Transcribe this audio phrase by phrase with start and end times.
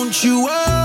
[0.00, 0.79] Don't you worry.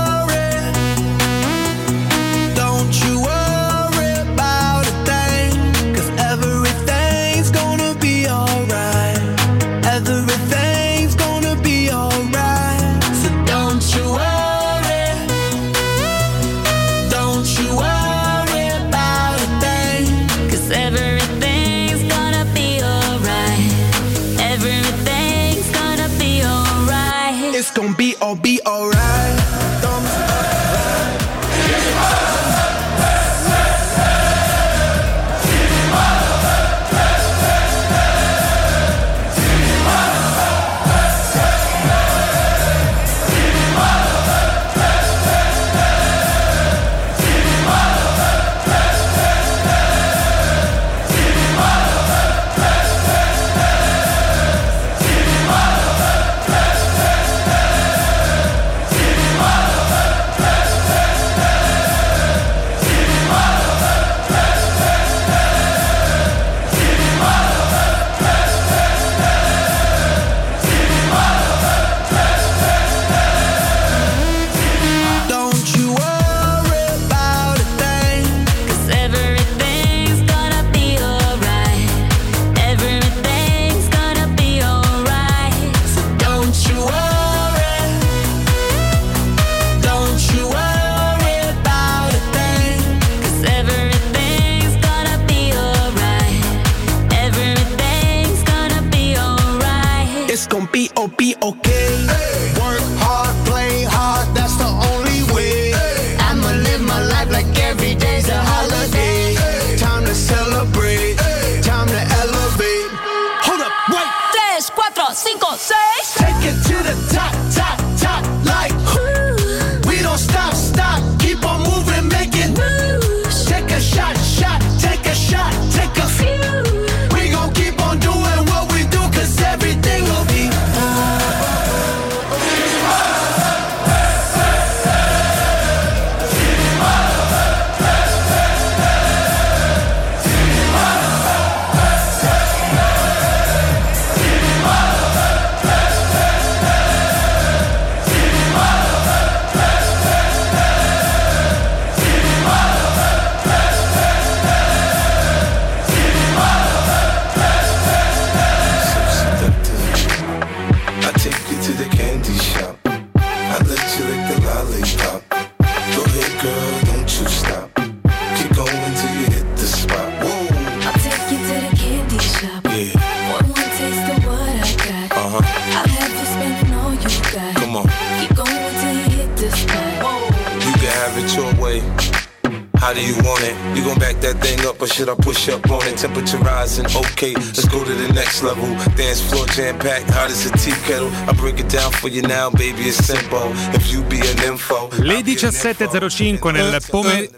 [185.96, 188.66] Temperature rising, okay, let's go to the next level.
[188.96, 191.10] Dance floor jam packed, hot as a tea kettle.
[191.26, 193.50] I break it down for you now, baby, it's simple.
[193.72, 197.30] If you be an info, Le 17.05 nel pomeriggio.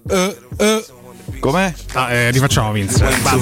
[1.40, 1.72] Com'è?
[1.92, 2.98] Ah, eh, rifacciamo Vince.
[3.22, 3.40] Bam.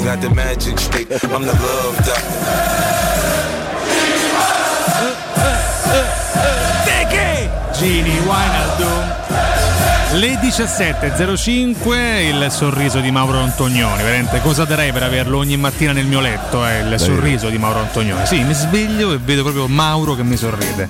[10.16, 16.06] Le 17.05 il sorriso di Mauro Antonioni, veramente cosa darei per averlo ogni mattina nel
[16.06, 18.24] mio letto, è il sorriso di Mauro Antonioni.
[18.24, 20.88] Sì, mi sveglio e vedo proprio Mauro che mi sorride.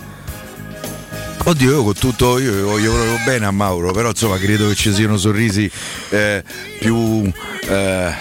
[1.43, 4.95] Oddio, io con tutto, io voglio proprio bene a Mauro, però insomma credo che ci
[4.95, 5.69] siano sorrisi
[6.11, 6.45] eh,
[6.79, 7.29] più
[7.69, 8.15] eh,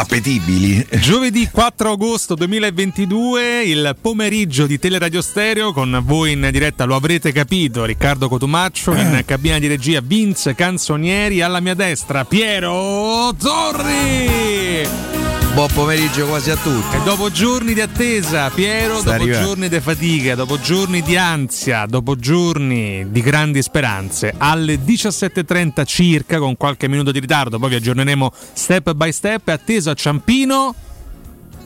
[0.00, 0.86] appetibili.
[0.98, 7.32] Giovedì 4 agosto 2022, il pomeriggio di Teleradio Stereo con voi in diretta, lo avrete
[7.32, 15.29] capito, Riccardo Cotumaccio, in cabina di regia Vince Canzonieri, alla mia destra Piero Zorri!
[15.52, 16.96] Buon pomeriggio quasi a tutti.
[16.96, 19.46] E dopo giorni di attesa, Piero, Sta dopo arrivando.
[19.46, 26.38] giorni di fatica, dopo giorni di ansia, dopo giorni di grandi speranze, alle 17.30 circa,
[26.38, 30.74] con qualche minuto di ritardo, poi vi aggiorneremo step by step, è atteso a Ciampino.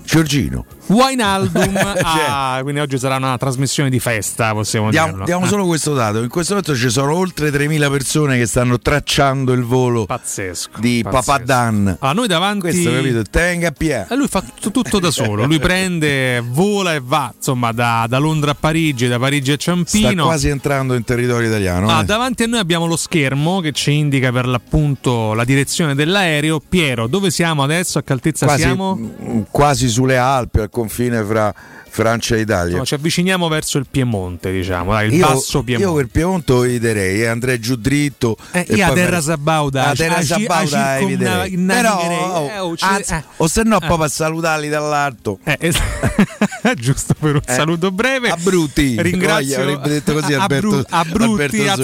[0.02, 0.64] Giorgino.
[0.86, 5.24] Wijnaldum, ah, quindi oggi sarà una trasmissione di festa, possiamo Diamo, dirlo.
[5.24, 6.22] diamo Ah, solo questo dato.
[6.22, 10.78] In questo momento ci sono oltre 3.000 persone che stanno tracciando il volo pazzesco.
[10.80, 11.24] di pazzesco.
[11.32, 11.96] Papadan.
[12.00, 12.60] Ah, noi davanti.
[12.60, 13.22] Questo capito?
[13.22, 14.06] Tenga Pia.
[14.08, 18.18] E lui fa tutto, tutto da solo, lui prende, vola e va, insomma, da, da
[18.18, 20.24] Londra a Parigi, da Parigi a Sta Ciampino.
[20.24, 21.88] quasi entrando in territorio italiano.
[21.88, 22.04] Ah, eh.
[22.04, 26.60] davanti a noi abbiamo lo schermo che ci indica per l'appunto la direzione dell'aereo.
[26.66, 27.98] Piero, dove siamo adesso?
[27.98, 29.46] A che altezza quasi, siamo?
[29.50, 31.48] quasi sulle Alpi, al confine fra,
[31.94, 32.64] Francia e Italia.
[32.66, 35.88] Insomma, ci avviciniamo verso il Piemonte, diciamo, dai, il io, basso Piemonte.
[35.88, 38.36] io per Piemonte eviterei, eh, andrei giù dritto.
[38.50, 41.56] Eh, io a Terra Sabauda, a Terra a a Sabauda eviterei.
[41.56, 42.18] Però, navigherei.
[42.48, 43.24] Eh, oh, oh, anzi, eh.
[43.36, 45.38] o se no proprio a salutarli dall'alto.
[45.44, 45.80] Eh, es-
[46.76, 48.28] giusto per un Eh, saluto breve.
[48.30, 51.76] a Bruti, Ringrazio Voglia, avrebbe detto così a, Alberto- Bru- a Brutti, a.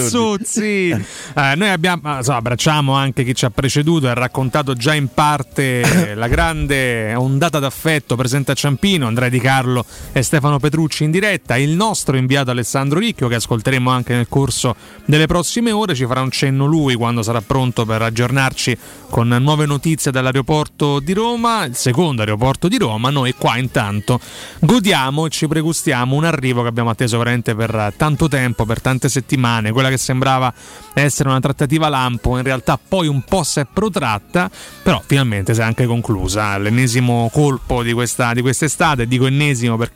[1.51, 5.07] Eh, noi abbiamo, insomma, abbracciamo anche chi ci ha preceduto e ha raccontato già in
[5.13, 11.11] parte la grande ondata d'affetto presente a Ciampino, Andrea Di Carlo e Stefano Petrucci in
[11.11, 11.57] diretta.
[11.57, 14.75] Il nostro inviato Alessandro Ricchio, che ascolteremo anche nel corso
[15.05, 18.77] delle prossime ore, ci farà un cenno lui quando sarà pronto per aggiornarci
[19.09, 23.09] con nuove notizie dall'aeroporto di Roma, il secondo aeroporto di Roma.
[23.09, 24.19] Noi qua intanto
[24.59, 29.09] godiamo e ci pregustiamo un arrivo che abbiamo atteso veramente per tanto tempo, per tante
[29.09, 30.53] settimane, quella che sembrava
[30.93, 34.49] essere una trattativa lampo, in realtà poi un po' si è protratta,
[34.81, 36.57] però finalmente si è anche conclusa.
[36.57, 39.90] L'ennesimo colpo di, questa, di quest'estate, dico ennesimo perché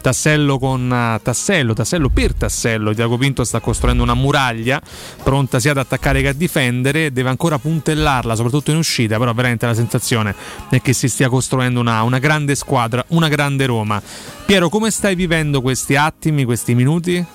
[0.00, 4.80] tassello con eh, tassello, tassello per tassello, Tiago Pinto sta costruendo una muraglia
[5.22, 9.66] pronta sia ad attaccare che a difendere, deve ancora puntellarla, soprattutto in uscita, però veramente
[9.66, 10.34] la sensazione
[10.68, 14.00] è che si stia costruendo una, una grande squadra, una grande Roma.
[14.44, 17.26] Piero, come stai vivendo questi attimi, questi minuti?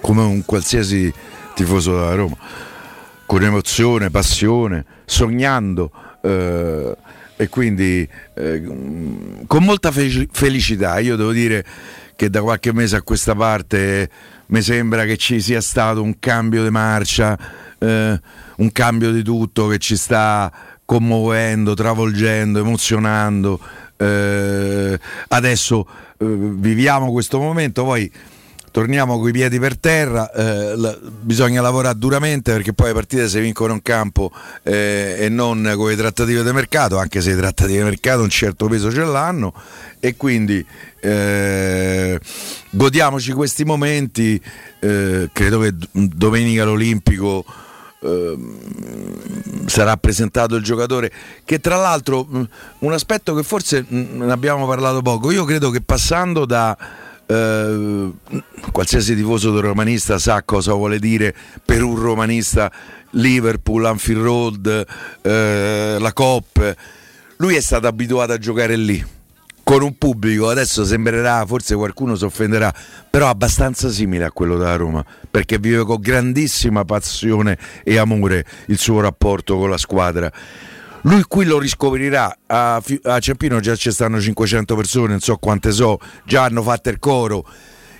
[0.00, 1.12] come un qualsiasi
[1.54, 2.36] tifoso della Roma,
[3.26, 5.90] con emozione, passione, sognando
[6.22, 6.96] eh,
[7.40, 8.62] e quindi eh,
[9.46, 10.98] con molta fe- felicità.
[10.98, 11.64] Io devo dire
[12.16, 14.10] che da qualche mese a questa parte
[14.46, 17.38] mi sembra che ci sia stato un cambio di marcia,
[17.78, 18.20] eh,
[18.56, 20.52] un cambio di tutto che ci sta
[20.84, 23.60] commuovendo, travolgendo, emozionando.
[23.96, 24.98] Eh,
[25.28, 25.86] adesso
[26.18, 28.10] eh, viviamo questo momento, poi
[28.70, 33.40] torniamo coi piedi per terra, eh, la- bisogna lavorare duramente perché poi le partite si
[33.40, 34.30] vincono in campo
[34.62, 38.30] eh, e non con le trattative di mercato, anche se le trattative di mercato un
[38.30, 39.52] certo peso ce l'hanno
[40.00, 40.64] e quindi
[41.00, 42.18] eh,
[42.70, 44.40] godiamoci questi momenti,
[44.80, 47.44] eh, credo che domenica l'Olimpico
[48.00, 51.10] ehm, sarà presentato il giocatore
[51.44, 52.48] che tra l'altro mh,
[52.80, 56.76] un aspetto che forse mh, ne abbiamo parlato poco io credo che passando da
[57.28, 58.10] eh,
[58.72, 61.34] qualsiasi tifoso del romanista sa cosa vuole dire
[61.64, 62.72] per un romanista
[63.10, 64.86] Liverpool, Anfield Road,
[65.22, 66.76] eh, la Cop.
[67.36, 69.16] Lui è stato abituato a giocare lì
[69.62, 72.72] con un pubblico, adesso sembrerà, forse qualcuno si offenderà,
[73.10, 78.78] però abbastanza simile a quello della Roma, perché vive con grandissima passione e amore il
[78.78, 80.32] suo rapporto con la squadra.
[81.08, 85.72] Lui qui lo riscoprirà, a, a Ciampino già ci stanno 500 persone, non so quante
[85.72, 87.46] so, già hanno fatto il coro.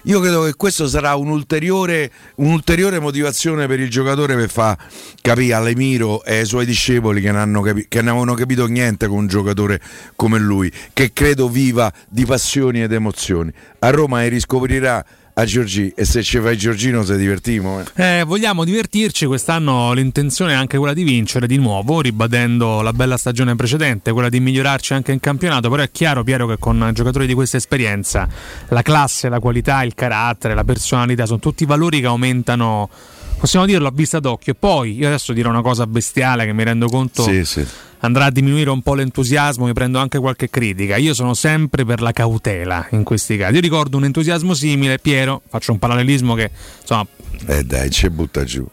[0.02, 4.76] Io credo che questo sarà un'ulteriore, un'ulteriore motivazione per il giocatore per far
[5.22, 9.16] capire all'Emiro e ai suoi discepoli che non, capi- che non avevano capito niente con
[9.16, 9.80] un giocatore
[10.14, 13.50] come lui, che credo viva di passioni ed emozioni.
[13.78, 15.02] A Roma riscoprirà
[15.38, 17.80] a Giorgi e se ci fai Giorgino sei divertimo.
[17.80, 18.18] eh.
[18.18, 23.16] Eh, vogliamo divertirci, quest'anno l'intenzione è anche quella di vincere di nuovo, ribadendo la bella
[23.16, 27.26] stagione precedente, quella di migliorarci anche in campionato, però è chiaro Piero che con giocatori
[27.28, 28.28] di questa esperienza
[28.68, 32.90] la classe, la qualità, il carattere, la personalità sono tutti valori che aumentano,
[33.38, 34.54] possiamo dirlo a vista d'occhio.
[34.54, 37.64] E poi io adesso dirò una cosa bestiale che mi rendo conto Sì, sì.
[38.00, 40.96] Andrà a diminuire un po' l'entusiasmo, mi prendo anche qualche critica.
[40.96, 43.54] Io sono sempre per la cautela in questi casi.
[43.54, 46.50] Io ricordo un entusiasmo simile, Piero, faccio un parallelismo che
[46.80, 47.06] insomma
[47.46, 48.66] Eh dai, ci butta giù.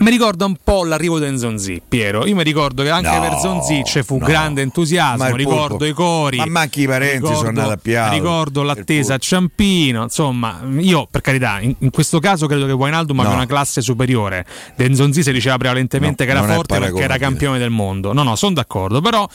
[0.00, 2.26] Mi ricorda un po' l'arrivo di Nzonzi, Piero.
[2.26, 4.24] Io mi ricordo che anche No, per Zonzi ci fu no.
[4.24, 5.34] grande entusiasmo.
[5.36, 6.38] Ricordo i cori.
[6.38, 8.14] ma manchi i parenti ricordo, sono andati a Piave.
[8.16, 9.18] Ricordo l'attesa a.
[9.18, 10.02] Ciampino.
[10.02, 13.36] Insomma, io per carità, in, in questo caso credo che Wijnaldum abbia No.
[13.36, 14.44] una classe superiore.
[14.74, 14.88] De
[15.22, 18.12] si diceva prevalentemente No, che era non è forte perché era campione del mondo.
[18.12, 19.00] No, no, sono d'accordo.
[19.00, 19.28] Però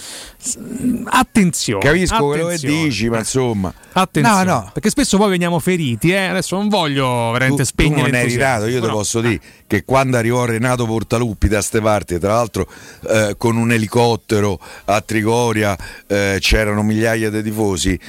[1.06, 1.84] attenzione.
[1.84, 3.74] Capisco quello che dici, ma insomma.
[3.94, 4.70] Attenzione, No, no.
[4.74, 6.12] perché spesso poi veniamo feriti.
[6.12, 6.26] Eh?
[6.26, 9.22] Adesso non voglio veramente tu, tu spegnere non eri l'entusiasmo, nato, io ti però- posso
[9.22, 12.68] dire che quando arrivò Renato Portaluppi da ste parti, tra l'altro
[13.08, 18.00] eh, con un elicottero a Trigoria eh, c'erano migliaia di tifosi,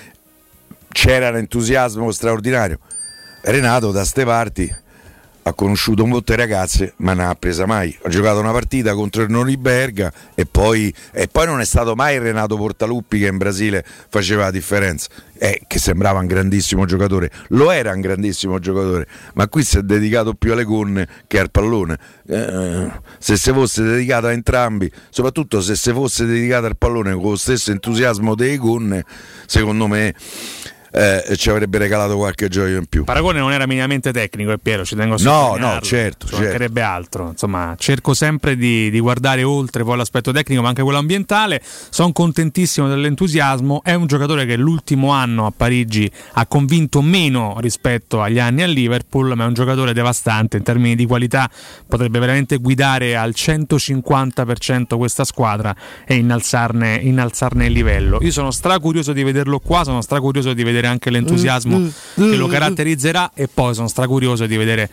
[0.89, 2.79] c'era un entusiasmo straordinario.
[3.43, 4.85] Renato da ste parti
[5.49, 7.97] ha conosciuto botte ragazze, ma non ha presa mai.
[8.03, 12.19] Ha giocato una partita contro il Noriberga e poi, e poi non è stato mai
[12.19, 15.09] Renato Portaluppi che in Brasile faceva la differenza.
[15.39, 19.83] Eh, che sembrava un grandissimo giocatore, lo era un grandissimo giocatore, ma qui si è
[19.83, 21.99] dedicato più alle gonne che al pallone.
[22.27, 27.31] Eh, se si fosse dedicato a entrambi, soprattutto se si fosse dedicato al pallone con
[27.31, 29.05] lo stesso entusiasmo delle gonne,
[29.45, 30.15] secondo me
[30.97, 33.05] eh, ci avrebbe regalato qualche gioia in più.
[33.05, 36.37] Paragone non era minimamente tecnico, è Piero, ci tengo a No, no, certo, Ci certo.
[36.39, 37.29] mancherebbe altro.
[37.29, 41.61] Insomma, cerco sempre di, di guardare oltre poi l'aspetto tecnico, ma anche quello ambientale.
[41.63, 43.83] Sono contentissimo dell'entusiasmo.
[43.85, 48.67] È un giocatore che l'ultimo anno a Parigi ha convinto meno rispetto agli anni a
[48.67, 51.51] Liverpool, ma è un giocatore devastante in termini di qualità.
[51.87, 55.77] Potrebbe veramente guidare al 150% questa squadra
[56.07, 58.19] e innalzarne, innalzarne il livello.
[58.23, 63.33] Io sono stracurioso di vederlo qua, sono stracurioso di vedere anche l'entusiasmo che lo caratterizzerà
[63.35, 64.91] e poi sono stracurioso di vedere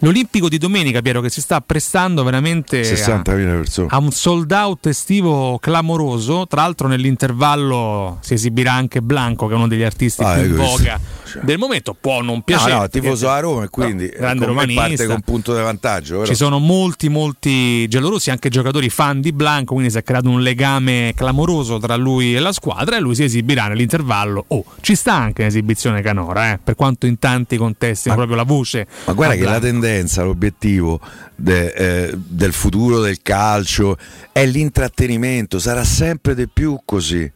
[0.00, 3.88] l'Olimpico di domenica, Piero, che si sta prestando veramente a, 60.000 persone.
[3.90, 6.46] a un sold out estivo clamoroso.
[6.46, 10.58] Tra l'altro nell'intervallo si esibirà anche Blanco, che è uno degli artisti Ah, più in
[10.58, 11.00] hai visto?
[11.34, 11.42] Cioè.
[11.44, 11.96] del momento.
[12.00, 12.74] Può non No, piacere.
[12.74, 14.82] no, tifoso perché- a Roma e quindi No, grande romanista.
[14.86, 16.14] parte con punto di vantaggio.
[16.20, 16.26] vero?
[16.26, 20.40] Ci sono molti, molti giallorossi, anche giocatori fan di Blanco, quindi si è creato un
[20.42, 24.44] legame clamoroso tra lui e la squadra e lui si esibirà nell'intervallo.
[24.48, 28.86] Oh, ci sta anche un'esibizione canora, eh, per quanto in tanti contesti proprio la voce.
[29.06, 31.00] Ma guarda che la tendenza, l'obiettivo
[31.34, 33.96] de- eh, del futuro del calcio
[34.32, 37.30] è l'intrattenimento, sarà sempre di più così.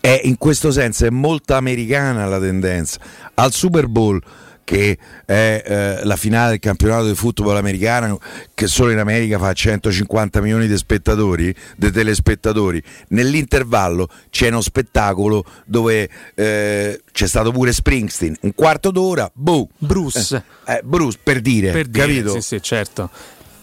[0.00, 2.98] È, in questo senso è molto americana la tendenza.
[3.34, 4.20] Al Super Bowl,
[4.64, 8.18] che è eh, la finale del campionato di football americano,
[8.54, 15.44] che solo in America fa 150 milioni di spettatori, di telespettatori, nell'intervallo c'è uno spettacolo
[15.66, 20.44] dove eh, c'è stato pure Springsteen, un quarto d'ora, boh, Bruce.
[20.66, 22.32] eh, eh, Bruce per dire, Per dire, capito?
[22.34, 23.10] sì, sì, certo.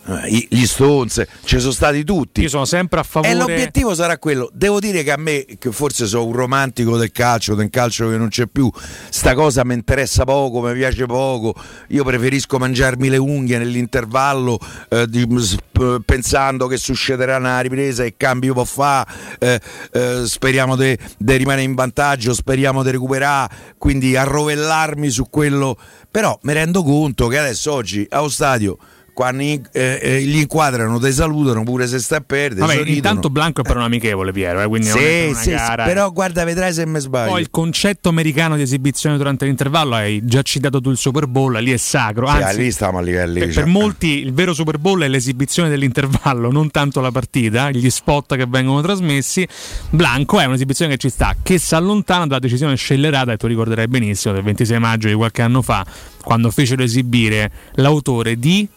[0.09, 2.41] Eh, Gli Stones, ci sono stati tutti.
[2.41, 3.31] Io sono sempre a favore.
[3.31, 4.49] E l'obiettivo sarà quello.
[4.53, 8.17] Devo dire che a me, che forse sono un romantico del calcio, del calcio che
[8.17, 8.71] non c'è più,
[9.09, 11.53] sta cosa mi interessa poco, mi piace poco.
[11.89, 14.57] Io preferisco mangiarmi le unghie nell'intervallo
[14.89, 19.11] eh, di- sp- pensando che succederà una ripresa e cambio può fare.
[19.39, 19.59] eh,
[19.91, 25.77] eh, speriamo di rimanere in vantaggio, speriamo di recuperare, quindi arrovellarmi su quello.
[26.09, 28.77] Però mi rendo conto che adesso oggi allo stadio
[29.17, 32.59] quando eh, eh, li inquadrano, ti salutano pure se stai a perdere.
[32.59, 32.95] Vabbè, sorridono.
[32.97, 35.85] intanto Blanco è per un amichevole, Piero, eh, quindi Sì, una sì, gara.
[35.85, 37.31] però guarda, vedrai se mi sbaglio.
[37.31, 41.57] Poi il concetto americano di esibizione durante l'intervallo hai già citato tu il Super Bowl,
[41.63, 42.27] lì è sacro.
[42.27, 43.39] Sì, Anzi, lì stiamo a livelli.
[43.39, 43.63] per, cioè.
[43.63, 48.35] per molti il vero Super Bowl è l'esibizione dell'intervallo, non tanto la partita, gli spot
[48.35, 49.47] che vengono trasmessi.
[49.89, 53.87] Blanco è un'esibizione che ci sta, che si allontana dalla decisione scellerata, e tu ricorderai
[53.87, 55.83] benissimo, del 26 maggio di qualche anno fa,
[56.21, 58.67] quando fecero esibire l'autore di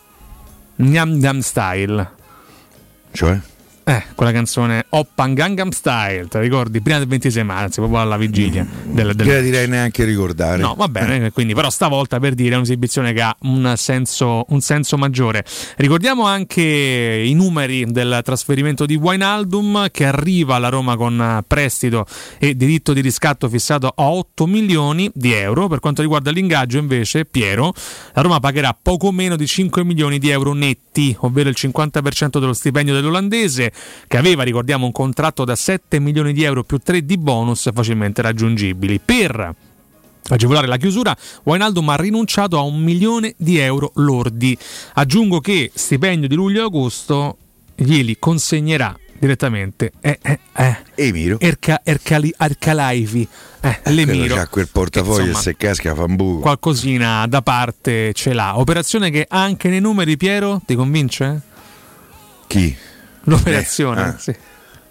[0.81, 2.11] Gnam Gnam Style.
[3.13, 3.39] Cioè?
[3.90, 6.80] Eh, quella canzone Oppan Gangnam Style, te la ricordi?
[6.80, 10.62] Prima del 26 marzo, proprio alla vigilia del, del Che la direi neanche ricordare.
[10.62, 14.61] No, va bene, quindi però stavolta per dire è un'esibizione che ha un senso, un
[14.61, 15.44] senso maggiore.
[15.78, 22.06] Ricordiamo anche i numeri del trasferimento di Wijnaldum che arriva alla Roma con prestito
[22.38, 25.66] e diritto di riscatto fissato a 8 milioni di euro.
[25.66, 27.75] Per quanto riguarda l'ingaggio invece, Piero,
[28.12, 32.52] la Roma pagherà poco meno di 5 milioni di euro netti, ovvero il 50% dello
[32.52, 33.73] stipendio dell'olandese
[34.07, 38.23] che aveva, ricordiamo, un contratto da 7 milioni di euro più 3 di bonus facilmente
[38.23, 39.01] raggiungibili.
[39.05, 39.55] Per
[40.29, 44.57] agevolare la chiusura, Wijnaldum ha rinunciato a un milione di euro lordi.
[44.95, 47.37] Aggiungo che stipendio di luglio e agosto
[47.75, 51.39] glieli consegnerà direttamente eh, eh, eh, Emiro.
[51.41, 53.29] Erca, Ercali, Arcalaivi,
[53.61, 54.35] eh, l'Emiro.
[54.35, 56.41] C'ha quel portafoglio Insomma, se casca fa un buco.
[56.41, 58.59] qualcosina da parte ce l'ha.
[58.59, 61.43] Operazione che anche nei numeri, Piero, ti convince?
[62.47, 62.75] Chi?
[63.25, 64.19] L'operazione, Eh, ah.
[64.19, 64.37] sì.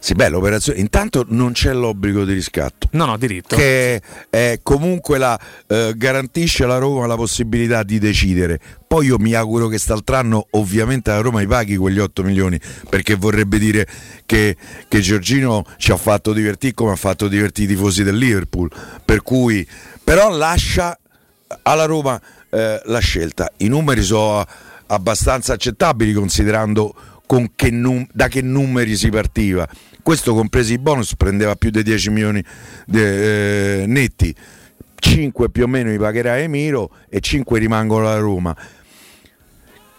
[0.01, 0.79] Sì, beh, l'operazione.
[0.79, 2.87] Intanto non c'è l'obbligo di riscatto.
[2.91, 3.57] No, no, diritto.
[3.57, 8.59] Che eh, comunque la, eh, garantisce alla Roma la possibilità di decidere.
[8.87, 12.57] Poi io mi auguro che st'altro ovviamente la Roma i paghi quegli 8 milioni,
[12.89, 13.85] perché vorrebbe dire
[14.25, 14.55] che,
[14.87, 18.71] che Giorgino ci ha fatto divertire come ha fatto divertire i tifosi del Liverpool.
[19.03, 19.67] Per cui,
[20.01, 20.97] però lascia
[21.63, 22.19] alla Roma
[22.49, 23.51] eh, la scelta.
[23.57, 24.45] I numeri sono
[24.87, 27.03] abbastanza accettabili considerando con
[27.55, 29.67] che num- da che numeri si partiva.
[30.01, 32.43] Questo compresi i bonus prendeva più di 10 milioni
[32.85, 34.33] de- eh, netti.
[34.95, 38.55] 5 più o meno li pagherà Emiro e 5 rimangono alla Roma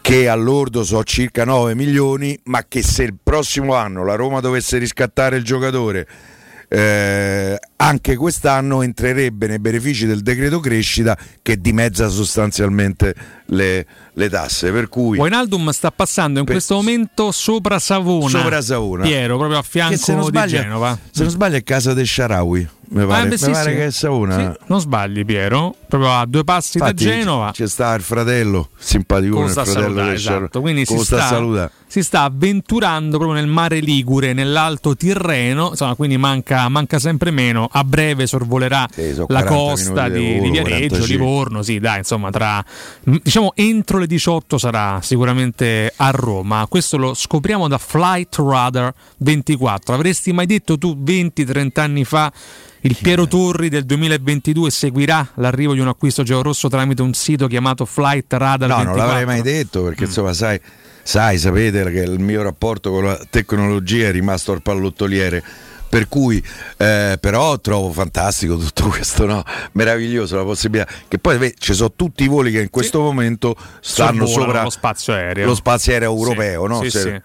[0.03, 4.79] che all'ordo so circa 9 milioni, ma che se il prossimo anno la Roma dovesse
[4.79, 6.07] riscattare il giocatore
[6.73, 13.13] eh, anche quest'anno entrerebbe nei benefici del decreto crescita che dimezza sostanzialmente
[13.47, 14.71] le, le tasse.
[14.71, 18.29] Per cui Wijnaldum sta passando in questo momento sopra Savona.
[18.29, 19.03] Sopra Savona.
[19.03, 20.99] Piero, proprio a fianco se non, di sbaglio, Genova.
[21.11, 22.69] se non sbaglio è casa del Sharawi.
[22.93, 23.77] Mi pare, Ah, beh, mi sì, pare sì.
[23.77, 24.37] che è Savona.
[24.37, 25.75] Sì, non sbagli, Piero.
[25.87, 27.51] proprio a due passi Infatti, da Genova.
[27.53, 30.61] C'è sta il fratello, simpatico Come il fratello salutare, esatto.
[30.61, 36.69] Quindi si sta si sta avventurando proprio nel mare Ligure, nell'alto Tirreno, insomma, quindi manca,
[36.69, 37.69] manca sempre meno.
[37.71, 38.87] A breve sorvolerà
[39.27, 41.07] la 40 costa di di, di volo, Viareggio, 45.
[41.07, 42.65] Livorno, sì, dai, insomma, tra
[43.03, 46.67] diciamo entro le 18 sarà sicuramente a Roma.
[46.69, 49.95] Questo lo scopriamo da Flight Radar 24.
[49.95, 52.33] Avresti mai detto tu 20-30 anni fa
[52.83, 57.85] il Piero Torri del 2022 seguirà l'arrivo di un acquisto giallorosso tramite un sito chiamato
[57.85, 58.85] Flight Radar No, 24?
[58.85, 59.85] non l'avrei mai detto Mm.
[59.85, 60.59] perché insomma sai,
[61.03, 65.43] sai, sapete che il mio rapporto con la tecnologia è rimasto al pallottoliere.
[65.91, 66.41] Per cui,
[66.77, 69.43] eh, però, trovo fantastico tutto questo, no?
[69.73, 70.89] meraviglioso la possibilità.
[71.09, 74.63] Che poi beh, ci sono tutti i voli che in questo momento stanno Sorvolano sopra
[74.63, 75.47] lo spazio aereo.
[75.47, 76.63] lo spazio aereo europeo.
[76.63, 76.83] Sì, no?
[76.85, 77.21] sì, sì.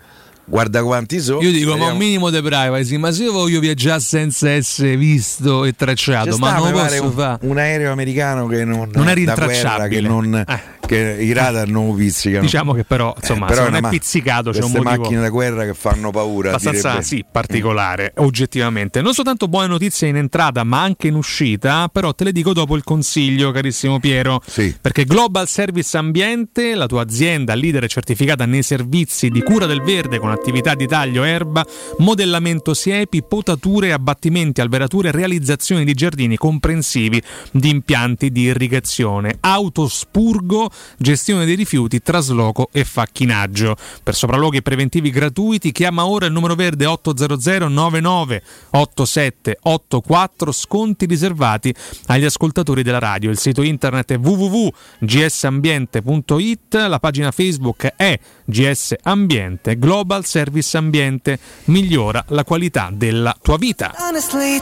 [0.48, 1.42] Guarda quanti sono.
[1.42, 5.66] Io dico, ma un minimo di privacy, ma se io voglio viaggiare senza essere visto
[5.66, 7.38] e C'è tracciato, ma sta, non lo posso un, fare.
[7.48, 10.02] un aereo americano che non, Non è da guerra, rintracciabile.
[10.02, 10.60] che, non, Eh.
[10.86, 12.42] Che i radar non pizzicano.
[12.42, 15.02] Diciamo che però, insomma, Eh, però se non è ma- pizzicato c'è un queste motivo
[15.04, 16.50] macchine da guerra che fanno paura.
[16.50, 17.06] abbastanza direbbe.
[17.06, 19.02] sì, particolare, oggettivamente.
[19.02, 22.76] Non soltanto buone notizie in entrata, ma anche in uscita, però te le dico dopo
[22.76, 24.42] il consiglio, carissimo Piero.
[24.46, 24.76] Sì.
[24.80, 30.20] Perché Global Service Ambiente, la tua azienda leader certificata nei servizi di cura del verde
[30.20, 31.66] con attività di taglio erba,
[32.00, 41.46] modellamento siepi, potature, abbattimenti, alberature, realizzazione di giardini comprensivi di impianti di irrigazione, autospurgo, gestione
[41.46, 43.76] dei rifiuti, trasloco e facchinaggio.
[44.04, 48.42] Per sopralluoghi preventivi gratuiti chiama ora il numero verde 800 99
[48.72, 51.74] 87 84 sconti riservati
[52.08, 53.30] agli ascoltatori della radio.
[53.30, 62.24] Il sito internet è www.gsambiente.it, la pagina Facebook è GS Ambiente, Global Service Ambiente migliora
[62.30, 63.94] la qualità della tua vita.
[63.98, 64.62] Honestly,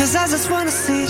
[0.00, 0.06] Io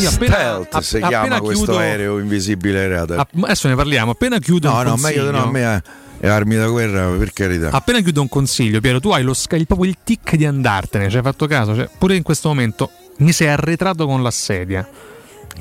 [0.09, 3.21] appena, Stealth app- si appena chiama questo chiudo- aereo invisibile radar.
[3.21, 5.63] app- adesso ne parliamo, appena chiudo no, un no, consiglio, meglio di no, a me
[5.63, 5.83] è,
[6.27, 7.71] è armi da guerra, per carità.
[7.71, 11.17] appena chiudo un consiglio, Piero, tu hai lo il- proprio il tic di andartene, ci
[11.19, 11.77] hai fatto caso?
[11.77, 14.89] Cioè, pure in questo momento mi sei arretrato con la sedia.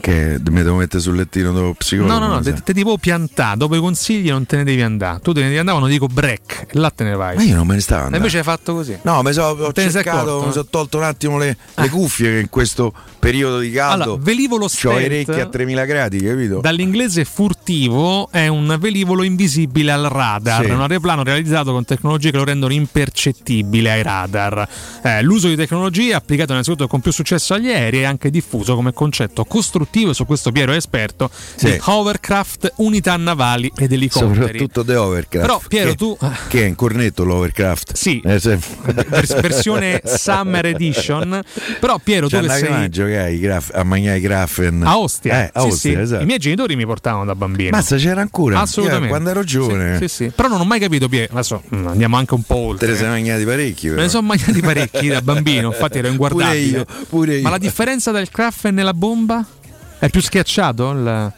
[0.02, 2.14] Che mi devo mettere sul lettino dopo psicologo.
[2.20, 5.20] No, no, no, te, te tipo piantà, dopo i consigli non te ne devi andare.
[5.20, 7.36] Tu te ne devi andare quando dico break, e là te ne vai.
[7.36, 8.18] Ma io non me ne stavo E andando.
[8.28, 8.98] invece hai fatto così.
[9.02, 11.58] No, mi so, ho Te ne sei cercato, accorto, mi sono tolto un attimo le,
[11.74, 15.46] le cuffie che in questo periodo di caldo Allora, velivolo ho i stealth orecchie a
[15.48, 16.60] 3000 gradi, capito?
[16.62, 20.72] Dall'inglese furtivo è un velivolo invisibile al radar, Sì.
[20.72, 24.68] un aeroplano realizzato con tecnologie che lo rendono impercettibile ai radar.
[25.04, 28.76] Eh, l'uso di tecnologie è applicato innanzitutto con più successo agli aerei e anche diffuso
[28.76, 31.66] come concetto costruttivo, e su questo Piero è esperto, Sì.
[31.72, 34.34] di hovercraft, unità navali ed elicotteri.
[34.36, 35.46] Soprattutto The Overcraft.
[35.46, 37.94] Però, Piero, che, tu- Che è in cornetto l'Overcraft.
[37.94, 38.22] Sì.
[38.24, 38.58] Eh, se-
[39.08, 41.42] Vers- versione Summer Edition.
[41.80, 44.22] Però Piero, tu Cioè, che andavi sei mai a giocare ai graf- a mangiare i
[44.22, 46.00] Graffen a Ostia, Eh, a Sì, Ostia, sì.
[46.00, 46.24] esatto.
[46.24, 47.70] i miei genitori mi portavano da bambino.
[47.72, 49.06] Mazza c'era ancora Assolutamente.
[49.06, 50.32] Io quando ero giovane Sì.
[50.36, 51.34] Però non ho mai capito, Piero.
[51.34, 52.88] Adesso mm, andiamo anche un po' te oltre.
[52.92, 54.02] ne sei mangiati parecchi Me però.
[54.04, 56.84] ne sono mangiati parecchi da bambino, infatti ero inguardabile.
[56.86, 57.42] Pure io, pure io.
[57.44, 59.46] Ma la differenza del Krafen e la bomba?
[60.00, 60.92] È più schiacciato?
[60.92, 61.34] Il-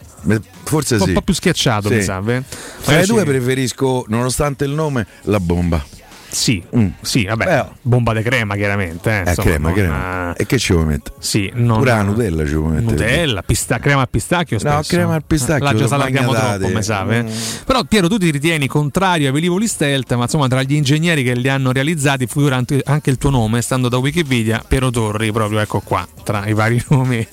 [0.64, 1.96] Forse Un sì un po' più schiacciato, Sì.
[1.96, 2.20] mi sa.
[2.20, 2.22] eh?
[2.22, 2.44] Tra le
[2.86, 5.84] Magari due preferisco, nonostante il nome, la bomba.
[6.34, 6.88] Sì, Mm.
[7.02, 7.44] sì, vabbè.
[7.46, 7.66] Beh.
[7.82, 9.10] Bomba di crema, chiaramente.
[9.10, 10.34] Eh, Eh, insomma, crema, crema.
[10.34, 11.16] E che ci vuoi mettere?
[11.20, 12.92] Sì, non, Pure la Nutella ci vuoi mettere.
[12.92, 14.96] Nutella, pista- crema al pistacchio No, spesso.
[14.96, 16.58] crema al pistacchio, La già bagnatate.
[16.58, 17.06] troppo, come sa.
[17.10, 17.24] eh.
[17.24, 17.28] Mm.
[17.66, 21.34] Però Piero, tu ti ritieni contrario ai velivoli stealth, ma insomma tra gli ingegneri che
[21.36, 25.60] li hanno realizzati figura anche anche il tuo nome, stando da Wikipedia, Piero Torri, proprio
[25.60, 27.28] ecco qua, tra i vari nomi.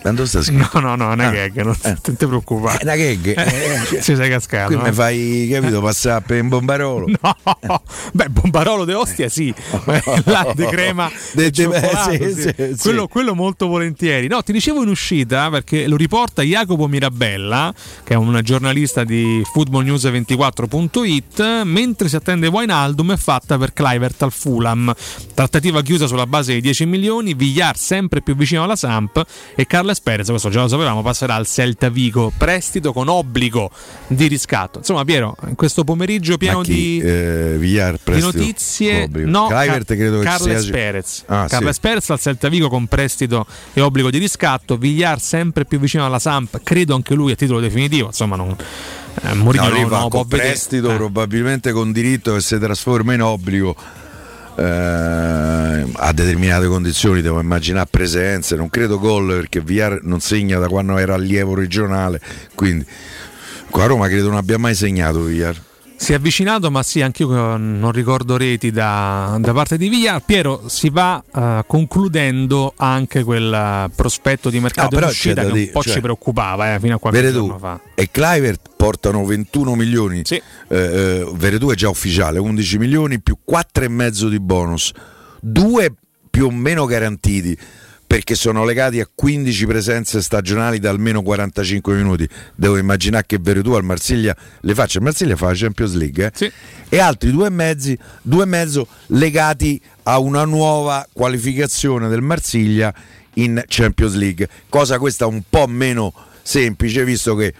[0.00, 0.80] Quando sta scritto?
[0.80, 1.96] No, no, no, è una Ah, gag, non eh.
[2.02, 2.78] ti preoccupare.
[2.78, 3.38] È una gag.
[3.38, 4.66] Eh, Eh, ci sei cascato.
[4.68, 4.82] Qui no?
[4.82, 7.06] mi fai, capito, passare per un bombarolo.
[7.60, 7.82] No,
[8.12, 9.52] beh, Bombarolo de Ostia sì,
[10.24, 12.54] là di crema De- de- cioccolato, sì, sì.
[12.56, 12.76] sì.
[12.80, 14.28] Quello, quello molto volentieri.
[14.28, 17.72] No, ti dicevo in uscita perché lo riporta Jacopo Mirabella,
[18.04, 24.32] che è un giornalista di footballnews24.it, mentre si attende Wijnaldum è fatta per Clivert al
[24.32, 24.92] Fulham.
[25.34, 29.22] Trattativa chiusa sulla base di 10 milioni, Villar sempre più vicino alla Samp
[29.54, 33.70] e Carles Perez, questo già lo sapevamo, passerà al Celta Vigo, prestito con obbligo
[34.06, 34.78] di riscatto.
[34.78, 39.30] Insomma, Piero, in questo pomeriggio pieno di Eh, Villar, di prestito, notizie obbligo.
[39.30, 41.80] no Kluivert Ca- credo che Carles sia Perez Ah, Carles sì.
[41.80, 46.18] Perez al Celta Vigo con prestito e obbligo di riscatto Villar sempre più vicino alla
[46.18, 48.54] Samp credo anche lui a titolo definitivo insomma non
[49.22, 52.34] eh, Mourinho No, non, lì non va lo può con prestito, Eh, probabilmente con diritto
[52.34, 53.74] che si trasforma in obbligo.
[54.58, 60.68] Eh, a determinate condizioni devo immaginare presenze non credo gol perché Villar non segna da
[60.68, 62.20] quando era allievo regionale
[62.54, 62.84] quindi
[63.70, 65.66] qua a Roma credo non abbia mai segnato Villar
[66.00, 70.22] Si è avvicinato, ma sì, anche io non ricordo reti da, da parte di Villa.
[70.24, 75.70] Piero, si va eh, concludendo anche quel eh, prospetto di mercato No, uscita che un
[75.72, 77.80] po' cioè, ci preoccupava eh, fino a qualche Veretù giorno fa.
[77.96, 80.22] e Clivert portano 21 milioni.
[80.24, 80.40] Sì.
[80.68, 84.92] Eh, eh, Veretù è già ufficiale, 11 milioni più 4,5 di bonus,
[85.40, 85.92] due
[86.30, 87.58] più o meno garantiti
[88.08, 92.26] perché sono legati a 15 presenze stagionali da almeno 45 minuti.
[92.54, 94.96] Devo immaginare che Veretù al Marsiglia le faccia.
[94.96, 96.30] Il Marsiglia fa la Champions League eh?
[96.34, 96.50] Sì.
[96.88, 102.94] e altri due e, mezzi, due e mezzo legati a una nuova qualificazione del Marsiglia
[103.34, 104.48] in Champions League.
[104.70, 107.52] Cosa questa un po' meno semplice visto che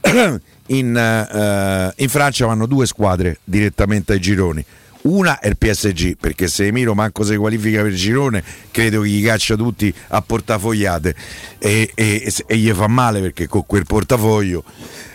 [0.66, 4.64] in, eh, in Francia vanno due squadre direttamente ai gironi.
[5.06, 8.42] Una è il PSG, perché se Emiro manco si qualifica per il girone,
[8.72, 11.14] credo che gli caccia tutti a portafogliate
[11.58, 14.64] e, e- e gli fa male perché con quel portafoglio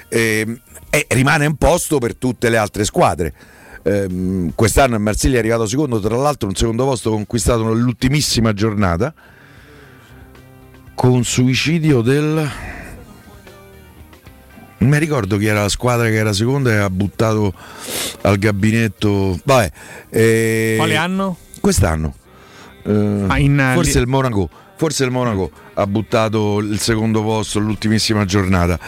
[0.07, 3.33] ehm, e rimane un posto per tutte le altre squadre.
[3.83, 9.13] Ehm, quest'anno il Marsiglia è arrivato secondo, tra l'altro un secondo posto conquistato nell'ultimissima giornata
[10.95, 12.49] con suicidio del
[14.81, 17.53] mi ricordo chi era la squadra che era seconda e ha buttato
[18.21, 19.39] al gabinetto.
[19.43, 19.71] Vabbè,
[20.09, 21.37] eh, Quale anno?
[21.59, 22.15] Quest'anno.
[22.83, 24.49] Eh, Ah, in- forse il Monaco.
[24.75, 28.79] Forse il Monaco ha buttato il secondo posto all'ultimissima giornata.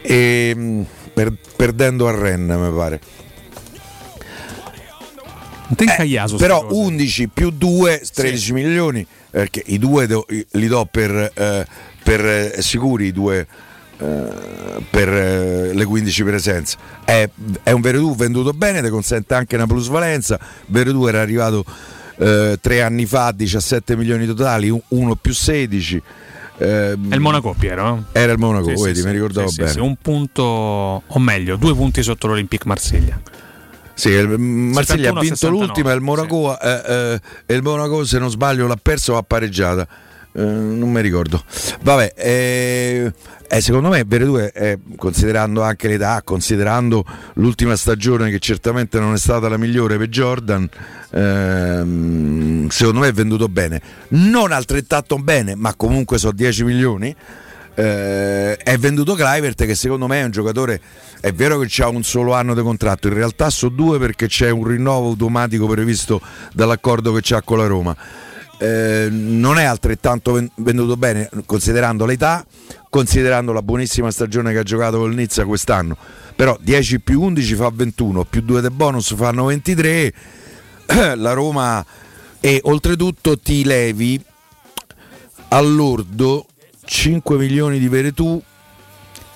[0.00, 3.00] E, mh, per- perdendo a Rennes, mi pare.
[5.78, 6.80] Incaiaso, Però sta cosa.
[6.80, 9.06] 11 più 2, 13 milioni.
[9.30, 11.66] Perché i due do- li do per, eh,
[12.04, 13.46] per, eh, sicuri, i due eh,
[14.90, 16.76] per eh, le 15 presenze.
[17.04, 17.28] È,
[17.62, 20.38] è un Veredù venduto bene, ti consente anche una plusvalenza.
[20.66, 21.64] Veredù era arrivato
[22.18, 26.02] eh, tre anni fa a 17 milioni totali, 1 più 16.
[26.58, 28.04] Ehm, È il Monaco, Piero.
[28.12, 28.20] eh?
[28.20, 29.06] Era il Monaco, Sì, vedi, sì.
[29.06, 29.80] mi ricordavo Sì, bene.
[29.80, 33.20] un punto, o meglio, due punti sotto l'Olympique Marsiglia.
[33.94, 38.04] Sì, il Marsiglia 71 ha vinto 69, l'ultima e il Monaco, eh, eh, il Monaco,
[38.04, 39.86] se non sbaglio, l'ha perso o ha pareggiata.
[40.34, 41.42] Eh, non mi ricordo.
[41.82, 42.14] Vabbè,
[43.52, 49.12] eh, eh, secondo me Veredù è, considerando anche l'età, considerando l'ultima stagione che certamente non
[49.12, 50.66] è stata la migliore per Jordan,
[51.10, 53.82] ehm, secondo me è venduto bene.
[54.08, 57.14] Non altrettanto bene, ma comunque sono 10 milioni.
[57.74, 60.78] Eh, è venduto Clivert che secondo me è un giocatore
[61.22, 64.50] è vero che ha un solo anno di contratto in realtà sono due perché c'è
[64.50, 66.20] un rinnovo automatico previsto
[66.52, 67.96] dall'accordo che c'ha con la Roma
[68.58, 72.44] Eh, non è altrettanto ven- venduto bene considerando l'età
[72.92, 75.96] considerando la buonissima stagione che ha giocato col Nizza quest'anno.
[76.36, 80.12] Però 10 più 11 fa 21 più 2 del bonus fanno 23
[81.16, 81.82] la Roma
[82.38, 84.22] e oltretutto ti levi
[85.48, 86.44] all'ordo
[86.84, 88.42] 5 milioni di Veretù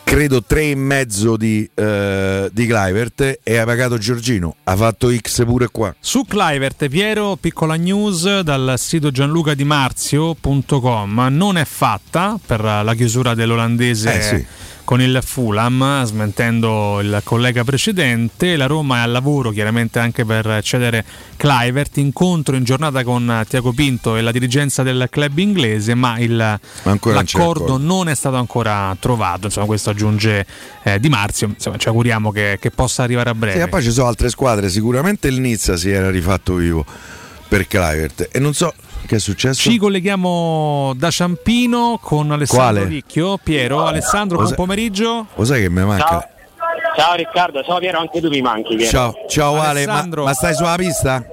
[0.07, 5.45] credo 3 e mezzo di, eh, di Clivert e ha pagato Giorgino ha fatto X
[5.45, 11.27] pure qua Su Clivert, Piero, piccola news dal sito gianlucadimarzio.com.
[11.31, 14.47] Non è fatta per la chiusura dell'olandese Eh, sì.
[14.87, 18.57] Con il Fulham, smentendo il collega precedente.
[18.57, 21.05] La Roma è al lavoro chiaramente anche per cedere
[21.37, 21.97] Clivert.
[21.97, 26.31] Incontro in giornata con Tiago Pinto e la dirigenza del club inglese, ma il,
[26.85, 27.79] non l'accordo accordo.
[27.79, 29.47] non è stato ancora trovato.
[29.47, 30.47] Insomma, questo aggiunge
[30.85, 31.49] eh, Di Marzio.
[31.49, 33.59] Insomma, ci auguriamo che, che possa arrivare a breve.
[33.59, 36.85] Sì, e poi ci sono altre squadre sicuramente il Nizza si era rifatto vivo
[37.49, 38.73] per Clivert e non so
[39.07, 42.85] che è successo Ci colleghiamo da Ciampino con Alessandro Quale?
[42.85, 43.39] Ricchio.
[43.43, 45.27] Piero, Alessandro, buon Cosa- pomeriggio.
[45.35, 46.25] lo sai che mi manca Ciao.
[46.97, 48.75] Ciao Riccardo, ciao Piero, anche tu mi manchi.
[48.77, 48.91] Piero.
[48.91, 50.25] ciao, ciao Ale ma, Alessandro.
[50.25, 51.25] ma stai sulla pista?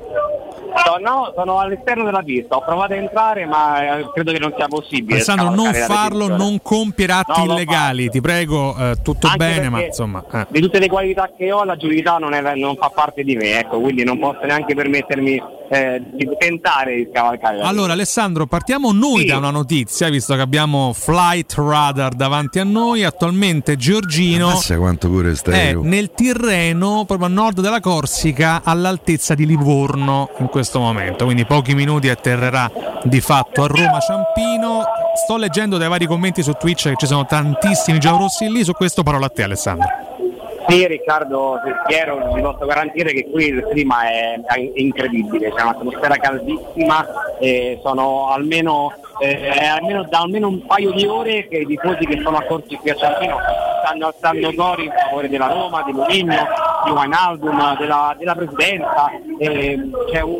[0.85, 4.53] So- no, sono all'esterno della pista, ho provato a entrare ma eh, credo che non
[4.55, 5.15] sia possibile.
[5.15, 9.69] Alessandro, non la farlo, non compiere atti No, illegali, ti prego, eh, tutto Anche bene,
[9.69, 10.23] ma insomma...
[10.31, 10.45] eh.
[10.49, 13.79] Di tutte le qualità che ho, l'agilità non, è- non fa parte di me, ecco,
[13.79, 17.57] quindi non posso neanche permettermi eh, di tentare di scavalcare.
[17.57, 19.25] la Allora Alessandro, partiamo noi Sì.
[19.27, 25.07] da una notizia, visto che abbiamo Flight Radar davanti a noi, attualmente Giorgino Ammazza quanto
[25.09, 31.25] pure è nel Tirreno, proprio a nord della Corsica, all'altezza di Livorno in questo momento,
[31.25, 32.69] quindi pochi minuti atterrerà
[33.03, 34.83] di fatto a Roma Ciampino.
[35.15, 39.03] Sto leggendo dai vari commenti su Twitch che ci sono tantissimi giallorossi lì, su questo
[39.03, 39.87] parola a te Alessandro.
[40.67, 44.39] Sì Riccardo, sì, Piero, vi posso garantire che qui il clima è,
[44.75, 47.05] incredibile, c'è un'atmosfera caldissima
[47.81, 52.19] sono almeno, eh, è almeno da almeno un paio di ore che i tifosi che
[52.21, 53.37] sono accorsi qui a Ciampino
[53.83, 56.47] stanno alzando cori in favore della Roma, di Mourinho,
[56.85, 60.39] di Wijnaldum, della, della presidenza, e c'è un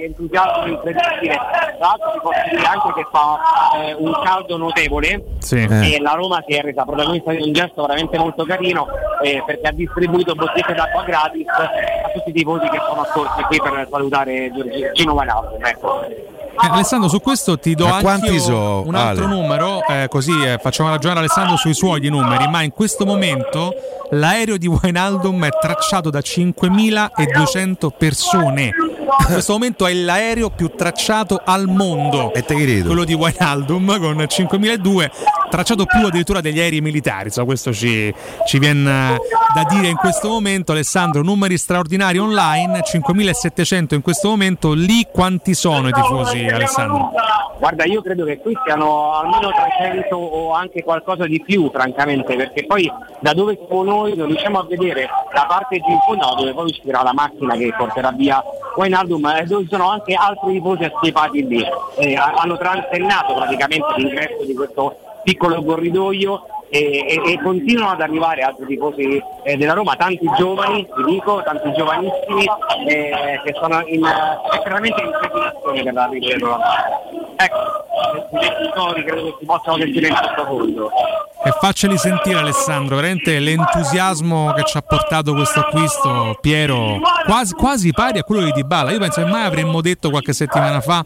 [0.00, 1.34] entusiasmo incredibile.
[1.34, 3.38] Tra l'altro ti posso dire anche che fa
[3.76, 5.56] eh, un caldo notevole Sì.
[5.62, 5.94] Eh.
[5.94, 8.86] e la Roma si è resa protagonista di un gesto veramente molto carino
[9.22, 13.58] eh, perché ha distribuito bottiglie d'acqua gratis a tutti i tifosi che sono accorsi qui
[13.60, 15.64] per salutare Giorgino Wijnaldum.
[15.64, 16.04] Ecco.
[16.62, 19.34] Eh, Alessandro, su questo ti do Ma anche so, un altro Ale?
[19.34, 23.72] numero, eh, così eh, facciamo ragionare Alessandro sui suoi numeri, ma in questo momento
[24.10, 28.70] l'aereo di Wijnaldum è tracciato da 5.200 persone.
[29.20, 32.32] In questo momento è l'aereo più tracciato al mondo.
[32.32, 32.86] E te credo.
[32.86, 35.10] Quello di Wijnaldum con 5.002,
[35.50, 37.24] tracciato più addirittura degli aerei militari.
[37.26, 38.12] Insomma, questo ci,
[38.46, 39.18] ci viene eh,
[39.54, 40.72] da dire in questo momento.
[40.72, 44.72] Alessandro, numeri straordinari online, 5.700 in questo momento.
[44.72, 47.10] Lì quanti sono i tifosi, Alessandro?
[47.58, 52.64] Guarda, io credo che qui siano almeno 300 o anche qualcosa di più, francamente, perché
[52.64, 56.52] poi da dove siamo noi non riusciamo a vedere la parte di in fondo dove
[56.54, 58.42] poi uscirà la macchina che porterà via
[58.76, 61.66] Wijnaldum, eh, dove sono anche altri tifosi assiepati lì.
[61.96, 68.00] Eh, ha- hanno transennato praticamente l'ingresso di questo piccolo corridoio e, e- e continuano ad
[68.00, 72.44] arrivare altri tifosi eh, della Roma, tanti giovani, ti dico, tanti giovanissimi
[72.86, 76.64] eh, che sono in, eh, veramente in preparazione per l'arrivo del Roma.
[77.36, 77.58] Ecco,
[78.32, 80.90] i genitori credo che si possano sentire in sottofondo.
[81.42, 87.92] E facceli sentire Alessandro, veramente l'entusiasmo che ci ha portato questo acquisto, Piero, quasi, quasi
[87.92, 88.92] pari a quello di Dybala.
[88.92, 91.02] Io penso che mai avremmo detto qualche settimana fa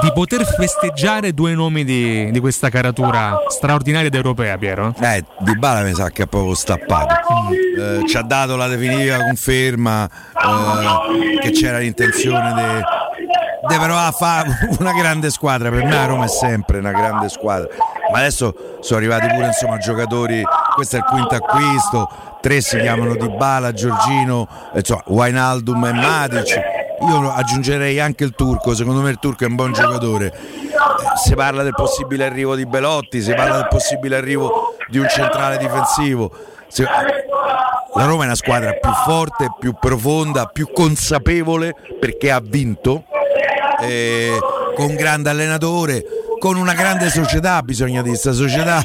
[0.00, 4.94] di poter festeggiare due nomi di, di questa caratura straordinaria ed europea, Piero.
[5.00, 7.14] Eh, Di Bala mi sa che è proprio stappato.
[7.78, 12.82] Eh, ci ha dato la definitiva conferma eh, che c'era l'intenzione
[13.66, 15.70] di provare a fare una grande squadra.
[15.70, 17.68] Per me la Roma è sempre una grande squadra.
[18.12, 20.42] Ma adesso sono arrivati pure insomma giocatori,
[20.74, 22.08] questo è il quinto acquisto,
[22.40, 26.73] tre si chiamano Di Bala, Giorgino, insomma, Wijnaldum e Matic.
[27.00, 30.26] Io aggiungerei anche il turco, secondo me il turco è un buon giocatore.
[30.26, 35.08] Eh, Si parla del possibile arrivo di Belotti, si parla del possibile arrivo di un
[35.08, 36.30] centrale difensivo.
[36.68, 36.82] Si-
[37.96, 43.04] La Roma è una squadra più forte, più profonda, più consapevole perché ha vinto,
[43.80, 44.36] eh,
[44.74, 46.02] con un grande allenatore,
[46.40, 48.82] con una grande società, bisogna dire, questa società.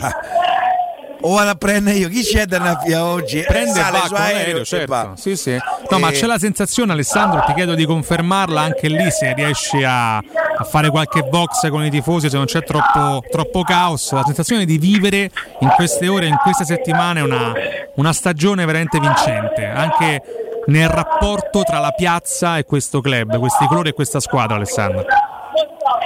[1.21, 3.43] O vado a prendere io, chi c'è da Naffia oggi?
[3.45, 5.13] Prende e Sale va su con aereo l'aereo, e certo.
[5.17, 5.58] Sì, sì.
[5.89, 9.84] No, ma Eh, c'è la sensazione, Alessandro, ti chiedo di confermarla anche lì se riesci
[9.84, 14.12] a, a fare qualche box con i tifosi, se non c'è troppo, troppo caos.
[14.13, 15.29] La sensazione di vivere
[15.60, 17.51] in queste ore, in queste settimane, una,
[17.95, 20.21] una stagione veramente vincente, anche
[20.67, 25.05] nel rapporto tra la piazza e questo club, questi colori e questa squadra, Alessandro.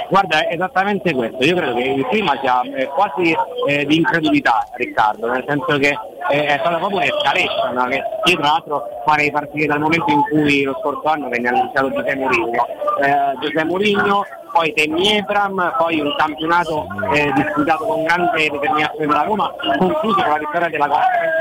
[0.08, 1.42] Guarda, è esattamente questo.
[1.44, 3.34] Io credo che il clima sia eh, quasi
[3.68, 5.96] eh, di incredulità, Riccardo, nel senso che
[6.30, 7.88] eh, è stata proprio un'escalation.
[7.88, 11.90] Che io tra l'altro farei partire dal momento in cui lo scorso anno venne annunciato
[11.90, 12.66] Giuseppe Mourinho.
[13.02, 19.24] Eh, Giuseppe Mourinho, poi Temi Ebram, poi un campionato eh, disputato con grande determinazione della
[19.24, 21.34] Roma, concluso con la vittoria della League,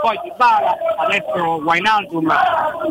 [0.00, 2.32] poi Di Bala, adesso Wijnaldum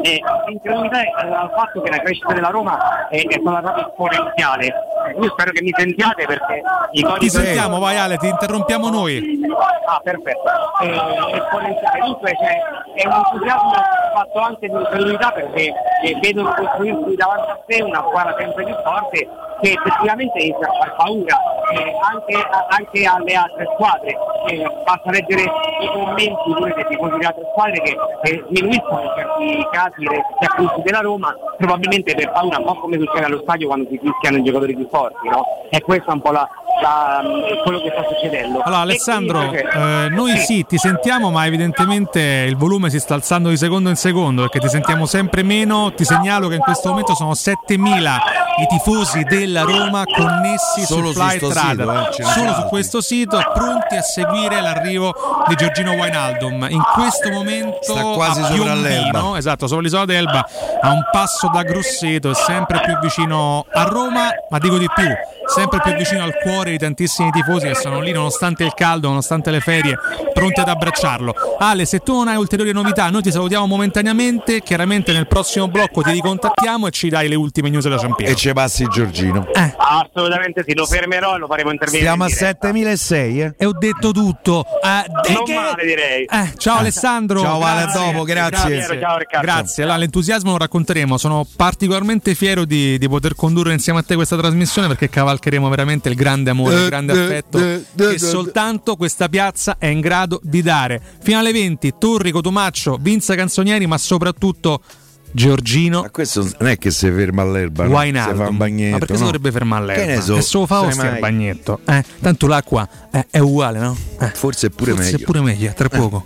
[0.01, 4.73] e l'incredulità è dal fatto che la crescita della Roma è, è stata proprio esponenziale.
[5.17, 9.39] Io spero che mi sentiate perché i codici Ti sentiamo, vai Ale, ti interrompiamo noi.
[9.85, 10.41] Ah, perfetto.
[10.81, 11.99] Eh, esponenziale.
[12.01, 13.71] Dunque c'è, è un entusiasmo
[14.13, 18.75] fatto anche di incredulità perché eh, vedono costruirsi davanti a sé una squadra sempre più
[18.83, 19.27] forte
[19.61, 21.35] che effettivamente inizia a far paura
[21.73, 24.15] eh, anche, anche alle altre squadre.
[24.47, 29.09] Eh, basta leggere i commenti pure dei tifosi delle altre squadre che eh, sminuiscono in
[29.17, 33.67] certi casi gli acquisti della Roma, probabilmente per paura, un po' come succede allo stadio
[33.67, 35.43] quando si fischiano i giocatori più forti, no?
[35.69, 36.47] E questo è un po' la-
[36.81, 37.21] la-
[37.63, 38.61] quello che sta succedendo.
[38.61, 43.57] Allora Alessandro, eh, noi sì, ti sentiamo, ma evidentemente il volume si sta alzando di
[43.57, 45.91] secondo in secondo perché ti sentiamo sempre meno.
[45.93, 48.17] Ti segnalo che in questo momento sono 7000
[48.59, 53.95] i tifosi della Roma connessi Solo sul su sito, eh, solo su questo sito, pronti
[53.95, 55.13] a seguire l'arrivo
[55.47, 56.67] di Giorgino Wijnaldum.
[56.69, 59.37] In questo momento Sta quasi sopra l'Elba.
[59.37, 60.47] esatto, sopra l'isola d'Elba,
[60.81, 65.07] a un passo da Grosseto, è sempre più vicino a Roma, ma dico di più,
[65.53, 69.49] sempre più vicino al cuore di tantissimi tifosi che sono lì nonostante il caldo, nonostante
[69.51, 69.97] le ferie,
[70.33, 71.33] pronti ad abbracciarlo.
[71.59, 76.01] Ale, se tu non hai ulteriori novità, noi ti salutiamo momentaneamente, chiaramente nel prossimo blocco
[76.01, 78.39] ti ricontattiamo e ci dai le ultime news della E Champions.
[78.39, 79.47] ci passi Giorgino.
[79.77, 82.03] Assolutamente sì, lo fermerò e lo faremo intervenire.
[82.05, 82.67] Stiamo a in diretta.
[82.67, 83.53] 7006, eh?
[83.57, 84.65] E ho detto tutto.
[84.83, 86.23] Eh, de- Non che- male, direi.
[86.25, 87.39] Eh, ciao Alessandro.
[87.41, 88.75] Ciao, Vale, a dopo, grazie.
[88.77, 89.45] Grazie, ciao, Riccardo.
[89.45, 91.17] Grazie, allora, l'entusiasmo lo racconteremo.
[91.17, 96.09] Sono particolarmente fiero di, di poter condurre insieme a te questa trasmissione perché cavalcheremo veramente
[96.09, 99.77] il grande amore, il Eh, grande eh, affetto eh, eh, che eh, soltanto questa piazza
[99.77, 101.01] è in grado di dare.
[101.21, 104.81] Fino alle 20, Torri, Cotumaccio, Vinza Canzonieri, ma soprattutto
[105.29, 107.99] Giorgino, Ma questo non è che si ferma all'erba, no?
[108.01, 108.91] si fa un bagnetto.
[108.93, 109.25] Ma perché si no?
[109.25, 110.13] dovrebbe fermare Che all'erba?
[110.15, 111.79] ne so, È solo fa sai ostia il bagnetto.
[111.85, 113.95] Eh, tanto l'acqua è, è uguale, no?
[114.19, 115.23] Eh, Forse è pure forse meglio.
[115.23, 116.25] è pure meglio, tra poco.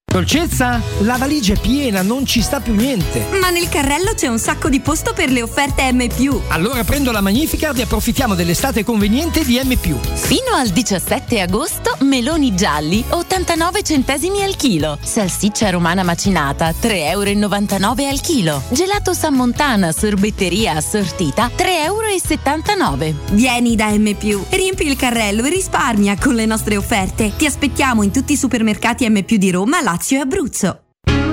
[0.11, 3.27] Dolcezza, la valigia è piena, non ci sta più niente.
[3.39, 6.05] Ma nel carrello c'è un sacco di posto per le offerte M.
[6.49, 9.73] Allora prendo la Magnificard e approfittiamo dell'estate conveniente di M.
[10.15, 14.97] Fino al 17 agosto, meloni gialli 89 centesimi al chilo.
[15.01, 18.63] Salsiccia romana macinata 3,99 euro al chilo.
[18.67, 23.19] Gelato San Montana sorbetteria assortita 3,79 euro.
[23.31, 24.13] Vieni da M.
[24.49, 27.31] Riempi il carrello e risparmia con le nostre offerte.
[27.37, 30.80] Ti aspettiamo in tutti i supermercati M di Roma, Lazio e Abruzzo.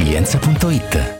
[0.00, 1.19] resilienza.it.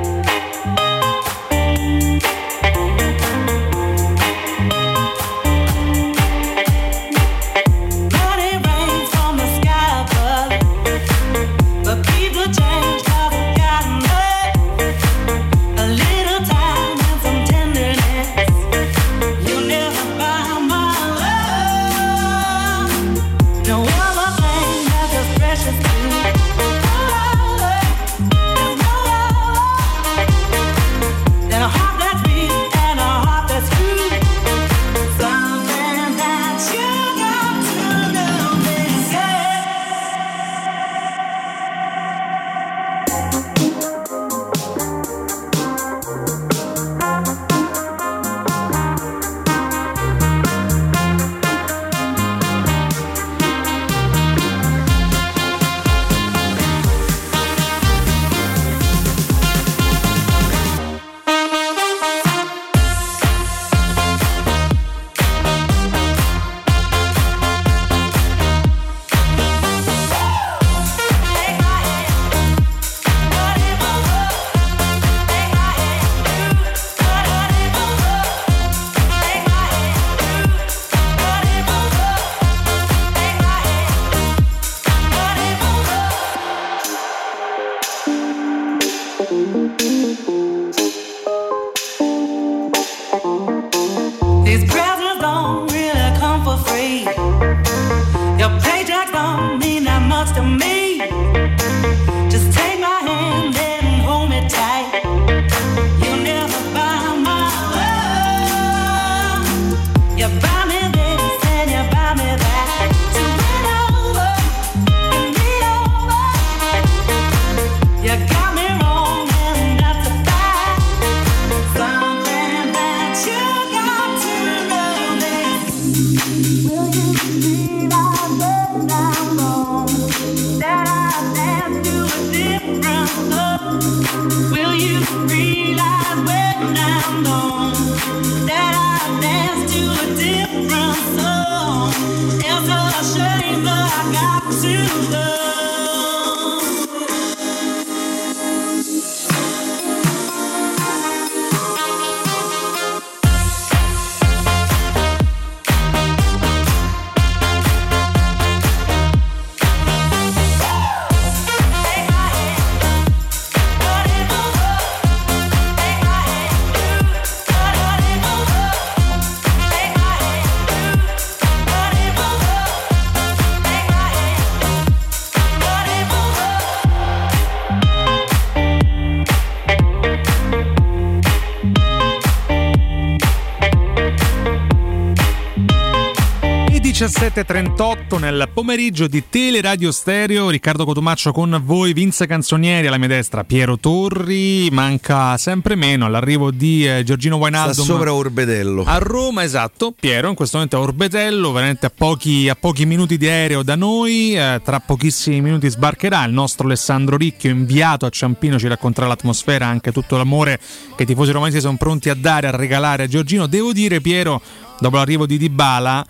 [188.61, 194.69] pomeriggio di Teleradio Stereo, Riccardo Cotumaccio con voi, Vince Canzonieri alla mia destra, Piero Torri,
[194.69, 198.83] manca sempre meno all'arrivo di eh, Giorgino Sta Wainaldum sopra Orbedello.
[198.85, 203.17] a Roma, esatto, Piero in questo momento a Orbetello, veramente a pochi, a pochi minuti
[203.17, 208.09] di aereo da noi, eh, tra pochissimi minuti sbarcherà il nostro Alessandro Ricchio inviato a
[208.11, 210.59] Ciampino, ci racconterà l'atmosfera, anche tutto l'amore
[210.95, 213.47] che i tifosi romanisti sono pronti a dare, a regalare a Giorgino.
[213.47, 214.39] Devo dire Piero,
[214.79, 216.05] dopo l'arrivo di Dybala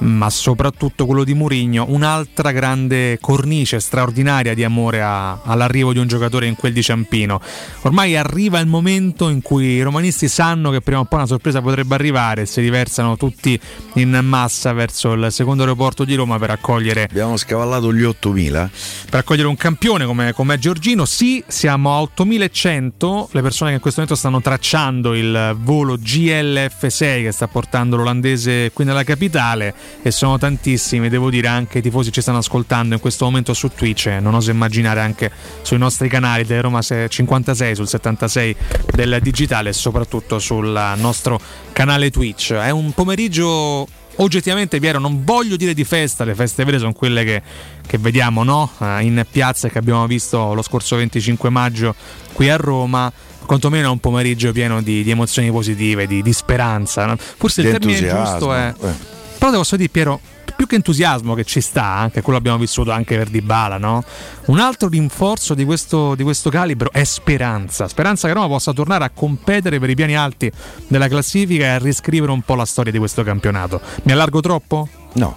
[0.00, 6.06] ma soprattutto quello di Murigno, un'altra grande cornice straordinaria di amore a- all'arrivo di un
[6.06, 7.40] giocatore in quel di Ciampino.
[7.82, 11.60] Ormai arriva il momento in cui i romanisti sanno che prima o poi una sorpresa
[11.60, 13.58] potrebbe arrivare si riversano tutti
[13.94, 18.70] in massa verso il secondo aeroporto di Roma per accogliere Abbiamo scavallato gli 8000.
[19.10, 21.04] per accogliere un campione come, come Giorgino.
[21.04, 27.22] Sì, siamo a 8100, le persone che in questo momento stanno tracciando il volo GLF6
[27.22, 32.10] che sta portando l'olandese qui nella capitale e sono tantissimi, devo dire anche i tifosi
[32.10, 35.30] ci stanno ascoltando in questo momento su Twitch, e non oso immaginare anche
[35.62, 38.56] sui nostri canali del Roma 56, sul 76
[38.94, 41.40] del digitale e soprattutto sul nostro
[41.72, 42.52] canale Twitch.
[42.52, 43.86] È un pomeriggio
[44.16, 47.42] oggettivamente Piero non voglio dire di festa le feste vere sono quelle che,
[47.86, 48.70] che vediamo no?
[48.78, 51.94] Eh, in piazza e che abbiamo visto lo scorso 25 maggio
[52.32, 53.10] qui a Roma
[53.46, 57.72] quantomeno è un pomeriggio pieno di, di emozioni positive di, di speranza forse il Di
[57.72, 59.18] termine entusiasmo, giusto è eh.
[59.40, 60.20] Però devo dire Piero
[60.54, 64.04] più che entusiasmo che ci sta, anche quello abbiamo vissuto anche per Dybala, no?
[64.46, 67.88] Un altro rinforzo di questo, di questo calibro è speranza.
[67.88, 70.52] Speranza che Roma possa tornare a competere per i piani alti
[70.86, 73.80] della classifica e a riscrivere un po' la storia di questo campionato.
[74.02, 74.86] Mi allargo troppo?
[75.14, 75.34] No,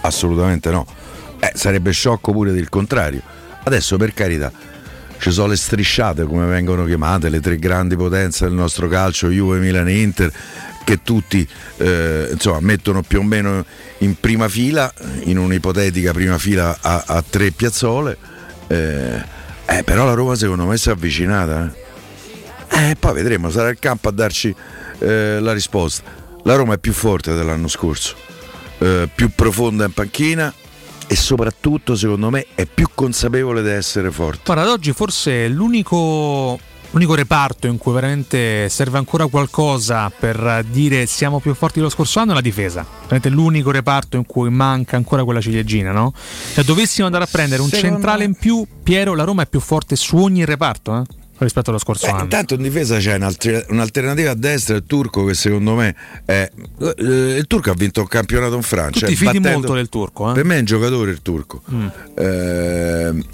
[0.00, 0.86] assolutamente no.
[1.38, 3.20] Eh, sarebbe sciocco pure del contrario.
[3.64, 4.50] Adesso, per carità,
[5.18, 9.58] ci sono le strisciate, come vengono chiamate, le tre grandi potenze del nostro calcio, Juve,
[9.58, 10.32] Milan e Inter,
[10.84, 11.46] che tutti
[11.78, 13.64] eh, insomma, mettono più o meno
[13.98, 14.92] in prima fila,
[15.24, 18.16] in un'ipotetica prima fila a, a tre piazzole.
[18.68, 19.22] Eh,
[19.66, 21.72] eh, però la Roma secondo me si è avvicinata.
[22.70, 22.90] Eh.
[22.90, 24.54] Eh, poi vedremo, sarà il campo a darci
[24.98, 26.02] eh, la risposta.
[26.42, 28.14] La Roma è più forte dell'anno scorso,
[28.78, 30.52] eh, più profonda in panchina
[31.06, 34.40] e soprattutto secondo me è più consapevole di essere forte.
[34.44, 36.58] Guarda, ad oggi forse l'unico,
[36.94, 42.20] l'unico reparto in cui veramente serve ancora qualcosa per dire siamo più forti dello scorso
[42.20, 42.86] anno è la difesa.
[43.02, 46.14] Veramente l'unico reparto in cui manca ancora quella ciliegina, no?
[46.14, 49.58] Se dovessimo andare a prendere un Secondo centrale in più, Piero, la Roma è più
[49.60, 51.22] forte su ogni reparto, eh?
[51.38, 52.22] rispetto allo scorso Beh, anno.
[52.22, 56.48] intanto in difesa c'è un'alter- un'alternativa a destra, il turco che secondo me è...
[56.78, 56.94] eh,
[57.38, 59.00] Il turco ha vinto un campionato in Francia.
[59.00, 60.34] Tu ti eh, fidi battendo- molto del turco, eh?
[60.34, 61.60] Per me è un giocatore il turco.
[61.72, 61.86] Mm.
[62.14, 63.24] Eh,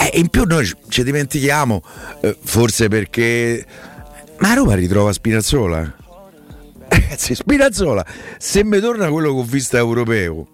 [0.00, 1.82] e in più noi ci- dimentichiamo,
[2.20, 3.66] eh, forse perché...
[4.38, 5.96] Ma Roma ritrova Spinazzola.
[6.88, 8.06] Ragazzi, Spinazzola,
[8.38, 10.46] se mi torna quello che ho visto europeo,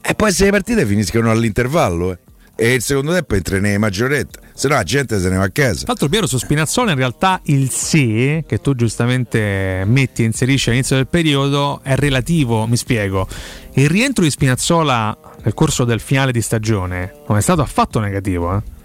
[0.00, 2.18] e poi se le partite finiscono all'intervallo, eh.
[2.56, 5.50] E il secondo tempo entra nelle maggiorette, se no la gente se ne va a
[5.50, 5.78] casa.
[5.78, 10.68] Tra l'altro, Piero, su Spinazzola in realtà il se che tu giustamente metti e inserisci
[10.68, 13.26] all'inizio del periodo è relativo, mi spiego.
[13.74, 18.56] Il rientro di Spinazzola nel corso del finale di stagione non è stato affatto negativo,
[18.56, 18.78] eh?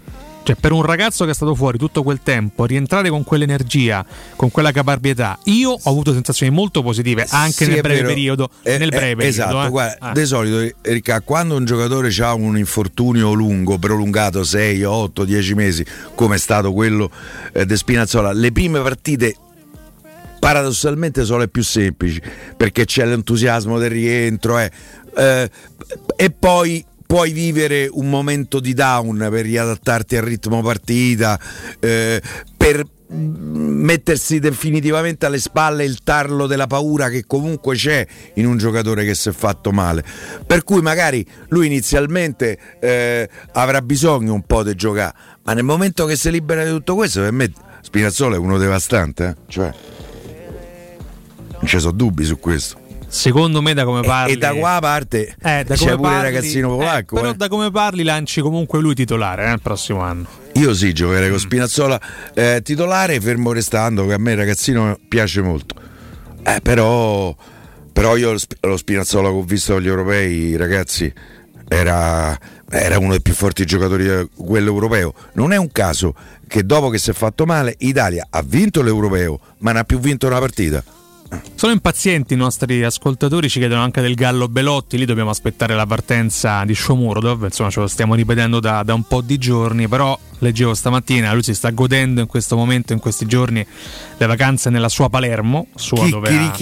[0.46, 4.48] Cioè, per un ragazzo che è stato fuori tutto quel tempo, rientrare con quell'energia, con
[4.52, 8.50] quella caparbietà, io ho avuto sensazioni molto positive anche Sì, nel breve periodo.
[8.62, 9.68] Eh, nel eh, breve periodo, esatto, eh.
[9.70, 10.12] guarda, Ah.
[10.12, 15.84] di solito Ricca, quando un giocatore ha un infortunio lungo, prolungato 6, 8, 10 mesi,
[16.14, 17.10] come è stato quello
[17.52, 19.34] eh, di Spinazzola, le prime partite
[20.38, 22.20] paradossalmente sono le più semplici
[22.56, 24.70] perché c'è l'entusiasmo del rientro eh.
[25.16, 25.50] Eh,
[26.16, 31.38] e poi puoi vivere un momento di down per riadattarti al ritmo partita,
[31.80, 32.20] eh,
[32.56, 38.04] per mettersi definitivamente alle spalle il tarlo della paura che comunque c'è
[38.34, 40.04] in un giocatore che si è fatto male.
[40.44, 45.14] Per cui magari lui inizialmente eh, avrà bisogno un po' di giocare,
[45.44, 49.28] ma nel momento che si libera di tutto questo, per me Spinazzola è uno devastante,
[49.28, 49.36] eh?
[49.46, 49.72] cioè
[51.52, 52.85] non ci sono dubbi su questo.
[53.08, 56.22] Secondo me, da come parli, E da qua parte Eh, da c'è pure il parli-
[56.22, 57.14] ragazzino eh, polacco.
[57.16, 57.34] però, eh.
[57.34, 60.26] da come parli, lanci comunque lui titolare eh, il prossimo anno.
[60.54, 61.30] Io sì, giocherei Mm.
[61.30, 62.00] con Spinazzola
[62.34, 65.74] eh, titolare, fermo restando che a me il ragazzino piace molto.
[66.42, 67.34] Eh, però,
[67.92, 71.12] però io lo Sp- lo Spinazzola che ho visto agli europei, ragazzi,
[71.68, 72.38] era,
[72.70, 75.14] era uno dei più forti giocatori quello europeo.
[75.34, 76.14] Non è un caso
[76.48, 79.98] che dopo che si è fatto male, Italia ha vinto l'europeo, ma non ha più
[79.98, 80.82] vinto una partita.
[81.54, 85.86] Sono impazienti i nostri ascoltatori, ci chiedono anche del Gallo Belotti, lì dobbiamo aspettare la
[85.86, 90.18] partenza di Shomurodov, insomma ce lo stiamo ripetendo da, da un po' di giorni, però
[90.38, 93.66] leggevo stamattina, lui si sta godendo in questo momento, in questi giorni,
[94.16, 96.52] le vacanze nella sua Palermo, sua dove, ha,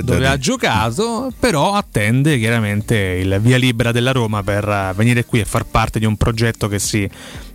[0.00, 5.24] da dove ha giocato, però attende chiaramente il via libera della Roma per eh, venire
[5.24, 7.08] qui e far parte di un progetto che si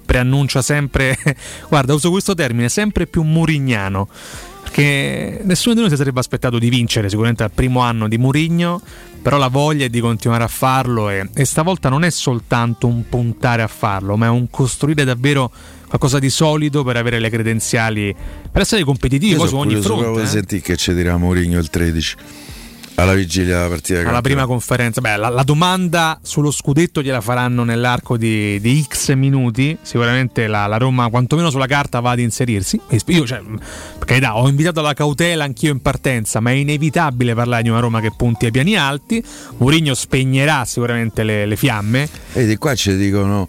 [0.06, 1.18] preannuncia sempre,
[1.70, 4.10] guarda uso questo termine, sempre più murignano
[4.72, 8.82] perché nessuno di noi si sarebbe aspettato di vincere sicuramente al primo anno di Murigno
[9.22, 13.08] però la voglia è di continuare a farlo e, e stavolta non è soltanto un
[13.08, 15.52] puntare a farlo ma è un costruire davvero
[15.88, 18.16] qualcosa di solido per avere le credenziali
[18.50, 20.30] per essere competitivi Io poi su ogni fronte di eh.
[20.30, 22.16] sentire che ci dirà Mourinho il 13
[22.96, 24.22] alla vigilia della partita alla campionato.
[24.22, 25.02] prima conferenza.
[25.02, 29.78] Beh, la, la domanda sullo scudetto gliela faranno nell'arco di, di X minuti.
[29.82, 32.80] Sicuramente la, la Roma, quantomeno sulla carta, va ad inserirsi.
[33.08, 33.42] Io, cioè,
[33.98, 37.80] per carità, ho invitato alla cautela anch'io in partenza, ma è inevitabile parlare di una
[37.80, 39.24] Roma che punti ai piani alti.
[39.58, 42.08] Mourinho spegnerà sicuramente le, le fiamme.
[42.34, 43.48] Vedi, qua ci dicono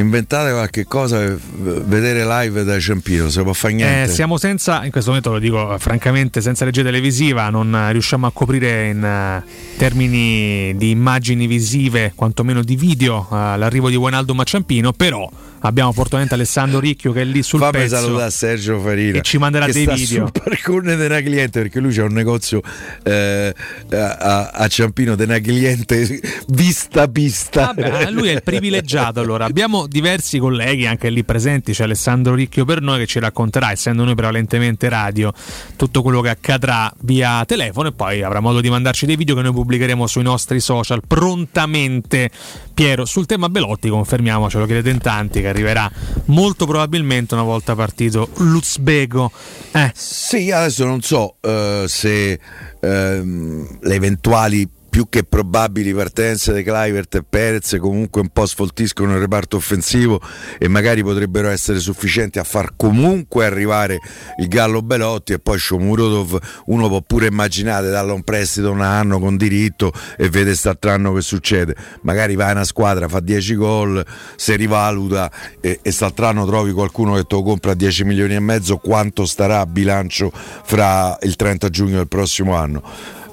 [0.00, 1.38] inventate qualche cosa per
[1.84, 4.10] vedere live da Ciampino, se può fare niente.
[4.10, 7.92] Eh, siamo senza, in questo momento lo dico eh, francamente, senza regia televisiva non eh,
[7.92, 9.44] riusciamo a coprire in eh,
[9.76, 15.30] termini di immagini visive, quantomeno di video, eh, l'arrivo di Wijnaldum a Ciampino, però
[15.66, 19.38] abbiamo fortunatamente Alessandro Ricchio che è lì sul Fammi pezzo salutare Sergio Farina e ci
[19.38, 20.30] manderà dei sta video.
[20.32, 22.60] sul parcone della cliente perché lui c'ha un negozio
[23.02, 23.54] eh,
[23.90, 27.72] a, a Ciampino della cliente vista pista.
[27.74, 29.44] Vabbè, lui è il privilegiato allora.
[29.46, 34.04] Abbiamo diversi colleghi anche lì presenti, c'è Alessandro Ricchio per noi che ci racconterà, essendo
[34.04, 35.32] noi prevalentemente radio,
[35.76, 39.42] tutto quello che accadrà via telefono e poi avrà modo di mandarci dei video che
[39.42, 42.30] noi pubblicheremo sui nostri social prontamente.
[42.74, 45.90] Piero, sul tema Belotti confermiamo, ce lo chiedete in tanti, che arriverà
[46.26, 49.30] molto probabilmente una volta partito l'Uzbeko.
[49.72, 49.92] Eh.
[49.94, 52.38] Sì, adesso non so eh, se
[52.80, 59.14] ehm, le eventuali più che probabili partenze di Clivert e Perez comunque un po' sfoltiscono
[59.14, 60.20] il reparto offensivo
[60.56, 63.98] e magari potrebbero essere sufficienti a far comunque arrivare
[64.38, 69.18] il Gallo Belotti e poi Shomurodov uno può pure immaginare darlo un prestito un anno
[69.18, 71.74] con diritto e vede quest'altro anno che succede.
[72.02, 75.28] Magari va una squadra fa 10 gol si rivaluta
[75.60, 78.76] e, e quest'altro anno trovi qualcuno che te lo compra a 10 milioni e mezzo
[78.76, 82.80] quanto starà a bilancio fra il 30 giugno del prossimo anno?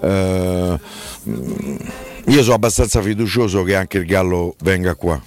[0.02, 0.80] Eh,
[1.24, 5.22] io sono abbastanza fiducioso che anche il Gallo venga qua.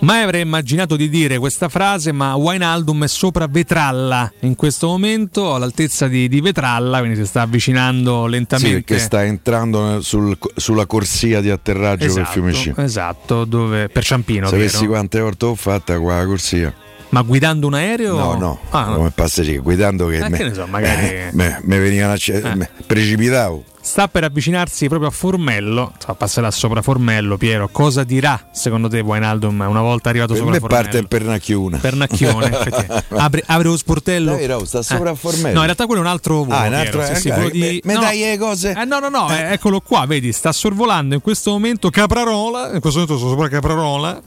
[0.00, 5.54] Mai avrei immaginato di dire questa frase, ma Wijnaldum è sopra Vetralla in questo momento,
[5.54, 8.82] all'altezza di, di Vetralla, quindi si sta avvicinando Sì, lentamente.
[8.82, 12.74] perché sta entrando sul- sulla corsia di atterraggio per esatto, Fiumicino.
[12.76, 14.48] esatto, dove, per Ciampino.
[14.48, 14.90] Se avessi vero?
[14.90, 16.74] quante volte ho fatta qua la corsia.
[17.08, 18.16] Ma guidando un aereo?
[18.18, 18.96] No, no, Ah, no.
[18.96, 22.18] come passeggeri, guidando che Eh, me, che ne so, magari- eh, me- me venivano a
[22.22, 22.54] Eh.
[22.54, 23.64] me- precipitavo.
[23.86, 27.68] Sta per avvicinarsi proprio a Formello, passerà sopra Formello, Piero.
[27.70, 30.82] Cosa dirà secondo te Wijnaldum una volta arrivato Per sopra me Formello?
[30.82, 31.78] parte in pernacchione.
[31.78, 32.46] Pernacchione,
[33.10, 34.32] apre, apre lo sportello.
[34.34, 35.12] Dai, Ro, sta sopra Eh.
[35.12, 35.52] a Formello.
[35.54, 36.56] No, in realtà quello è un altro volo.
[36.56, 38.74] Ah, un Piero, altro- sì, eh, sì, di- Me- me no, dai le cose?
[38.76, 42.80] Eh, no, no, no, eh, eccolo qua, vedi, sta sorvolando in questo momento Caprarola, in
[42.80, 44.20] questo momento sono sopra Caprarola,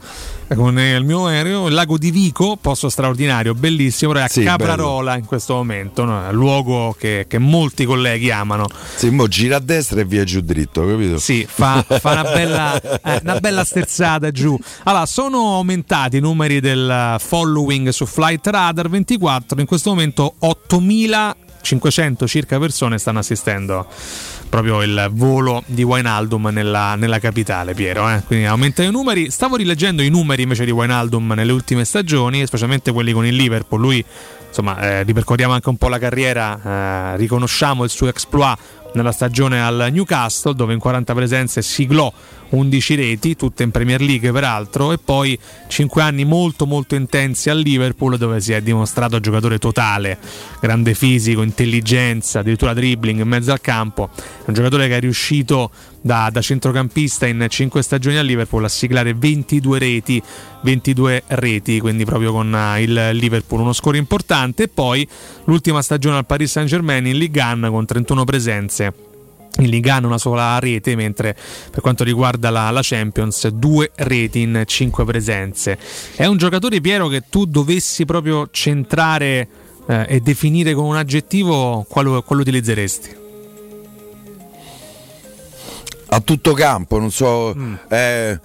[0.48, 4.26] eh, con eh, il mio aereo, il lago di Vico, posto straordinario, bellissimo, però è
[4.26, 6.18] a Sì, Caprarola in questo momento, no?
[6.26, 8.66] un luogo che, che molti colleghi amano.
[8.96, 11.18] Sì, mo gira a destra e via giù dritto, capito?
[11.18, 14.58] Sì, fa, fa una, bella, eh, una bella sterzata giù.
[14.84, 22.26] Allora, sono aumentati i numeri del following su Flight Radar 24, in questo momento 8500
[22.26, 23.86] circa persone stanno assistendo
[24.48, 28.10] proprio il volo di Wijnaldum nella, nella capitale, Piero.
[28.10, 28.22] eh.
[28.26, 29.30] Quindi aumentano i numeri.
[29.30, 33.80] Stavo rileggendo i numeri invece di Wijnaldum nelle ultime stagioni, specialmente quelli con il Liverpool.
[33.80, 34.04] Lui
[34.48, 38.58] insomma, eh, ripercorriamo anche un po' la carriera, eh, riconosciamo il suo exploit
[38.94, 42.12] nella stagione al Newcastle dove in 40 presenze siglò
[42.50, 45.38] 11 reti, tutte in Premier League peraltro, e poi
[45.68, 50.18] 5 anni molto molto intensi al Liverpool dove si è dimostrato giocatore totale,
[50.60, 54.10] grande fisico, intelligenza, addirittura dribbling in mezzo al campo,
[54.46, 55.70] un giocatore che è riuscito
[56.00, 60.22] da, da centrocampista in 5 stagioni al Liverpool a siglare 22 reti,
[60.62, 65.06] 22 reti, quindi proprio con eh, il Liverpool uno score importante, e poi
[65.44, 68.94] l'ultima stagione al Paris Saint Germain in Ligue 1 con 31 presenze
[69.58, 71.36] in Liga una sola rete, mentre
[71.70, 75.76] per quanto riguarda la, la, Champions, due reti in cinque presenze.
[76.14, 79.48] È un giocatore, Piero, che tu dovessi proprio centrare
[79.86, 83.18] eh, e definire con un aggettivo, quale, quale utilizzeresti?
[86.12, 87.54] A tutto campo, non so.
[87.56, 87.74] Mm.
[87.88, 88.40] Eh,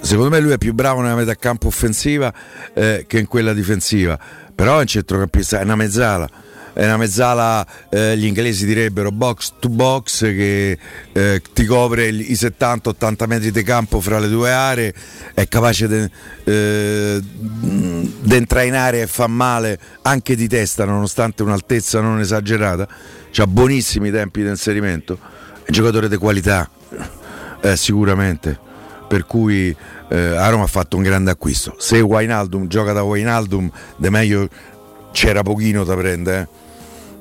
[0.00, 2.32] secondo me lui è più bravo nella metà campo offensiva
[2.74, 4.18] eh, che in quella difensiva.
[4.54, 6.28] Però è un centrocampista, è una mezzala
[6.74, 10.78] è una mezzala, eh, gli inglesi direbbero box to box, che
[11.12, 14.94] eh, ti copre i 70-80 metri di campo fra le due aree,
[15.34, 16.10] è capace di
[16.44, 17.22] eh,
[18.28, 22.88] entrare in area e fa male anche di testa, nonostante un'altezza non esagerata.
[23.34, 25.18] Ha buonissimi tempi di inserimento,
[25.72, 26.68] giocatore di qualità,
[27.60, 28.70] eh, sicuramente.
[29.08, 29.74] Per cui
[30.08, 31.74] eh, a Roma ha fatto un grande acquisto.
[31.78, 34.48] Se Wainaldum gioca da Wainaldum, de meglio
[35.12, 36.40] c'era pochino da prendere.
[36.40, 36.60] Eh.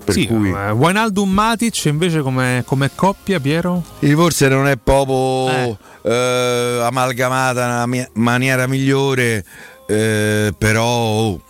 [0.04, 0.50] Per sì, cui...
[0.50, 3.84] eh, Wijnaldum Matic invece come, come, coppia, Piero?
[4.00, 5.78] Forse non è proprio eh.
[6.02, 9.46] Eh, amalgamata nella mia maniera migliore,
[9.88, 11.42] eh, però oh,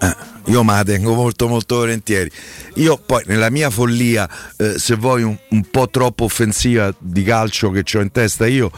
[0.00, 0.16] eh,
[0.50, 2.30] io me la tengo molto molto volentieri.
[2.74, 7.70] Io poi nella mia follia, eh, se vuoi un, un, po' troppo offensiva di calcio
[7.70, 8.70] che ho in testa io,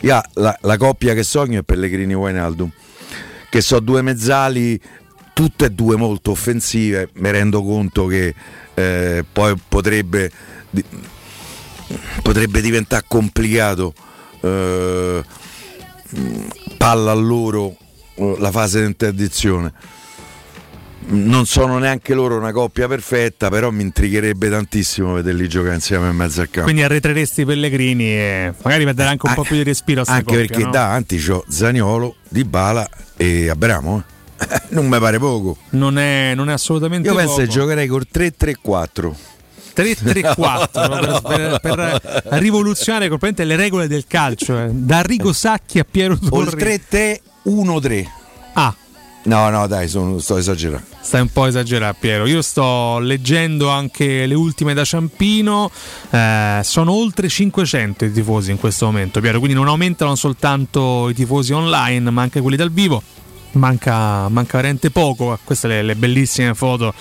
[0.00, 2.70] io la, la, coppia che sogno è Pellegrini Wijnaldum
[3.50, 4.80] che so due mezzali
[5.32, 8.34] tutte e due molto offensive, mi rendo conto che
[8.74, 10.30] eh, poi potrebbe,
[12.22, 13.94] potrebbe diventare complicato
[14.40, 15.22] eh,
[16.76, 17.76] palla a loro
[18.16, 19.72] eh, la fase di interdizione.
[21.10, 26.16] Non sono neanche loro una coppia perfetta, però mi intrigherebbe tantissimo vederli giocare insieme in
[26.16, 26.64] mezzo al campo.
[26.64, 30.04] Quindi arretreresti Pellegrini e magari per dare anche un ah, po' più di respiro a
[30.06, 30.70] Anche coppia, perché no?
[30.70, 34.04] davanti c'ho Zaniolo, Dybala e Abramo.
[34.06, 34.16] Eh.
[34.70, 35.56] non mi pare poco.
[35.70, 37.26] Non è, non è assolutamente Io poco.
[37.26, 39.14] penso che giocherei col 3-3-4.
[39.74, 44.70] 3-3-4 per, per, per, rivoluzionare completamente le regole del calcio eh.
[44.72, 46.66] da Rigo Sacchi a Piero Torri o
[47.46, 48.06] 3-3-1-3
[48.54, 48.74] ah
[49.24, 50.86] no no dai sono, sto esagerando.
[51.00, 52.26] Stai un po' esagerando Piero.
[52.26, 55.70] Io sto leggendo anche le ultime da Ciampino.
[56.10, 61.14] Eh, sono oltre 500 i tifosi in questo momento Piero quindi non aumentano soltanto i
[61.14, 63.02] tifosi online ma anche quelli dal vivo.
[63.52, 65.38] Manca, manca veramente poco.
[65.42, 66.92] Queste le, le bellissime foto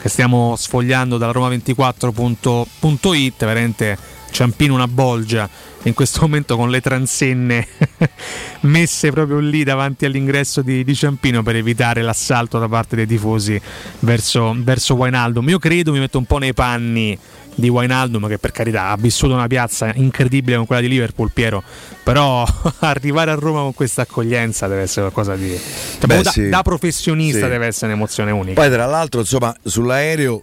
[0.00, 3.98] che stiamo sfogliando dalla Roma24.it, veramente
[4.36, 5.48] Ciampino una bolgia
[5.84, 7.66] in questo momento con le transenne
[8.68, 13.58] messe proprio lì davanti all'ingresso di, di, Ciampino per evitare l'assalto da parte dei tifosi
[14.00, 15.48] verso, verso Wijnaldum.
[15.48, 17.18] Io credo, mi metto un po' nei panni
[17.54, 21.62] di Wijnaldum che per carità ha vissuto una piazza incredibile con quella di Liverpool, Piero,
[22.02, 22.46] però
[22.80, 25.48] arrivare a Roma con questa accoglienza deve essere qualcosa di...
[25.48, 26.48] Cioè, Beh, da, sì.
[26.50, 27.48] da, professionista sì.
[27.48, 28.60] deve essere un'emozione unica.
[28.60, 30.42] Poi tra l'altro insomma sull'aereo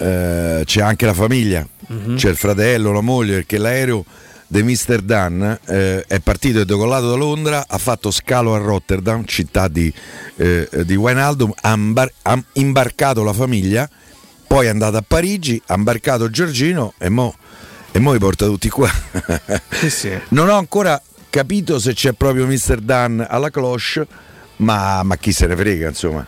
[0.00, 2.16] eh, c'è anche la famiglia, mm-hmm.
[2.16, 4.04] c'è il fratello, la moglie, perché l'aereo
[4.46, 5.00] di Mr.
[5.02, 9.92] Dan eh, è partito e decollato da Londra, ha fatto scalo a Rotterdam, città di,
[10.36, 13.88] eh, di Wijnaldum, ha, imbar- ha imbarcato la famiglia
[14.50, 17.32] poi è andato a Parigi, ha imbarcato Giorgino e mo,
[17.92, 18.90] e mo li porta tutti qua.
[19.70, 20.18] Sì, sì.
[20.30, 22.80] Non ho ancora capito se c'è proprio Mr.
[22.80, 24.04] Dan alla cloche,
[24.56, 26.26] ma, ma chi se ne frega, insomma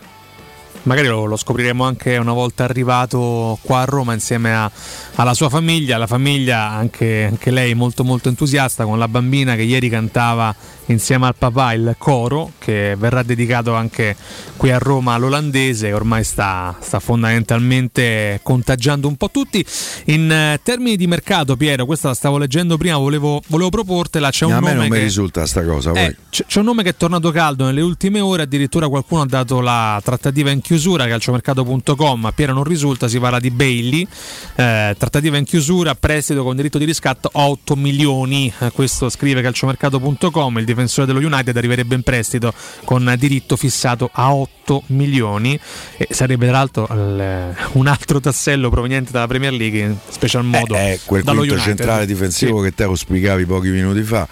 [0.85, 4.71] magari lo, lo, scopriremo anche una volta arrivato qua a Roma insieme a,
[5.17, 9.63] alla sua famiglia, la famiglia anche, anche, lei molto molto entusiasta con la bambina che
[9.63, 10.55] ieri cantava
[10.93, 14.17] insieme al papà il coro che verrà dedicato anche
[14.57, 19.65] qui a Roma all'olandese ormai sta, sta fondamentalmente contagiando un po' tutti.
[20.07, 24.45] In eh, termini di mercato Piero questa la stavo leggendo prima volevo, volevo proportela c'è
[24.45, 26.83] un a nome me non che, mi risulta sta cosa eh, c'è, c'è un nome
[26.83, 31.07] che è tornato caldo nelle ultime ore addirittura qualcuno ha dato la trattativa in chiusura
[31.07, 34.07] calciomercato.com a Piero non risulta si parla di Bailey.
[34.55, 38.53] Eh, trattativa in chiusura prestito con diritto di riscatto 8 milioni.
[38.59, 42.53] Eh, questo scrive calciomercato.com il difensore dello United arriverebbe in prestito
[42.85, 45.59] con diritto fissato a 8 milioni
[45.97, 50.93] e sarebbe tra l'altro un altro tassello proveniente dalla Premier League in special modo eh,
[50.93, 51.77] eh, quel dallo quinto United.
[51.77, 52.69] centrale difensivo sì.
[52.69, 54.29] che te lo spiegavi pochi minuti fa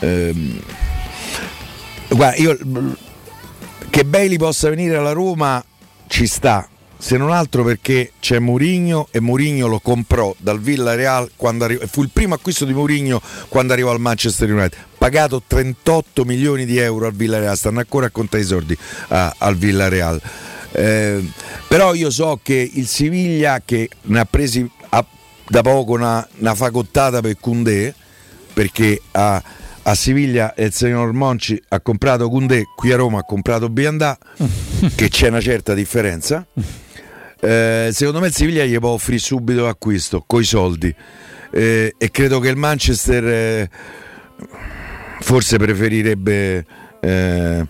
[0.00, 0.60] ehm,
[2.08, 2.58] guarda io
[3.90, 5.62] che Bailey possa venire alla Roma
[6.06, 6.68] ci sta
[7.00, 12.02] se non altro perché c'è Mourinho e Mourinho lo comprò dal Villarreal quando arri- fu
[12.02, 14.76] il primo acquisto di Mourinho quando arrivò al Manchester United.
[14.98, 18.76] Pagato 38 milioni di euro al Villarreal stanno ancora a contare i soldi
[19.08, 20.20] a- al Villarreal.
[20.72, 21.24] Eh,
[21.68, 25.06] però io so che il Siviglia che ne ha presi ha-
[25.48, 27.94] da poco una, una fagottata per Koundé
[28.52, 29.40] perché a,
[29.82, 34.18] a Siviglia il signor Monci ha comprato Koundé qui a Roma ha comprato Biandà
[34.94, 36.44] che c'è una certa differenza
[37.40, 40.94] eh, secondo me il Siviglia gli può offrire subito l'acquisto coi soldi.
[41.50, 43.70] Eh, e credo che il Manchester eh,
[45.20, 46.64] forse preferirebbe
[47.00, 47.66] eh,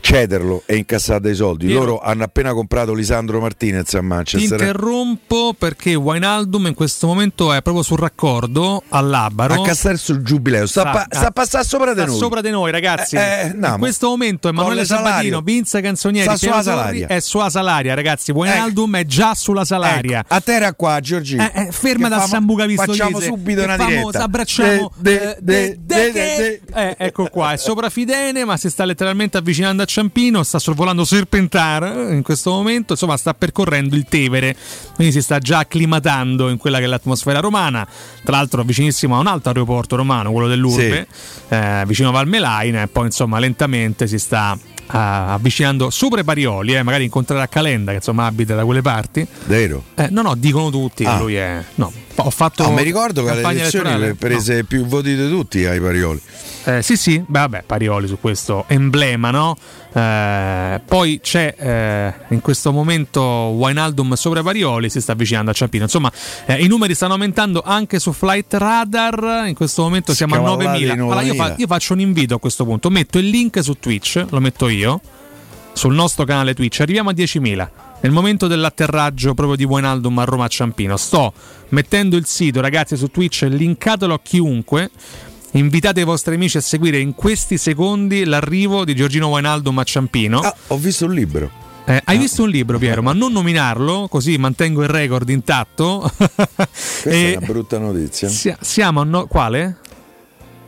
[0.00, 1.80] cederlo e incassare dei soldi Piero.
[1.84, 7.52] loro hanno appena comprato Lisandro Martinez a Ti Manchester interrompo perché Wijnaldum in questo momento
[7.52, 9.62] è proprio sul raccordo all'Abaro.
[9.62, 12.50] a cassare sul giubileo sta, pa- sta a passare sopra di sta noi sopra di
[12.50, 13.16] noi, ragazzi.
[13.16, 14.84] Eh, eh, no, in questo momento Emanuele.
[14.84, 17.06] Sabatino, Vince Canzonieri, Sta sulla salaria.
[17.08, 18.30] è sulla salaria, ragazzi.
[18.32, 20.20] Wijnaldum è già sulla salaria.
[20.20, 23.02] Ecco, a terra qua Giorgi Eh, eh, ferma da Sambuca Pistoiese.
[23.02, 27.26] facciamo subito una famo- diretta abbracciamo De- eh, de- de- de- de- de- eh, ecco
[27.28, 32.20] qua, è sopra Fidene, ma si sta letteralmente avvicinando a Ciampino, sta sorvolando Serpentar in
[32.22, 34.54] questo momento, insomma sta percorrendo il Tevere,
[34.94, 37.88] quindi si sta già acclimatando in quella che è l'atmosfera romana,
[38.22, 41.06] tra l'altro vicinissimo a un altro aeroporto romano, quello dell'Urbe,
[41.48, 46.74] eh, vicino a Valmelaina, e poi insomma lentamente si sta eh, avvicinando sopra i Parioli,
[46.74, 49.26] eh, magari incontrerà Calenda che insomma abita da quelle parti.
[49.46, 49.84] vero.
[49.94, 51.18] Eh, no, no, dicono tutti che Ah.
[51.18, 51.64] lui è...
[51.76, 51.90] No,
[52.22, 52.64] ho fatto...
[52.64, 56.20] No, mi ricordo che alle elezioni le prese più voti di tutti ai Parioli.
[56.64, 59.56] Eh, sì, sì, vabbè, Parioli su questo emblema, no?
[59.92, 65.84] Eh, poi c'è eh, in questo momento Wijnaldum sopra Parioli, si sta avvicinando a Ciampino.
[65.84, 66.12] Insomma,
[66.46, 69.44] eh, i numeri stanno aumentando anche su Flight Radar.
[69.46, 70.92] In questo momento siamo a Scavallati 9.000.
[70.92, 71.54] di Allora, io, fa- 9.000.
[71.56, 75.00] io faccio un invito a questo punto, metto il link su Twitch, lo metto io,
[75.72, 77.68] sul nostro canale Twitch, arriviamo a 10.000.
[78.00, 81.32] Nel momento dell'atterraggio proprio di Wijnaldum a Roma a Ciampino, sto
[81.70, 84.90] mettendo il sito, ragazzi, su Twitch, linkatelo a chiunque.
[85.52, 90.40] Invitate i vostri amici a seguire in questi secondi l'arrivo di Giorgino Wijnaldum a Ciampino.
[90.40, 91.50] Ah, ho visto un libro.
[91.86, 96.08] Eh, hai visto un libro, Piero, ma non nominarlo, così mantengo il record intatto.
[96.14, 98.28] Questa E è una brutta notizia.
[98.28, 99.78] sia- siamo a no- quale?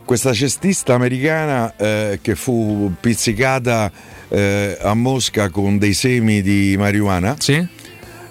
[0.05, 3.91] Questa cestista americana eh, che fu pizzicata
[4.27, 7.35] eh, a Mosca con dei semi di marijuana.
[7.39, 7.65] Sì.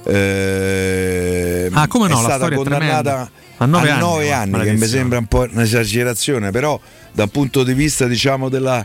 [0.05, 3.31] eh, Ah, come no, è la stata condannata.
[3.59, 6.81] A nove anni, nove guarda, anni, che mi sembra un po' un'esagerazione, però
[7.13, 8.85] dal punto di vista diciamo della,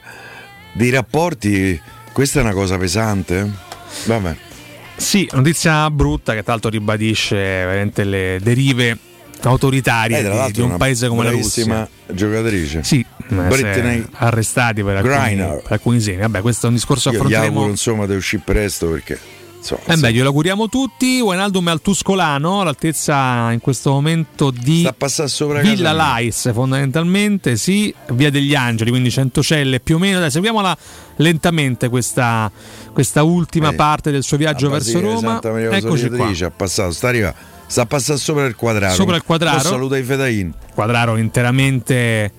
[0.74, 1.80] dei rapporti
[2.12, 3.50] questa è una cosa pesante.
[4.06, 4.36] Vabbè.
[4.98, 8.98] Sì, notizia brutta che tra l'altro ribadisce veramente le derive
[9.44, 11.88] autoritarie Eh, di- di, un paese come la Russia.
[12.12, 12.84] giocatrice.
[12.84, 13.06] Sì,
[14.14, 16.18] arrestati per alcuni, per alcuni semi.
[16.22, 17.54] Vabbè, questo è un discorso Io gli affronteremo.
[17.56, 19.20] auguro insomma di uscire presto perché
[19.58, 21.20] insomma, Eh beh, glielo auguriamo tutti.
[21.22, 24.88] Wijnaldum è al Tuscolano, all'altezza in questo momento di
[25.62, 25.92] Villa.
[25.92, 30.20] Lais, fondamentalmente, sì, Via degli Angeli, quindi Centocelle più o meno.
[30.20, 30.78] Dai, seguiamola
[31.18, 32.52] lentamente questa,
[32.94, 35.40] questa ultima Eh, parte del suo viaggio a verso Roma.
[35.42, 36.30] Eccoci qua.
[36.30, 38.93] Ha passato, sta arrivando, sta a passare sopra il quadraro.
[38.93, 39.59] Sopra il quadraro.
[39.59, 40.53] Saluta i fedain.
[40.74, 42.32] Quadraro interamente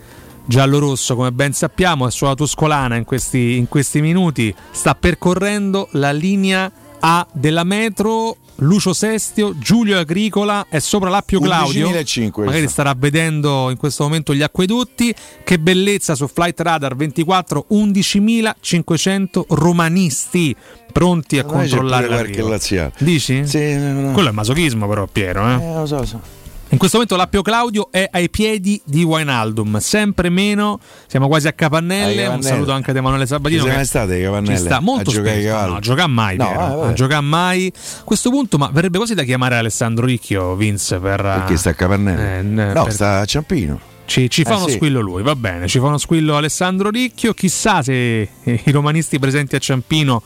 [0.47, 4.55] giallo-rosso, come ben sappiamo, è sulla Tuscolana in questi, in questi minuti.
[4.70, 6.70] Sta percorrendo la linea
[7.01, 8.37] A della metro.
[8.57, 11.89] Lucio Sestio, Giulio Agricola è sopra l'Appio Claudio.
[11.91, 15.15] 11.500 Magari starà vedendo in questo momento gli acquedotti.
[15.45, 20.57] Che bellezza su Flight Radar 24, 11.500 romanisti
[20.93, 22.57] pronti a c'è controllare l'arrivo.
[22.99, 23.47] Dici?
[23.47, 24.13] Sì, no, no.
[24.13, 25.63] Quello è masochismo però Piero, eh?
[25.63, 26.21] Eh, lo so, lo so.
[26.69, 31.53] In questo momento l'Appio Claudio è ai piedi di Wijnaldum, sempre meno, siamo quasi a
[31.53, 33.62] Capannelle, un saluto anche da Emanuele Sabatino.
[33.62, 34.57] Ci mai state ai Capannelle?
[34.57, 37.73] Ci sta molto A spesso, no, a giocare mai, No, Piero, eh, a giocare mai.
[38.01, 41.21] A questo punto, ma verrebbe quasi da chiamare Alessandro Ricchio, Vince, per...
[41.23, 42.39] Perché sta a Capannelle?
[42.39, 43.81] eh, no, per- sta a Ciampino.
[44.05, 44.73] Ci, ci fa Eh, uno sì.
[44.75, 49.19] squillo lui, va bene, ci fa uno squillo Alessandro Ricchio, chissà se eh, i romanisti
[49.21, 50.23] presenti a Ciampino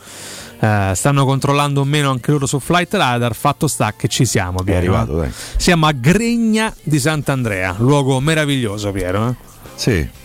[0.61, 4.59] eh, stanno controllando o meno anche loro su Flight Radar, fatto sta che ci siamo
[4.59, 4.77] È Piero.
[4.79, 5.25] arrivato, eh.
[5.27, 5.31] dai.
[5.57, 9.29] Siamo a Gregna di Sant'Andrea, luogo meraviglioso Piero.
[9.29, 9.35] eh?
[9.75, 10.07] Sì.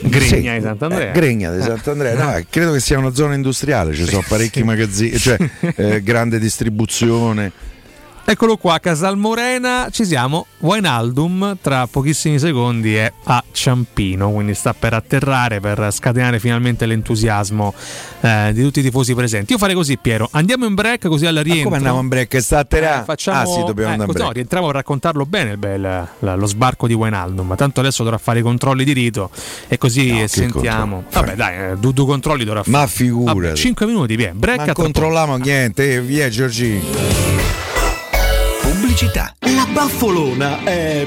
[0.00, 0.58] Gregna Sì.
[0.58, 1.08] di Sant'Andrea.
[1.10, 4.62] Eh, Gregna di Sant'Andrea, no, eh, credo che sia una zona industriale, ci sono parecchi
[4.64, 5.36] magazzini, cioè
[5.76, 7.52] eh, grande distribuzione.
[8.30, 10.44] Eccolo qua, Casalmorena, ci siamo.
[10.58, 17.72] Wijnaldum tra pochissimi secondi è a Ciampino, quindi sta per atterrare per scatenare finalmente l'entusiasmo
[18.20, 19.52] eh, di tutti i tifosi presenti.
[19.52, 20.28] Io farei così, Piero.
[20.32, 21.64] Andiamo in break così alla rientro.
[21.64, 22.38] come andiamo in break?
[22.42, 23.00] Sta a terra?
[23.00, 24.34] Eh, facciamo, Ah, sì, dobbiamo eh, andare in così, no, break.
[24.34, 27.46] rientriamo a raccontarlo bene bel- lo sbarco di Wijnaldum.
[27.46, 29.30] Ma tanto adesso dovrà fare i controlli di rito
[29.68, 31.04] e così No, sentiamo.
[31.10, 32.76] Vabbè, dai, eh, due, due controlli dovrà fare.
[32.76, 33.56] Ma figurati.
[33.56, 34.32] 5 minuti, via.
[34.34, 37.57] Break Ma controlliamo niente, eh, via Giorgi.
[38.98, 39.32] Pubblicità.
[39.54, 41.06] La baffolona è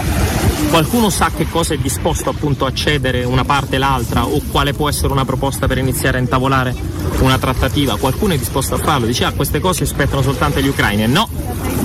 [0.69, 4.73] Qualcuno sa che cosa è disposto appunto a cedere una parte e l'altra o quale
[4.73, 6.75] può essere una proposta per iniziare a intavolare
[7.19, 7.97] una trattativa?
[7.97, 9.05] Qualcuno è disposto a farlo?
[9.05, 11.27] Dice ah queste cose aspettano soltanto gli ucraini e no,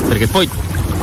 [0.08, 0.48] perché poi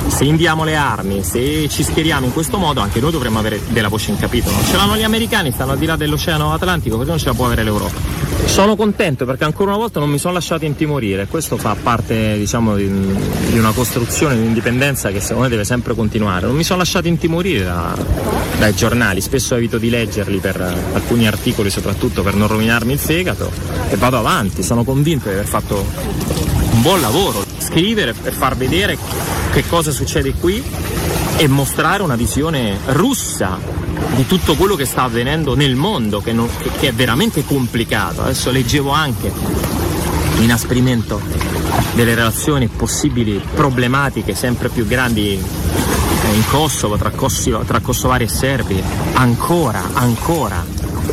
[0.10, 3.88] se inviamo le armi, se ci schieriamo in questo modo, anche noi dovremmo avere della
[3.88, 4.55] voce in capitolo.
[4.70, 7.45] Ce l'hanno gli americani, stanno al di là dell'Oceano Atlantico, perché non ce la può
[7.45, 8.28] avere l'Europa.
[8.45, 12.76] Sono contento perché ancora una volta non mi sono lasciato intimorire, questo fa parte diciamo,
[12.76, 12.86] di,
[13.53, 16.47] una costruzione di indipendenza che secondo me deve sempre continuare.
[16.47, 17.95] Non mi sono lasciato intimorire da-
[18.57, 20.60] dai giornali, spesso evito di leggerli per
[20.93, 23.51] alcuni articoli soprattutto per non rovinarmi il fegato
[23.89, 26.49] e vado avanti, sono convinto di aver fatto
[26.80, 28.98] un buon lavoro, scrivere e far vedere
[29.52, 30.64] che cosa succede qui
[31.36, 33.60] e mostrare una visione russa
[34.16, 38.22] di tutto quello che sta avvenendo nel mondo, che, non- che- che è veramente complicato.
[38.22, 39.30] Adesso leggevo anche
[40.38, 41.20] l'inasprimento
[41.96, 48.30] delle relazioni possibili problematiche sempre più grandi eh, in Kosovo, tra, Kosovo- tra kosovari e
[48.30, 48.82] serbi.
[49.16, 50.66] Ancora, ancora,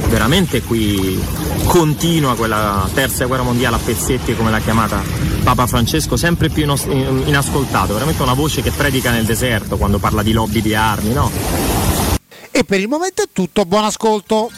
[0.08, 1.22] veramente qui
[1.64, 5.02] continua quella terza guerra mondiale a pezzetti come l'ha chiamata
[5.42, 10.32] Papa Francesco, sempre più inascoltato, veramente una voce che predica nel deserto quando parla di
[10.32, 11.30] lobby di armi, no?
[12.50, 14.50] E per il momento è tutto, buon ascolto.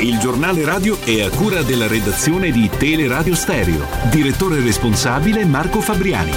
[0.00, 3.86] Il giornale radio è a cura della redazione di Teleradio Stereo.
[4.10, 6.32] Direttore responsabile Marco Fabriani.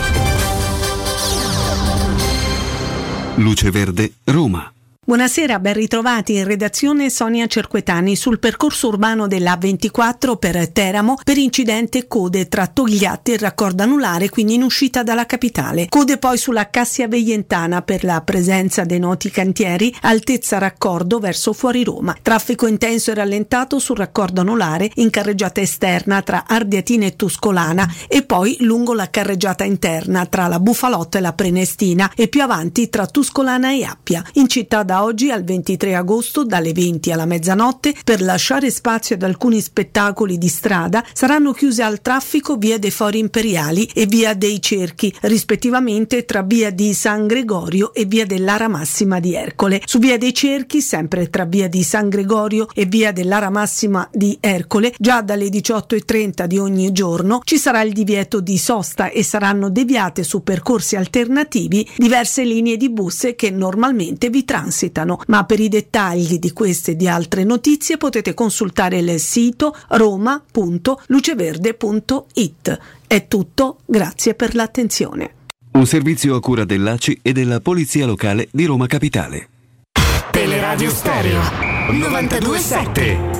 [3.36, 4.75] Luce Verde, Roma.
[5.08, 11.38] Buonasera, ben ritrovati in redazione Sonia Cerquetani sul percorso urbano della 24 per Teramo per
[11.38, 15.86] incidente code tra Togliatti e raccordo anulare, quindi in uscita dalla capitale.
[15.90, 21.84] Code poi sulla Cassia Veientana per la presenza dei noti cantieri, altezza raccordo verso fuori
[21.84, 22.18] Roma.
[22.20, 28.24] Traffico intenso e rallentato sul raccordo anulare in carreggiata esterna tra Ardiatina e Tuscolana e
[28.24, 33.06] poi lungo la carreggiata interna tra la Bufalotta e la Prenestina e più avanti tra
[33.06, 34.24] Tuscolana e Appia.
[34.34, 39.24] In città da oggi al 23 agosto dalle 20 alla mezzanotte per lasciare spazio ad
[39.24, 44.62] alcuni spettacoli di strada saranno chiuse al traffico via dei Fori Imperiali e via dei
[44.62, 49.82] Cerchi, rispettivamente tra via di San Gregorio e via dell'Ara Massima di Ercole.
[49.86, 54.38] Su via dei Cerchi, sempre tra via di San Gregorio e via dell'Ara Massima di
[54.40, 59.70] Ercole, già dalle 18.30 di ogni giorno ci sarà il divieto di sosta e saranno
[59.70, 64.85] deviate su percorsi alternativi diverse linee di bus che normalmente vi transitano.
[65.28, 72.80] Ma per i dettagli di queste e di altre notizie potete consultare il sito roma.luceverde.it.
[73.08, 75.34] È tutto, grazie per l'attenzione.
[75.72, 79.50] Un servizio a cura dell'ACI e della Polizia Locale di Roma Capitale.
[80.32, 81.42] Teleradio Stereo
[81.92, 83.35] 927.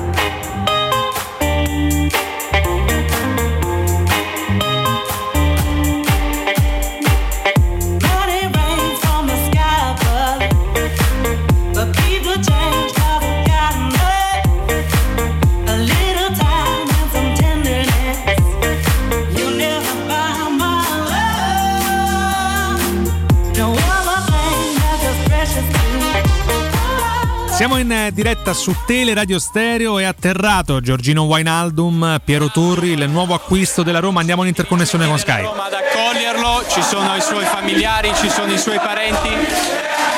[27.66, 29.98] Siamo in eh, diretta su Tele Radio Stereo.
[29.98, 34.20] È atterrato Giorgino Wainaldum, Piero Turri, il nuovo acquisto della Roma.
[34.20, 35.44] Andiamo in interconnessione con Sky.
[35.44, 39.30] ad accoglierlo, ci sono i suoi familiari, ci sono i suoi parenti,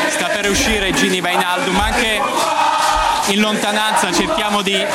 [0.09, 2.19] sta per uscire Gini Vainaldum, anche
[3.27, 4.85] in lontananza cerchiamo di,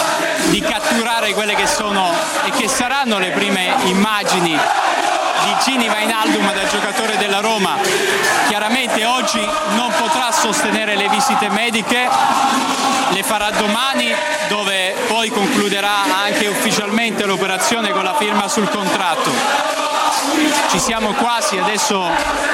[0.51, 2.11] di catturare quelle che sono
[2.45, 4.59] e che saranno le prime immagini
[5.45, 7.77] di Gini Vainaldum da giocatore della Roma.
[8.49, 9.41] Chiaramente oggi
[9.75, 12.09] non potrà sostenere le visite mediche,
[13.11, 14.15] le farà domani
[14.49, 19.31] dove poi concluderà anche ufficialmente l'operazione con la firma sul contratto.
[20.71, 22.09] ci siamo quasi, adesso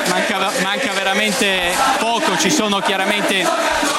[0.09, 3.47] manca, manca veramente poco, ci sono chiaramente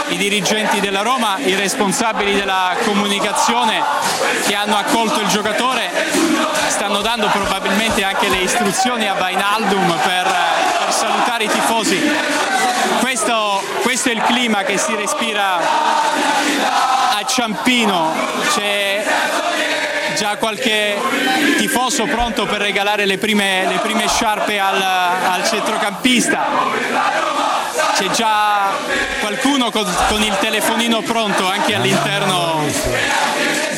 [0.09, 3.81] i dirigenti della Roma, i responsabili della comunicazione
[4.45, 5.89] che hanno accolto il giocatore,
[6.67, 10.23] stanno dando probabilmente anche le istruzioni a Vainaldum per,
[10.79, 11.99] per salutare i tifosi.
[12.99, 18.13] Questo, questo è il clima che si respira a Ciampino,
[18.53, 19.03] c'è
[20.15, 20.97] già qualche
[21.57, 26.45] tifoso pronto per regalare le prime, le prime sciarpe al, al centrocampista.
[27.95, 28.69] C'è già
[29.19, 32.63] qualcuno con, con il telefonino pronto anche all'interno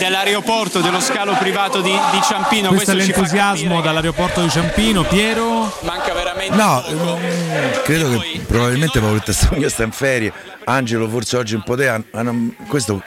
[0.06, 2.70] dell'aeroporto, dello scalo privato di, di Ciampino.
[2.70, 5.04] Questo è ci fa l'entusiasmo dall'aeroporto di Ciampino.
[5.04, 5.72] Piero?
[5.82, 7.18] Manca veramente No, poco.
[7.18, 10.34] mm, credo che probabilmente Paoletta Stagna sta in ferie,
[10.66, 13.02] Angelo forse oggi un po' te, han- hanno- questo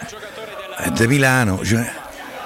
[0.77, 1.91] è di Milano, cioè,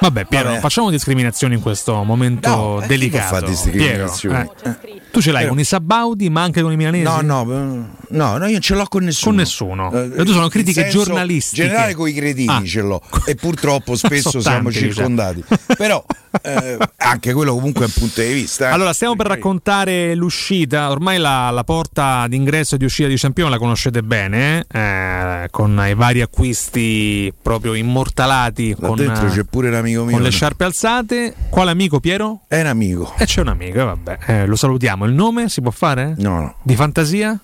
[0.01, 0.61] Vabbè, Piero, Vabbè.
[0.61, 3.45] facciamo discriminazioni in questo momento No, eh, delicato.
[3.47, 4.49] discriminazioni?
[4.63, 5.01] Piero, eh.
[5.11, 7.03] Tu ce l'hai Però- con i Sabaudi, ma anche con i milanesi?
[7.05, 9.31] no, no, eh, no, no, io ce l'ho con nessuno.
[9.35, 9.93] Con nessuno.
[9.93, 11.63] Eh, tu sono in critiche giornalistiche.
[11.63, 12.63] generale con i cretini Ah.
[12.65, 15.43] ce l'ho e purtroppo spesso siamo tanti, circondati.
[15.77, 16.05] Però
[16.43, 18.69] eh, anche quello comunque è un punto di vista.
[18.69, 18.73] eh.
[18.73, 20.91] Allora, stiamo per raccontare l'uscita.
[20.91, 25.83] Ormai la, la porta d'ingresso e di uscita di Ciampione la conoscete bene, eh, con
[25.89, 28.77] i vari acquisti proprio immortalati.
[28.79, 30.13] Là con, dentro eh, c'è pure l'amico mio.
[30.13, 31.35] con le sciarpe alzate.
[31.49, 32.41] Quale amico, Piero?
[32.47, 33.15] È un amico.
[33.17, 34.19] E c'è un amico, eh, vabbè.
[34.27, 35.05] Eh, lo salutiamo.
[35.05, 36.15] Il nome si può fare?
[36.19, 36.55] No, no.
[36.63, 37.39] Di fantasia?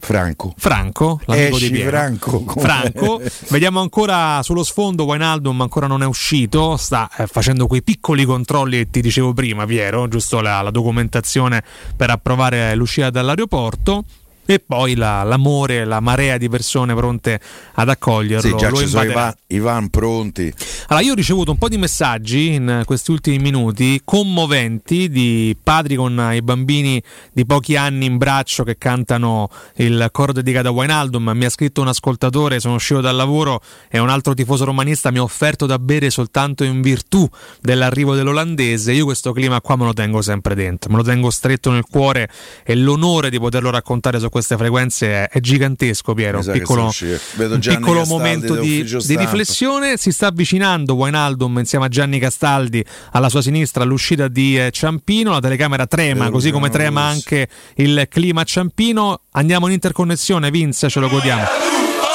[0.00, 0.54] Franco.
[0.56, 1.90] Franco, l'amico Esci, di Piero.
[1.90, 3.20] Franco, come- Franco,
[3.50, 8.76] vediamo ancora sullo sfondo Wijnaldum ancora non è uscito, sta eh, facendo quei piccoli controlli
[8.78, 11.64] che ti dicevo prima Piero, giusto la, la documentazione
[11.96, 14.04] per approvare l'uscita dall'aeroporto
[14.50, 17.38] e poi la- l'amore, la marea di persone pronte
[17.74, 18.48] ad accoglierlo.
[18.48, 19.20] Sì, già lo ci sono i invaderà.
[19.20, 20.50] van, i van pronti.
[20.86, 25.96] Allora, io ho ricevuto un po' di messaggi in questi ultimi minuti commoventi di padri
[25.96, 31.30] con i bambini di pochi anni in braccio che cantano il coro dedicato a Wijnaldum.
[31.34, 35.18] Mi ha scritto un ascoltatore, sono uscito dal lavoro e un altro tifoso romanista mi
[35.18, 37.28] ha offerto da bere soltanto in virtù
[37.60, 38.92] dell'arrivo dell'olandese.
[38.92, 42.30] Io questo clima qua me lo tengo sempre dentro, me lo tengo stretto nel cuore
[42.64, 46.38] e l'onore di poterlo raccontare su queste frequenze è, è gigantesco, Piero.
[46.38, 49.96] Un piccolo, un piccolo momento di, di riflessione.
[49.96, 55.32] Si sta avvicinando Wijnaldum insieme a Gianni Castaldi alla sua sinistra all'uscita di eh, Ciampino.
[55.32, 59.22] La telecamera trema Vedo così come trema anche il clima a Ciampino.
[59.32, 61.44] Andiamo in interconnessione Vince ce lo godiamo.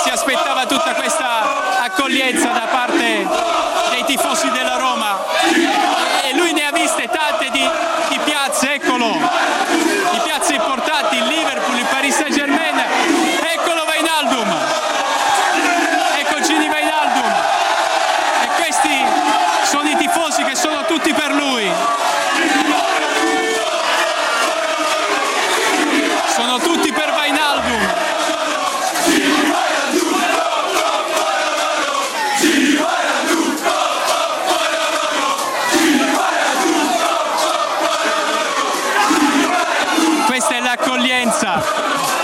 [0.03, 3.28] Si aspettava tutta questa accoglienza da parte
[3.91, 5.17] dei tifosi della Roma
[6.26, 7.63] e lui ne ha viste tante di,
[8.09, 12.78] di piazze, eccolo, di piazze importanti, il Liverpool, il Paris Saint Germain,
[13.53, 14.49] eccolo Vainaldum,
[16.17, 17.32] ecco Gini Vainaldum
[18.43, 19.05] e questi
[19.65, 21.71] sono i tifosi che sono tutti per lui.
[26.36, 28.11] Sono tutti per Vainaldum.
[40.26, 41.63] Questa è l'accoglienza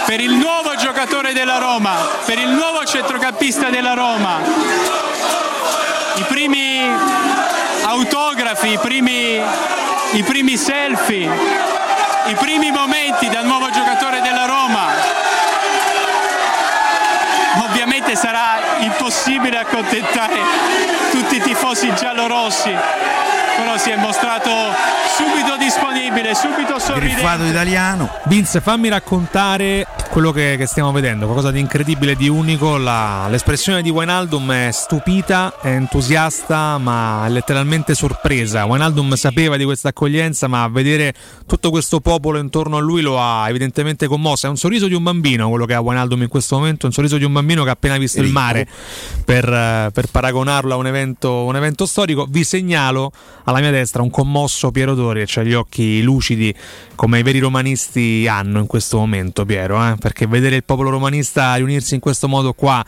[0.08, 1.96] per il nuovo giocatore della Roma,
[2.26, 4.42] per il nuovo centrocampista della Roma.
[6.16, 6.92] I primi
[7.84, 9.42] autografi, i primi,
[10.12, 11.32] i primi selfie,
[12.26, 14.88] i primi momenti da nuovo giocatore della Roma.
[17.64, 20.38] Ovviamente sarà impossibile accontentare
[21.12, 22.76] tutti i tifosi giallorossi,
[23.60, 24.50] però si è mostrato
[25.16, 27.50] subito disponibile, subito Griffato sorridente.
[27.50, 28.10] italiano.
[28.26, 33.82] Vince fammi raccontare quello che, che stiamo vedendo qualcosa di incredibile di unico La- l'espressione
[33.82, 40.48] di Wijnaldum è stupita è entusiasta ma è letteralmente sorpresa Wijnaldum sapeva di questa accoglienza
[40.48, 41.14] ma vedere
[41.46, 45.04] tutto questo popolo intorno a lui lo ha evidentemente commosso è un sorriso di un
[45.04, 47.74] bambino quello che ha Wijnaldum in questo momento un sorriso di un bambino che ha
[47.74, 48.68] appena visto il mare
[49.24, 52.26] per, per paragonarlo a un evento, un evento storico.
[52.28, 53.12] Vi segnalo
[53.50, 56.54] alla mia destra un commosso Piero Dori ha gli occhi lucidi
[56.96, 59.96] come i veri romanisti hanno in questo momento, Piero, eh?
[60.00, 62.84] perché vedere il popolo romanista riunirsi in questo modo qua,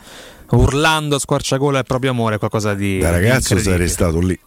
[0.50, 2.98] urlando a squarciagola il proprio amore, è qualcosa di...
[2.98, 4.38] Da ragazzo sarei stato lì.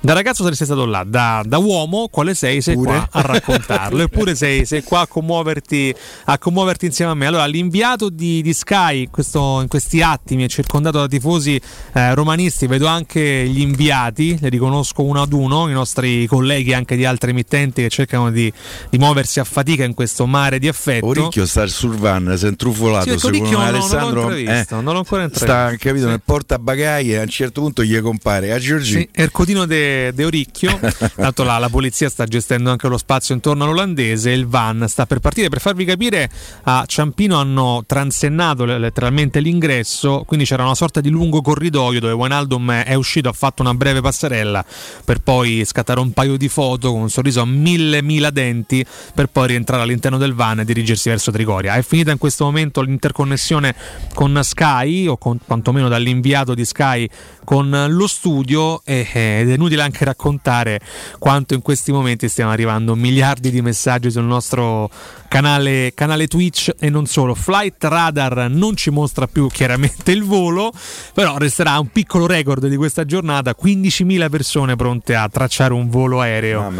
[0.00, 2.60] Da ragazzo saresti stato là, da, da uomo, quale sei?
[2.60, 2.88] Sei Pure.
[2.90, 5.94] qua a raccontarlo, eppure sei, sei qua a commuoverti,
[6.24, 7.26] a commuoverti insieme a me.
[7.26, 11.60] Allora, l'inviato di, di Sky questo- in questi attimi è circondato da tifosi
[11.92, 16.96] eh, romanisti, vedo anche gli inviati, li riconosco uno ad uno, i nostri colleghi anche
[16.96, 18.52] di altre emittenti che cercano di,
[18.90, 21.06] di muoversi a fatica in questo mare di affetto.
[21.06, 24.30] Oricchio sta sul van, si è intrufolato Sì, secondo me non- non l'ho Alessandro.
[24.34, 25.86] eh, non l'ho ancora sta intravisto.
[25.88, 26.10] capito, Sì.
[26.10, 28.98] nel portabagagli e a un certo punto gli compare a Giorgino.
[29.00, 30.78] Sì, Ercotino de, de Oricchio.
[31.16, 34.30] Tanto la, la polizia sta gestendo anche lo spazio intorno all'olandese.
[34.30, 35.48] Il van sta per partire.
[35.48, 36.30] Per farvi capire,
[36.64, 40.24] a Ciampino hanno transennato le- letteralmente l'ingresso.
[40.26, 44.00] Quindi c'era una sorta di lungo corridoio dove Wijnaldum è uscito, ha fatto una breve
[44.00, 44.64] passerella
[45.04, 48.84] per poi scattare un paio di foto con un sorriso a mille mila denti
[49.14, 51.74] per poi rientrare all'interno del van e dirigersi verso Trigoria.
[51.74, 53.74] È finita in questo momento l'interconnessione
[54.14, 57.08] con Sky o con, quantomeno dall'inviato di Sky
[57.44, 60.80] con lo studio e- ed è inutile anche raccontare
[61.18, 64.90] quanto in questi momenti stiamo arrivando miliardi di messaggi sul nostro
[65.28, 67.34] canale, canale Twitch e non solo.
[67.34, 70.72] Flight Radar non ci mostra più chiaramente il volo,
[71.14, 76.20] però resterà un piccolo record di questa giornata, 15.000 persone pronte a tracciare un volo
[76.20, 76.70] aereo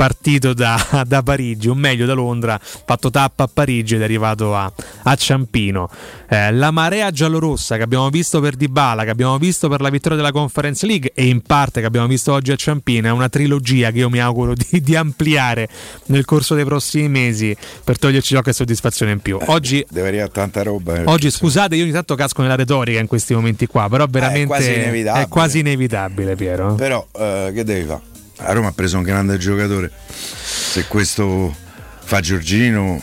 [0.00, 4.56] partito da, da Parigi, o meglio da Londra, fatto tappa a Parigi ed è arrivato
[4.56, 4.72] a,
[5.02, 5.90] a Ciampino.
[6.26, 10.16] Eh, la marea giallorossa che abbiamo visto per Dybala, che abbiamo visto per la vittoria
[10.16, 13.90] della Conference League e in parte che abbiamo visto oggi a Ciampino è una trilogia
[13.90, 15.68] che io mi auguro di, di ampliare
[16.06, 17.54] nel corso dei prossimi mesi
[17.84, 19.36] per toglierci qualche soddisfazione in più.
[19.48, 20.94] Oggi Deve arrivare tanta roba.
[20.94, 21.02] eh.
[21.04, 24.72] Oggi scusate, io ogni tanto casco nella retorica in questi momenti qua, però veramente quasi
[24.72, 25.24] inevitabile.
[25.24, 26.74] è quasi inevitabile, Piero.
[26.74, 28.09] Però eh, che devi fare?
[28.42, 29.90] A Roma ha preso un grande giocatore.
[30.12, 31.54] Se questo
[32.00, 33.02] fa Giorgino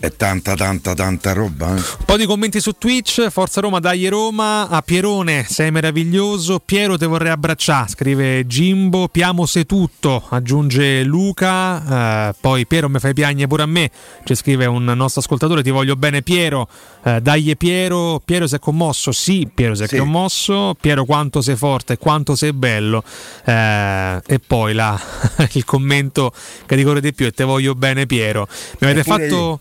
[0.00, 1.70] è tanta tanta tanta roba.
[1.70, 1.78] eh.
[1.78, 6.96] Un po' di commenti su Twitch, Forza Roma, dai Roma, a Pierone, sei meraviglioso, Piero
[6.96, 13.12] te vorrei abbracciare, scrive Jimbo, Piamo se tutto, aggiunge Luca, eh, poi Piero mi fai
[13.12, 13.90] piagne pure a me,
[14.24, 16.68] ci scrive un nostro ascoltatore, ti voglio bene Piero,
[17.02, 19.96] eh, dai Piero, Piero si è commosso, sì Piero si è Sì.
[19.98, 23.02] commosso, Piero quanto sei forte, quanto sei bello,
[23.44, 25.00] eh, e poi la-
[25.52, 26.32] il commento
[26.66, 28.46] che ricorre di più è te voglio bene Piero,
[28.78, 29.60] mi avete Eppure fatto...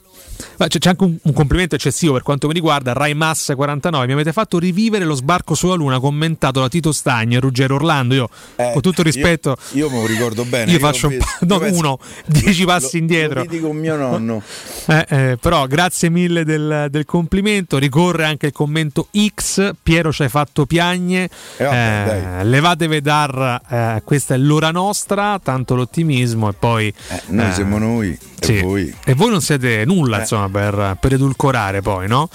[0.58, 2.94] Ma c'è, anche un, un complimento eccessivo per quanto mi riguarda.
[2.94, 7.38] Rai Mass 49 mi avete fatto rivivere lo sbarco sulla Luna commentato da Tito Stagno
[7.38, 8.14] e Ruggero Orlando.
[8.16, 10.72] Io, Eh, con tutto rispetto, Io, io me lo ricordo bene.
[10.72, 13.40] io ho faccio un visto- non io penso- uno, dieci passi lo- indietro.
[13.44, 14.42] Lo vidi con mio nonno.
[14.90, 17.78] Eh, eh, però grazie mille del, del complimento.
[17.78, 19.72] Ricorre anche il commento X.
[19.84, 21.30] Piero ci hai fatto piagne.
[21.58, 25.40] Eh, vabbè, Eh, levatevi dar, eh, questa è l'ora nostra.
[25.44, 26.94] Tanto l'ottimismo e poi.
[27.28, 28.60] Noi siamo noi sì.
[28.60, 28.96] e voi.
[29.04, 30.20] E voi non siete nulla.
[30.28, 32.30] Insomma, per, per edulcorare poi, no?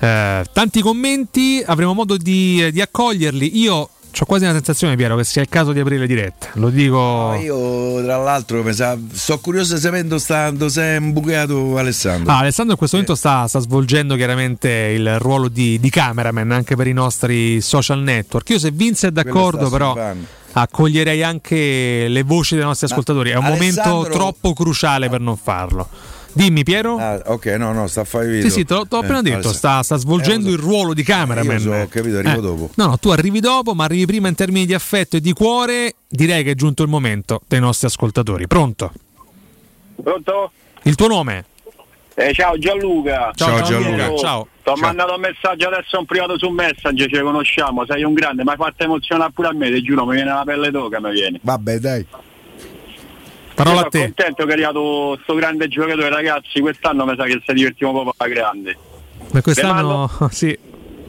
[0.00, 3.58] Eh, tanti commenti, avremo modo di, di accoglierli.
[3.60, 3.74] Io
[4.20, 6.48] ho quasi la sensazione, Piero, che sia il caso di aprire le dirette.
[6.54, 7.28] Lo dico.
[7.28, 11.76] Ma io tra l'altro sa- sto curioso di sapere dove sta- dove si è imbucato
[11.78, 12.32] Alessandro.
[12.32, 16.74] Ah, Alessandro in questo momento sta, sta svolgendo chiaramente il ruolo di, di cameraman anche
[16.74, 18.48] per i nostri social network.
[18.50, 19.96] Io se Vince è d'accordo, però
[20.50, 23.30] accoglierei anche le voci dei nostri ascoltatori.
[23.30, 25.88] È un momento Alessandro- troppo cruciale per non farlo.
[26.38, 26.96] Dimmi, Piero.
[26.98, 28.42] Ah, ok, no, no, sta a fare video.
[28.48, 30.94] Sì, sì, te l'ho te l'ho Eh, appena detto, sta, sta svolgendo Eh, il ruolo
[30.94, 31.56] di cameraman.
[31.56, 32.70] Io so, ho capito, arrivo Eh, dopo.
[32.76, 35.94] No, no, tu arrivi dopo, ma arrivi prima in termini di affetto e di cuore.
[36.06, 38.46] Direi che è giunto il momento dei nostri ascoltatori.
[38.46, 38.92] Pronto?
[40.00, 40.52] Pronto?
[40.84, 41.44] Il tuo nome?
[42.14, 43.32] Eh, ciao Gianluca.
[43.34, 44.16] Ciao, Gianluca, Piero.
[44.18, 44.46] ciao.
[44.62, 44.86] Ti ho Ciao.
[44.86, 48.56] mandato un messaggio adesso un privato su Messenger, ci conosciamo, sei un grande, mi hai
[48.56, 51.38] fatto emozionare pure a me, ti giuro, mi viene la pelle d'oca, mi viene.
[51.42, 52.06] Vabbè, dai.
[53.62, 53.98] Parola a te.
[53.98, 57.92] Sono contento che è arrivato sto grande giocatore, ragazzi, quest'anno mi sa che si divertiamo
[57.92, 58.78] proprio alla grande.
[59.32, 60.58] Ma quest'anno sì.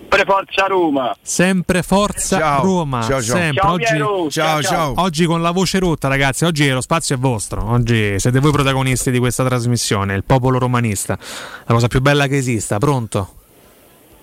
[0.10, 1.16] Per forza Roma.
[1.22, 2.64] Sempre forza Ciao.
[2.64, 3.02] Roma.
[3.04, 3.36] Ciao, ciao.
[3.38, 3.62] Sempre.
[3.62, 4.30] Ciao, oggi, Piero.
[4.32, 4.94] Ciao, ciao.
[4.96, 6.46] Oggi con la voce rotta, ragazzi.
[6.46, 7.70] Oggi lo spazio è vostro.
[7.70, 11.16] Oggi siete voi protagonisti di questa trasmissione, il popolo romanista.
[11.66, 12.80] La cosa più bella che esista.
[12.80, 13.36] Pronto?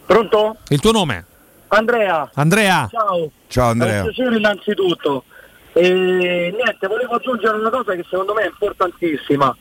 [0.04, 0.56] Pronto?
[0.70, 1.24] Il tuo nome?
[1.68, 2.28] Andrea.
[2.34, 2.88] Andrea.
[2.90, 3.30] Ciao.
[3.46, 5.22] Ciao È un piacere innanzitutto.
[5.78, 9.54] E niente, volevo aggiungere una cosa che secondo me è importantissima.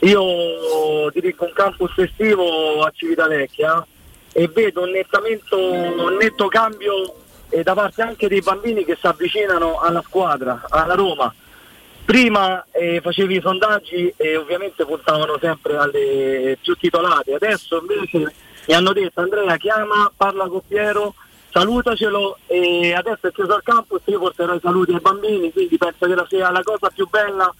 [0.00, 3.86] Io dirigo un campus estivo a Civitavecchia
[4.32, 7.14] e vedo un, un netto cambio
[7.48, 11.34] eh, da parte anche dei bambini che si avvicinano alla squadra, alla Roma.
[12.04, 18.34] Prima eh, facevi i sondaggi e ovviamente puntavano sempre alle più titolate, adesso invece
[18.66, 21.14] mi hanno detto Andrea chiama, parla con Piero,
[21.52, 26.06] salutacelo e adesso è chiuso il campus, io porterò i saluti ai bambini, quindi penso
[26.06, 27.52] che sia la cosa più bella.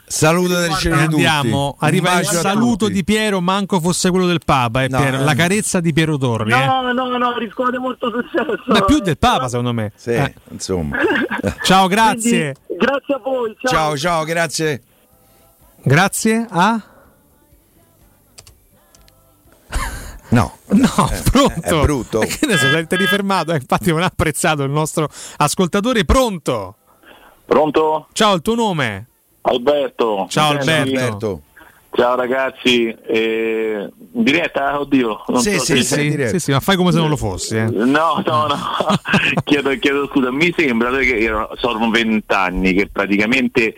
[0.79, 1.25] Cielo di tutti.
[1.25, 1.77] Andiamo.
[1.81, 4.83] Arriva il saluto di Piero, manco fosse quello del Papa.
[4.83, 5.25] eh, No, Piero, eh.
[5.25, 6.53] La carezza di Piero Torri.
[6.53, 6.67] eh.
[6.67, 8.63] No, no, no, riscuote molto successo.
[8.67, 9.93] Ma più del Papa, secondo me.
[9.95, 10.35] Sì, Eh.
[10.51, 10.97] insomma.
[11.63, 12.55] Ciao, grazie.
[12.67, 13.73] Quindi, grazie a voi, ciao.
[13.73, 14.83] Ciao, ciao, grazie.
[15.85, 16.81] Grazie a.
[20.33, 21.61] No, No, Eh, pronto.
[21.61, 22.23] è brutto.
[22.23, 23.53] E Che ne sei rifermato.
[23.53, 26.05] eh, infatti, non ha apprezzato il nostro ascoltatore.
[26.05, 26.77] Pronto?
[27.45, 28.07] Pronto?
[28.13, 29.07] Ciao, il tuo nome?
[29.43, 30.27] Alberto.
[30.31, 30.97] Ciao, senti?
[30.97, 31.43] Alberto.
[31.95, 34.81] Ciao ragazzi, eh, diretta?
[34.81, 37.17] Oddio, non Sì, so sì, se- sì, sì, sì, ma fai come se non lo
[37.19, 37.55] fossi.
[37.57, 37.65] eh.
[37.71, 38.57] No, no, no,
[39.45, 43.75] chiedo, chiedo scusa, mi sembra che io- sono vent'anni che praticamente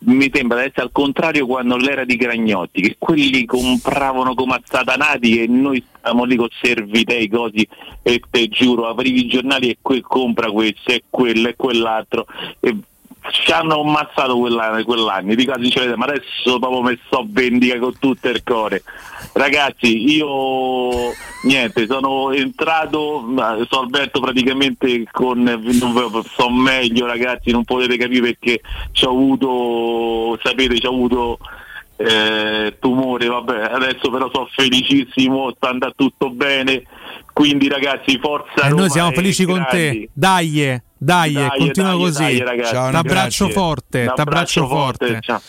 [0.00, 5.46] mi sembra essere al contrario quando l'era di Gragnotti, che quelli compravano come assatanati e
[5.46, 7.66] noi stavamo lì con servitei così
[8.02, 12.26] e te giuro, aprivi i giornali e quel compra questo e quello e quell'altro.
[12.60, 12.76] E
[13.30, 15.34] ci hanno ammazzato quell'anno, quell'anno.
[15.34, 18.82] Dico la sincerità, ma adesso proprio mi sto vendica con tutto il cuore.
[19.32, 21.12] Ragazzi, io
[21.44, 23.24] niente, sono entrato,
[23.68, 28.60] sono aperto praticamente con non- sto meglio ragazzi, non potete capire perché
[28.92, 31.38] ci ho avuto, sapete, ci ho avuto
[31.96, 36.82] eh, tumore, vabbè, adesso però sono felicissimo, sta andando tutto bene.
[37.32, 40.08] Quindi ragazzi, forza E Roma noi siamo felici con te.
[40.12, 42.22] Dai, dai, continua dai, così.
[42.22, 42.72] dai, ragazzi.
[42.72, 43.60] Ciao, T'abbraccio grazie.
[43.60, 45.20] forte, Un abbraccio forte, forte.
[45.20, 45.40] ciao.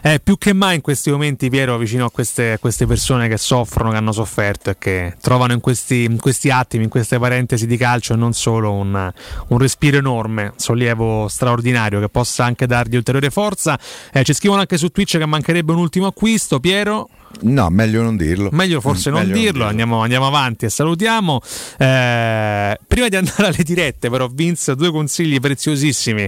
[0.00, 3.36] Eh, più che mai in questi momenti, Piero, vicino a queste, a queste persone che
[3.36, 7.66] soffrono, che hanno sofferto e che trovano in questi, in questi attimi, in queste parentesi
[7.66, 9.12] di calcio, e non solo un,
[9.48, 13.78] un respiro enorme, sollievo straordinario che possa anche dargli ulteriore forza.
[14.12, 16.60] Eh, ci scrivono anche su Twitch che mancherebbe un ultimo acquisto.
[16.60, 17.08] Piero,
[17.40, 18.48] No, meglio non dirlo.
[18.52, 21.40] Meglio forse Mm, non meglio dirlo, Andiamo, andiamo avanti e salutiamo.
[21.76, 26.26] Eh, prima di andare alle dirette, però, Vince, due consigli preziosissimi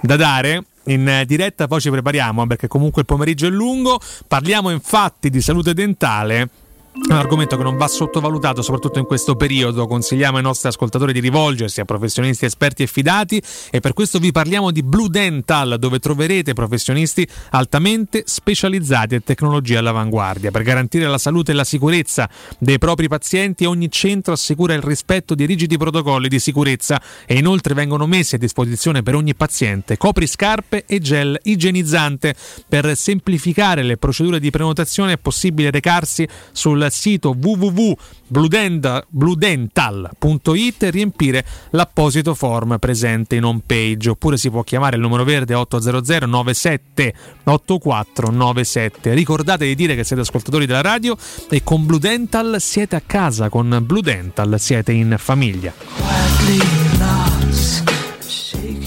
[0.00, 0.64] da dare.
[0.84, 4.00] In eh, diretta poi ci prepariamo perché comunque il pomeriggio è lungo.
[4.26, 6.48] Parliamo infatti di salute dentale.
[6.94, 9.86] Un argomento che non va sottovalutato, soprattutto in questo periodo.
[9.86, 14.30] Consigliamo ai nostri ascoltatori di rivolgersi a professionisti esperti e fidati e per questo vi
[14.30, 20.50] parliamo di Blue Dental, dove troverete professionisti altamente specializzati e tecnologie all'avanguardia.
[20.50, 22.28] Per garantire la salute e la sicurezza
[22.58, 27.72] dei propri pazienti, ogni centro assicura il rispetto di rigidi protocolli di sicurezza e inoltre
[27.72, 32.34] vengono messi a disposizione per ogni paziente copriscarpe e gel igienizzante.
[32.68, 41.44] Per semplificare le procedure di prenotazione è possibile recarsi sul sito www.bludental- bludental.it e riempire
[41.70, 44.10] l'apposito form presente in home page.
[44.10, 47.14] Oppure si può chiamare il numero verde 800 97
[47.44, 51.16] 8497 ricordate di dire che siete ascoltatori della radio
[51.48, 55.72] e con Blue Dental siete a casa con Blue Dental siete in famiglia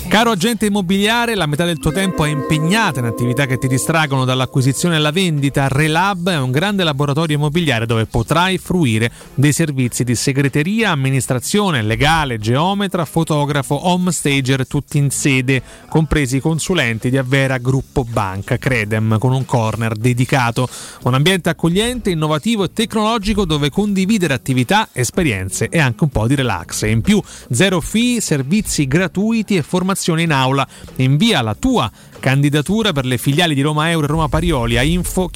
[0.07, 4.23] Caro agente immobiliare, la metà del tuo tempo è impegnata in attività che ti distraggono
[4.23, 5.68] dall'acquisizione alla vendita.
[5.68, 12.38] Relab è un grande laboratorio immobiliare dove potrai fruire dei servizi di segreteria, amministrazione, legale,
[12.38, 19.18] geometra, fotografo, home stager, tutti in sede, compresi i consulenti di Avvera Gruppo Banca Credem,
[19.18, 20.69] con un corner dedicato.
[21.03, 26.36] Un ambiente accogliente, innovativo e tecnologico dove condividere attività, esperienze e anche un po' di
[26.36, 26.84] relax.
[26.84, 27.22] E in più,
[27.52, 30.68] zero fee, servizi gratuiti e formazione in aula.
[30.98, 35.30] Invia la tua candidatura per le filiali di Roma Euro e Roma Parioli a info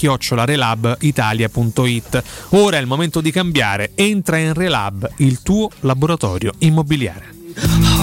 [0.46, 2.24] relabitalia.it.
[2.50, 3.92] Ora è il momento di cambiare.
[3.96, 7.99] Entra in Relab, il tuo laboratorio immobiliare.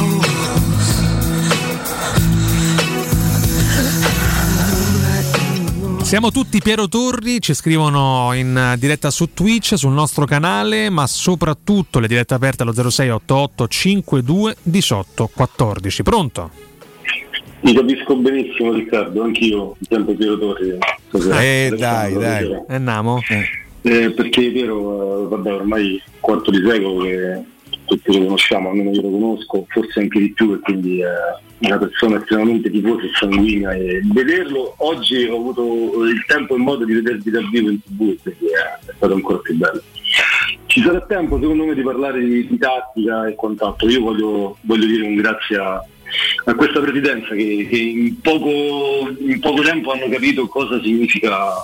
[6.07, 11.05] Siamo tutti Piero Torri, ci scrivono in eh, diretta su Twitch, sul nostro canale, ma
[11.09, 16.03] soprattutto le dirette aperte allo 0688 52 18 14.
[16.05, 16.51] Pronto?
[17.63, 20.79] Mi capisco benissimo Riccardo, anch'io, sempre Piero Torri.
[21.41, 22.51] Eh, dai, dai.
[22.53, 23.21] E andiamo?
[23.83, 27.43] Eh, perché Piero, eh, vabbè, ormai quarto di secolo che
[27.87, 31.09] tutti lo conosciamo, almeno io lo conosco, forse anche di più, e quindi è
[31.59, 33.73] una persona estremamente tifosa e sanguigna.
[33.73, 37.81] E vederlo oggi ho avuto il tempo e il modo di vedervi dal vivo in
[37.81, 39.83] tv, quindi è, è stato ancora più bello.
[40.67, 43.89] Ci sarà tempo secondo me di parlare di, di tattica e quant'altro.
[43.89, 45.83] Io voglio, voglio dire un grazie a,
[46.45, 51.55] a questa presidenza che, che in, poco, in poco tempo hanno capito cosa significa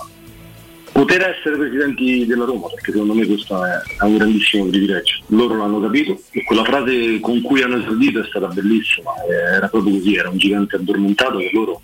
[0.93, 5.15] poter essere presidenti della Roma, perché secondo me questo è, un grandissimo privilegio.
[5.27, 9.67] Loro l'hanno capito e quella frase con cui hanno esordito è stata bellissima, eh, era
[9.67, 11.81] proprio così, era un gigante addormentato che loro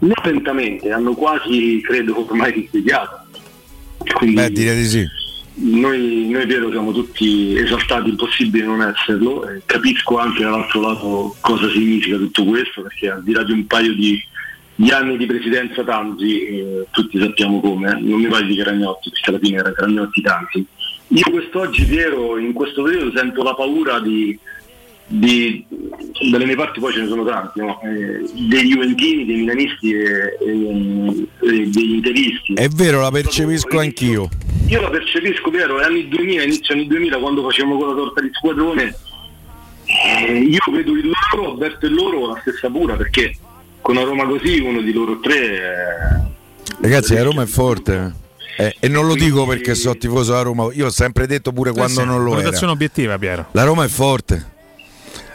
[0.00, 3.26] lentamente hanno quasi, credo, ormai risvegliato.
[4.32, 5.06] Beh, direi di sì.
[5.54, 12.16] noi, noi Piero siamo tutti esaltati, impossibile non esserlo, capisco anche dall'altro lato cosa significa
[12.16, 14.20] tutto questo, perché al di là di un paio di,
[14.80, 19.28] di anni di presidenza tanti, eh, tutti sappiamo come, non mi parli di Gragnotti, perché
[19.28, 20.66] alla fine era Gragnotti tanti.
[21.08, 24.38] Io quest'oggi Piero, in questo periodo sento la paura di,
[25.06, 25.62] di-
[26.30, 27.78] dalle mie parti poi ce ne sono tanti, no?
[27.82, 32.54] Eh, dei Juventini, dei Milanisti e, e- e degli Interisti.
[32.54, 34.28] È vero, la percepisco anch'io.
[34.68, 38.30] Io la percepisco, vero, è anni 2000, inizio anni 2000, quando facevamo quella sorta di
[38.32, 38.94] squadrone,
[39.84, 43.34] eh, io vedo in loro, avverto in loro la stessa pura, perché
[43.80, 46.28] con una Roma così uno di loro tre
[46.80, 48.12] Ragazzi, la Roma è forte.
[48.56, 48.74] eh.
[48.80, 51.88] e non lo dico perché sono tifoso della Roma, io ho sempre detto pure quando
[51.94, 52.70] Sì, sì, non lo era.
[52.70, 53.46] obiettiva, Piero.
[53.52, 54.58] La Roma è forte.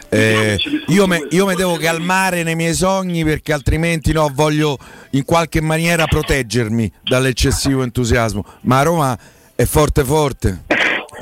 [0.08, 0.56] Eh,
[0.86, 4.78] io, me, io mi devo calmare nei miei sogni perché altrimenti no, voglio
[5.10, 8.44] in qualche maniera proteggermi dall'eccessivo entusiasmo.
[8.62, 9.18] Ma la Roma
[9.54, 10.62] è forte forte.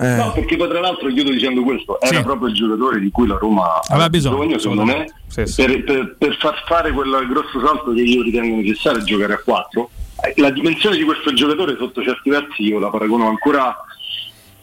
[0.01, 0.17] Eh.
[0.17, 3.37] No, perché poi tra l'altro chiudo dicendo questo, era proprio il giocatore di cui la
[3.39, 5.65] Roma Aveva bisogno, secondo me, Sì, sì.
[5.65, 9.91] Per, per- per far fare quel grosso salto che io ritengo necessario giocare a 4.
[10.37, 13.77] La dimensione di questo giocatore sotto certi versi io la paragono ancora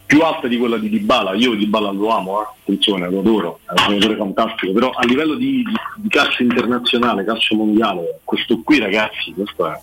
[0.04, 1.32] più alta di quella di Dybala.
[1.34, 2.46] Io Dybala lo amo, eh.
[2.62, 7.24] attenzione, lo adoro, è un giocatore fantastico, però a livello di, di- di calcio internazionale,
[7.24, 9.78] calcio mondiale, questo qui ragazzi, questo è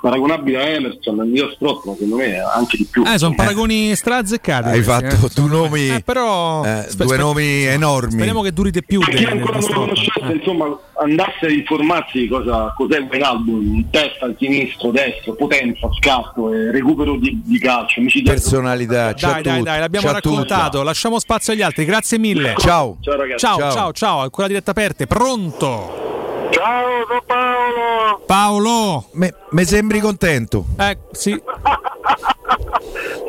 [0.00, 3.02] paragonabile a Emerson, io Strott, ma secondo me anche di più.
[3.06, 4.68] Eh, sono paragoni strazzeccati.
[4.68, 5.30] Hai questi, fatto eh.
[5.34, 8.12] due nomi, Eh, però eh, spe- due nomi enormi.
[8.12, 9.86] Speriamo che durite più Per chi ancora non lo Strottman.
[9.88, 15.88] conoscesse, insomma, andasse a informarsi di cosa, cos'è Wijnaldum, in testa, al sinistro, destro, potenza,
[15.98, 18.02] scatto, recupero di, di calcio.
[18.24, 20.28] Personalità, c'ha Dai, dai, tutto, dai, l'abbiamo tutto.
[20.30, 20.82] raccontato.
[20.82, 21.84] Lasciamo spazio agli altri.
[21.84, 22.54] Grazie mille.
[22.58, 22.98] Ciao.
[23.00, 23.38] Ciao ragazzi.
[23.44, 23.72] Ciao, Ciao.
[23.72, 24.18] ciao, ciao.
[24.20, 25.06] Ancora diretta aperte.
[25.06, 26.23] Pronto?
[26.50, 28.22] Ciao, sono Paolo.
[28.26, 29.04] Paolo.
[29.50, 30.64] Mi sembri contento?
[30.78, 31.32] Eh, sì.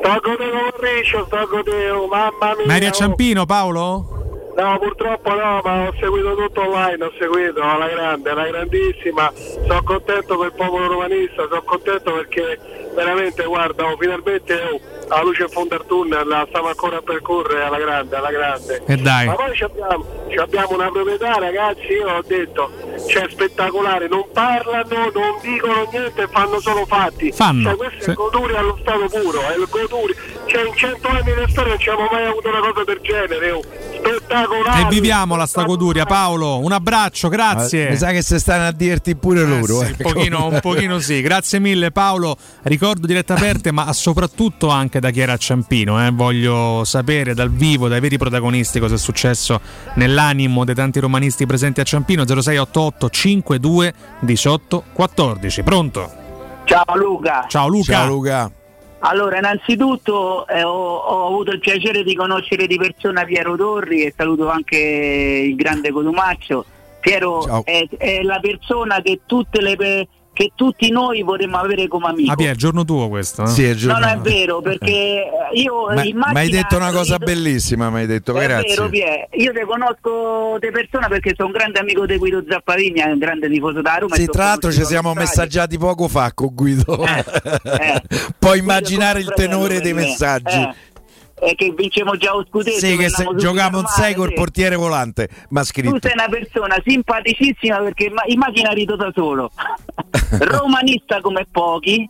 [0.05, 2.65] Sto a godendo Riccio, sto a godendo, mamma mia.
[2.65, 2.93] Ma eri a oh.
[2.93, 4.15] Ciampino, Paolo?
[4.55, 9.31] No, purtroppo no, ma ho seguito tutto online, ho seguito alla grande, alla grandissima.
[9.35, 12.59] Sono contento per il popolo romanista, sono contento perché
[12.95, 17.01] veramente, guarda, oh, finalmente oh, la luce in fondo al tunnel, la stiamo ancora a
[17.01, 18.83] percorrere alla grande, alla grande.
[18.87, 19.27] E dai.
[19.27, 22.71] Ma poi ci abbiamo, ci abbiamo una proprietà, ragazzi, io ho detto,
[23.05, 27.31] c'è spettacolare, non parlano, non dicono niente, fanno solo fatti.
[27.31, 28.07] Fanno, Cioè, questo sì.
[28.07, 30.15] è il Goduri allo stato puro, è il Goduri.
[30.45, 33.51] Cioè, in cento anni di storia non ci abbiamo mai avuto una cosa del genere,
[33.51, 33.61] oh.
[33.93, 34.81] spettacolare.
[34.81, 36.59] E viviamo la stagoduria, Paolo.
[36.59, 37.87] Un abbraccio, grazie.
[37.87, 39.79] Ah, Mi sa che se stanno a dirti pure loro.
[39.79, 39.87] Sì, eh.
[39.89, 42.37] un, pochino, un pochino sì, grazie mille Paolo.
[42.63, 46.05] Ricordo dirette aperte, ma soprattutto anche da chi era a Ciampino.
[46.05, 46.11] eh.
[46.11, 49.59] Voglio sapere dal vivo, dai veri protagonisti, cosa è successo
[49.95, 52.23] nell'animo dei tanti romanisti presenti a Ciampino.
[52.25, 55.63] 0688 52 18 14.
[55.63, 56.11] Pronto?
[56.65, 57.45] Ciao Luca.
[57.47, 57.93] Ciao Luca.
[57.93, 58.51] Ciao Luca.
[58.99, 64.13] Allora, innanzitutto eh, ho, ho avuto il piacere di conoscere di persona Piero Torri e
[64.15, 66.65] saluto anche il grande Cotumaccio.
[66.99, 69.75] Piero è, è la persona che, tutte le
[70.35, 72.29] che tutti noi vorremmo avere come amico.
[72.33, 73.43] Ah, Pia, è il giorno tuo questo?
[73.43, 73.47] eh?
[73.47, 76.75] Sì, è il No, no, giorno- è vero, perché io Ma in mi hai detto
[76.75, 78.75] una cosa bellissima, mi hai detto, È grazie.
[78.75, 79.29] vero, Pie.
[79.37, 83.47] Io te conosco di persona perché sono un grande amico di Guido Zappavigna, un grande
[83.49, 84.15] tifoso da Roma.
[84.15, 87.05] Sì, tra l'altro ci siamo messaggiati poco fa con Guido.
[87.05, 87.23] eh.
[88.37, 90.01] Puoi immaginare il tenore dei me.
[90.01, 90.57] messaggi.
[90.61, 90.73] Eh,
[91.37, 92.79] è che vincemo già lo scudetto.
[92.79, 93.37] Sì, che se in
[93.81, 95.97] male, 6 col portiere volante, ma Tu scritto.
[96.01, 99.51] sei una persona simpaticissima perché imma- immagina rito da solo,
[100.39, 102.09] romanista come pochi.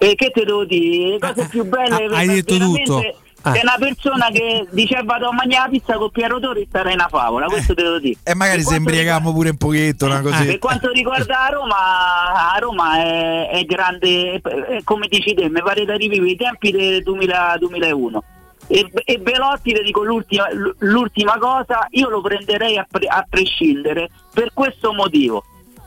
[0.00, 1.10] E che te devo dire?
[1.12, 3.02] Le cose più belle Ah, hai detto tutto.
[3.48, 3.52] Ah.
[3.52, 7.08] Sei una persona che dice vado a mangiare la pizza con Piero Torri starei una
[7.08, 8.20] favola, questo te lo dico.
[8.24, 10.58] E magari Per se imbriagamo pure un pochetto, una per così.
[10.58, 15.96] quanto riguarda Roma, a Roma è, è grande, è- come dici te, mi pare da
[15.96, 18.22] rivivere i tempi del 2000 2001.
[18.70, 20.46] E, e Belotti, le dico l'ultima,
[20.80, 25.42] l'ultima cosa, io lo prenderei a, pre- a prescindere per questo motivo.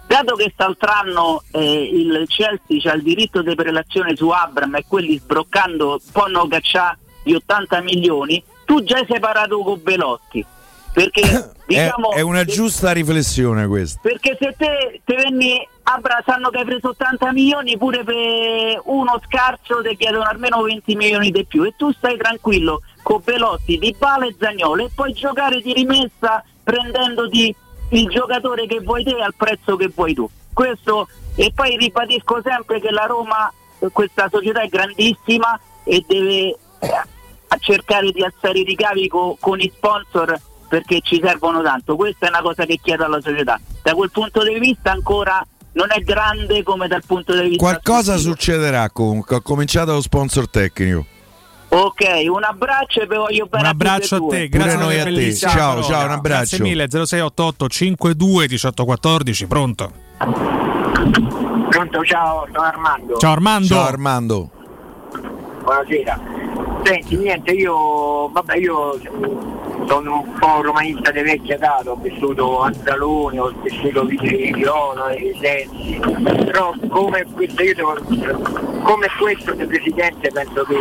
[0.08, 4.84] Dato che quest'altro anno eh, il Chelsea ha il diritto di prelazione su Abram e
[4.88, 10.46] quelli sbroccando possono cacciare di 80 milioni, tu già hai separato con Belotti.
[10.94, 11.22] Perché
[11.72, 14.00] È, diciamo è una giusta riflessione questa.
[14.02, 19.20] perché se te, te venni Abra sanno che hai preso 80 milioni pure per uno
[19.26, 23.96] scarso ti chiedono almeno 20 milioni di più e tu stai tranquillo con Belotti, Di
[23.98, 27.56] Bala e Zagnolo e puoi giocare di rimessa prendendoti
[27.90, 30.30] il giocatore che vuoi te al prezzo che vuoi tu.
[30.54, 33.52] Questo e poi ribadisco sempre che la Roma,
[33.92, 39.72] questa società è grandissima e deve eh, cercare di alzare i ricavi co- con i
[39.76, 41.96] sponsor perché ci servono tanto.
[41.96, 43.60] Questa è una cosa che chiedo alla società.
[43.82, 48.14] Da quel punto di vista ancora non è grande come dal punto di vista Qualcosa
[48.18, 48.32] sportivo.
[48.32, 49.36] succederà comunque.
[49.38, 51.06] Ho cominciato lo sponsor tecnico.
[51.74, 54.50] Ok, un abbraccio e vi voglio bene Un abbraccio a e te, due.
[54.50, 55.34] grazie Pure noi a te.
[55.36, 55.84] Ciao, parole.
[55.84, 56.58] ciao, un abbraccio.
[56.58, 59.92] Grazie mille, 0688 52 18 14, pronto?
[61.70, 63.18] Pronto, ciao, sono Armando.
[63.18, 63.68] Ciao Armando.
[63.68, 64.50] Ciao Armando.
[65.64, 66.41] Buonasera.
[66.84, 69.00] Senti, niente, io, vabbè, io
[69.88, 74.64] sono un po' romanista di vecchia data, ho vissuto a Salone, ho vissuto Vite di
[74.64, 76.00] Ono e Sensi,
[76.46, 77.76] però come questo, io
[78.84, 80.78] come questo del Presidente penso che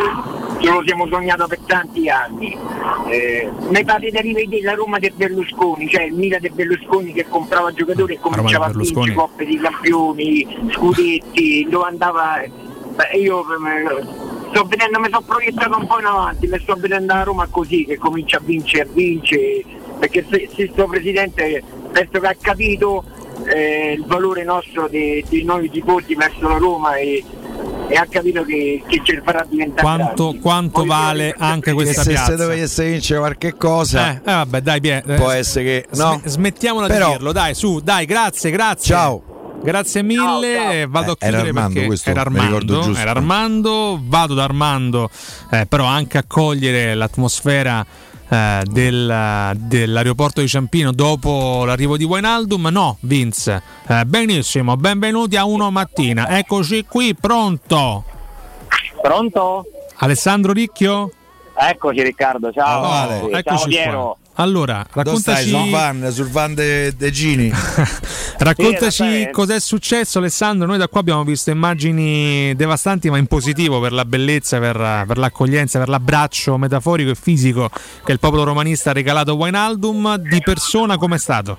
[0.60, 2.56] ce lo siamo sognato per tanti anni.
[3.09, 7.27] Eh, mi pare di rivedere la Roma del Berlusconi, cioè il Milan del Berlusconi che
[7.28, 12.43] comprava giocatori e cominciava a vincere coppe di campioni, scudetti, dove andava.
[12.94, 13.44] beh, io
[14.51, 17.85] sto vedendo, mi sono proiettato un po' in avanti, mi sto vedendo la Roma così
[17.85, 19.64] che comincia a vincere, vince,
[19.98, 21.62] perché se, se sto presidente
[21.93, 23.05] penso che ha capito
[23.52, 27.24] eh, il valore nostro dei, dei nuovi tifosi verso la Roma e,
[27.89, 32.10] e ha capito che, che ce farà diventare Quanto, quanto vale anche Che questa se,
[32.10, 32.36] se piazza?
[32.36, 35.86] dovesse vincere qualche cosa, Eh, eh, vabbè, dai, Pie- eh, può essere che.
[35.97, 36.18] No?
[36.18, 38.94] Sme- smettiamola Però- di dirlo, dai, su, dai, grazie, grazie.
[38.94, 39.22] Ciao.
[39.62, 42.94] Grazie mille, vado a Eh, era chiudere Armando perché questo, era Armando, giusto.
[43.00, 45.10] era Armando, vado da Armando,
[45.50, 47.84] eh, però anche a cogliere l'atmosfera
[48.32, 52.68] eh, del- dell'aeroporto di Ciampino dopo l'arrivo di Wijnaldum.
[52.68, 58.04] No, Vince, eh, benissimo, benvenuti a uno mattina, eccoci qui, pronto.
[59.02, 59.64] Pronto?
[59.96, 61.10] Alessandro Ricchio?
[61.54, 62.84] Eccoci Riccardo, ciao.
[63.08, 64.00] Sì, ciao eccoci Piero.
[64.02, 64.16] qua.
[64.34, 65.34] Allora, Dove stai?
[65.34, 67.52] raccontaci Sul van, sul van de, de Gini.
[68.42, 73.80] Raccontaci Sì, cos'è successo Alessandro, noi da qua abbiamo visto immagini devastanti ma in positivo
[73.80, 77.68] per la bellezza, per, per l'accoglienza, per l'abbraccio metaforico e fisico
[78.02, 81.58] che il popolo romanista ha regalato a Wijnaldum, di persona com'è stato?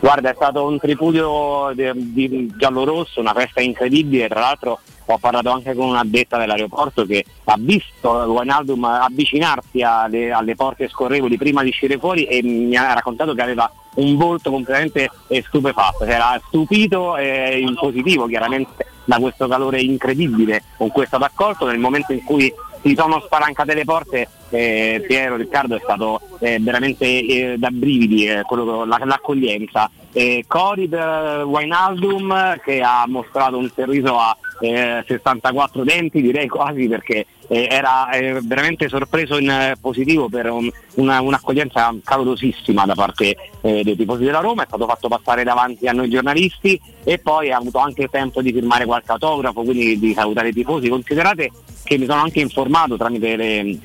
[0.00, 5.50] Guarda, è stato un tripudio di, di giallo-rosso, una festa incredibile, tra l'altro ho parlato
[5.50, 11.68] anche con un'addetta dell'aeroporto che ha visto Wijnaldum avvicinarsi alle, alle porte scorrevoli prima di
[11.68, 13.70] uscire fuori e mi ha raccontato che aveva
[14.00, 20.62] un volto completamente stupefatto, si era stupito e in positivo chiaramente da questo calore incredibile
[20.76, 22.52] con cui è stato accolto nel momento in cui
[22.82, 28.26] si sono spalancate le porte eh, Piero Riccardo è stato eh, veramente eh, da brividi
[28.26, 35.04] eh, quello- la- l'accoglienza eh, Cori per Wijnaldum che ha mostrato un sorriso a eh,
[35.06, 40.70] 64 denti direi quasi perché eh, era eh, veramente sorpreso in eh, positivo per un-
[40.96, 45.86] una- un'accoglienza calorosissima da parte eh, dei tifosi della Roma, è stato fatto passare davanti
[45.86, 50.12] a noi giornalisti e poi ha avuto anche tempo di firmare qualche autografo, quindi di
[50.12, 50.88] salutare i tifosi.
[50.88, 51.50] Considerate
[51.84, 53.78] che mi sono anche informato tramite le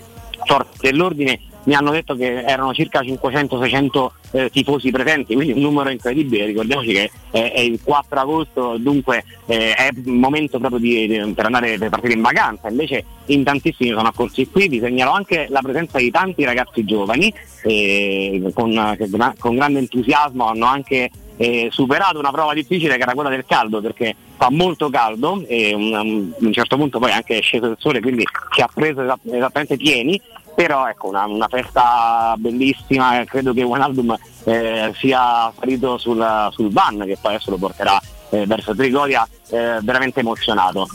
[0.45, 5.89] forze dell'ordine mi hanno detto che erano circa 500-600 eh, tifosi presenti, quindi un numero
[5.89, 11.07] incredibile, ricordiamoci che eh, è il 4 agosto, dunque eh, è il momento proprio di-
[11.07, 15.11] di- per andare per partire in vacanza, invece in tantissimi sono accorsi qui, vi segnalo
[15.11, 18.97] anche la presenza di tanti ragazzi giovani eh, con,
[19.39, 23.81] con grande entusiasmo hanno anche eh, superato una prova difficile che era quella del caldo
[23.81, 27.67] perché fa molto caldo e un- un- a un certo punto poi anche è sceso
[27.67, 30.19] il sole quindi ci ha preso esatt- esattamente pieni
[30.53, 36.99] però ecco una, una festa bellissima credo che Wijnaldum eh, sia salito sul, sul van
[37.05, 37.99] che poi adesso lo porterà
[38.29, 40.87] eh, verso Trigoria eh, veramente emozionato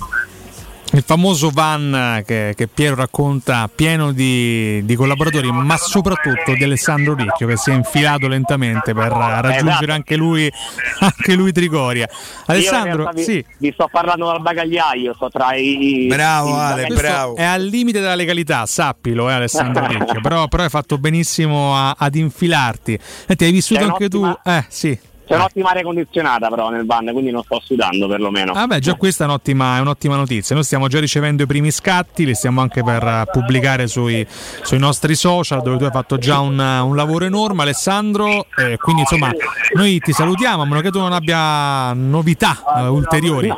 [0.93, 7.15] Il famoso van che, che Piero racconta pieno di, di collaboratori, ma soprattutto di Alessandro
[7.15, 9.93] Ricchio che si è infilato lentamente per raggiungere Esatto.
[9.93, 10.51] anche lui,
[10.99, 12.09] anche lui Trigoria.
[12.47, 17.37] Alessandro, realtà vi, sì, vi sto parlando dal bagagliaio sto tra i Bravo, Ale, bravo.
[17.37, 20.21] È al limite della legalità, sappilo, eh, Alessandro Ricchio.
[20.21, 22.99] Però, però hai fatto benissimo a- ad infilarti.
[23.29, 24.25] Senti, hai vissuto C'è anche tu.
[24.45, 24.99] Eh, sì.
[25.31, 28.53] C'è un'ottima aria condizionata però nel van, quindi non sto sudando perlomeno.
[28.53, 30.57] Vabbè, già questa è un'ottima, è un'ottima notizia.
[30.57, 34.27] Noi stiamo già ricevendo i primi scatti, li stiamo anche per eh, pubblicare sui,
[34.63, 38.47] sui nostri social, dove tu hai fatto già un, un lavoro enorme, Alessandro.
[38.57, 39.31] eh, quindi, insomma,
[39.75, 43.55] noi ti salutiamo, a meno che tu non abbia novità eh, ulteriori.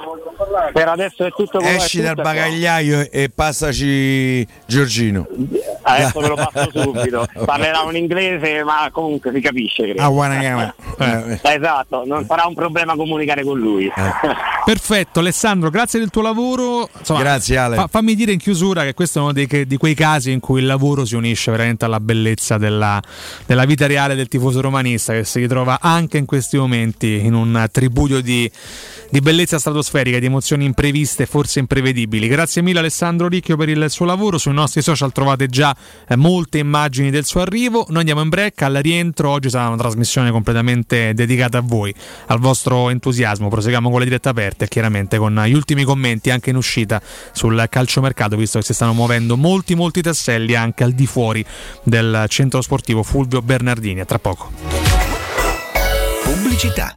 [0.73, 5.27] Per adesso è tutto quello Esci dal bagagliaio e, e passaci Giorgino.
[5.83, 7.27] Adesso ve lo passo subito.
[7.45, 9.83] Parlerà un inglese, ma comunque si capisce.
[9.85, 10.03] Credo.
[10.03, 10.75] Ah, buona chiama.
[10.99, 13.91] Eh, Esatto, non sarà un problema comunicare con lui.
[14.65, 16.89] Perfetto, Alessandro, grazie del tuo lavoro.
[16.99, 17.77] Insomma, Grazie, Ale.
[17.77, 20.41] fa- fammi dire in chiusura che questo è uno dei che- di quei casi in
[20.41, 23.01] cui il lavoro si unisce veramente alla bellezza della,
[23.45, 27.67] della vita reale del tifoso romanista che si ritrova anche in questi momenti in un
[27.73, 28.49] tribudio di,
[29.13, 32.29] di bellezza stratosferica, di emozioni impreviste, forse imprevedibili.
[32.29, 34.39] Grazie mille Alessandro Ricchio per il suo lavoro.
[34.39, 35.77] Sui nostri social trovate già
[36.09, 37.85] eh, molte immagini del suo arrivo.
[37.91, 41.95] Noi andiamo in break, al rientro oggi sarà una trasmissione completamente dedicata a voi,
[42.29, 43.49] al vostro entusiasmo.
[43.51, 46.99] Proseguiamo con le dirette aperte e chiaramente con gli ultimi commenti anche in uscita
[47.33, 51.45] sul calciomercato, visto che si stanno muovendo molti molti tasselli anche al di fuori
[51.83, 54.01] del centro sportivo Fulvio Bernardini.
[54.01, 54.51] A tra poco.
[56.25, 56.97] Pubblicità.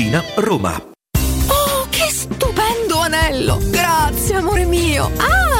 [0.00, 0.82] Tiburtina, Roma.
[1.48, 3.58] Oh, che stupendo anello!
[3.68, 5.10] Grazie, amore mio!
[5.18, 5.59] Ah,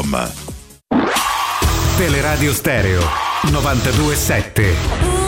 [0.03, 0.51] materasso.com
[1.97, 3.01] Teleradio Stereo
[3.51, 5.20] 927.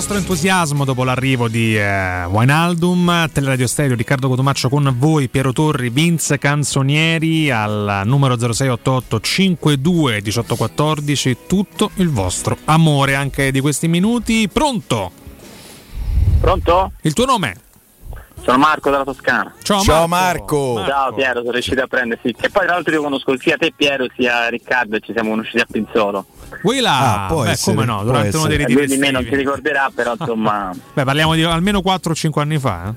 [0.00, 5.90] Vostro entusiasmo dopo l'arrivo di eh, Wijnaldum, Teleradio Stereo, Riccardo Cotomaccio con voi, Piero Torri,
[5.90, 14.48] Vince Canzonieri al numero 0688 52 1814, tutto il vostro amore anche di questi minuti.
[14.50, 15.12] Pronto?
[16.40, 16.92] Pronto?
[17.02, 17.56] Il tuo nome?
[18.40, 19.52] Sono Marco dalla Toscana.
[19.62, 20.76] Ciao, Ciao Marco.
[20.76, 20.90] Marco.
[20.90, 22.34] Ciao Piero, sono riuscito a prendersi.
[22.40, 25.58] E poi tra l'altro io conosco sia te Piero sia Riccardo e ci siamo conosciuti
[25.58, 26.24] a Pinzolo.
[26.80, 27.24] Là?
[27.24, 29.34] Ah, può Beh, essere, come no, può durante uno dei ritiri di me non si
[29.34, 30.70] ricorderà, però insomma.
[30.92, 32.94] Beh, parliamo di almeno 4 o 5 anni fa.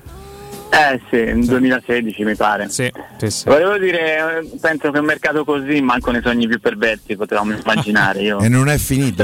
[0.70, 0.76] Eh?
[0.76, 2.68] eh sì, nel 2016 mi pare.
[2.68, 3.48] Sì, sì, sì.
[3.48, 8.22] Volevo dire, eh, penso che un mercato così manco nei sogni più perversi potevamo immaginare.
[8.22, 8.40] Io.
[8.40, 9.22] E non è finito.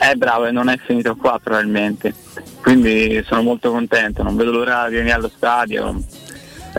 [0.00, 2.14] Eh bravo, e non è finito qua probabilmente.
[2.62, 6.00] Quindi sono molto contento, non vedo l'ora di venire allo stadio.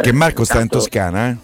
[0.01, 1.37] Che Marco sta in Toscana, eh?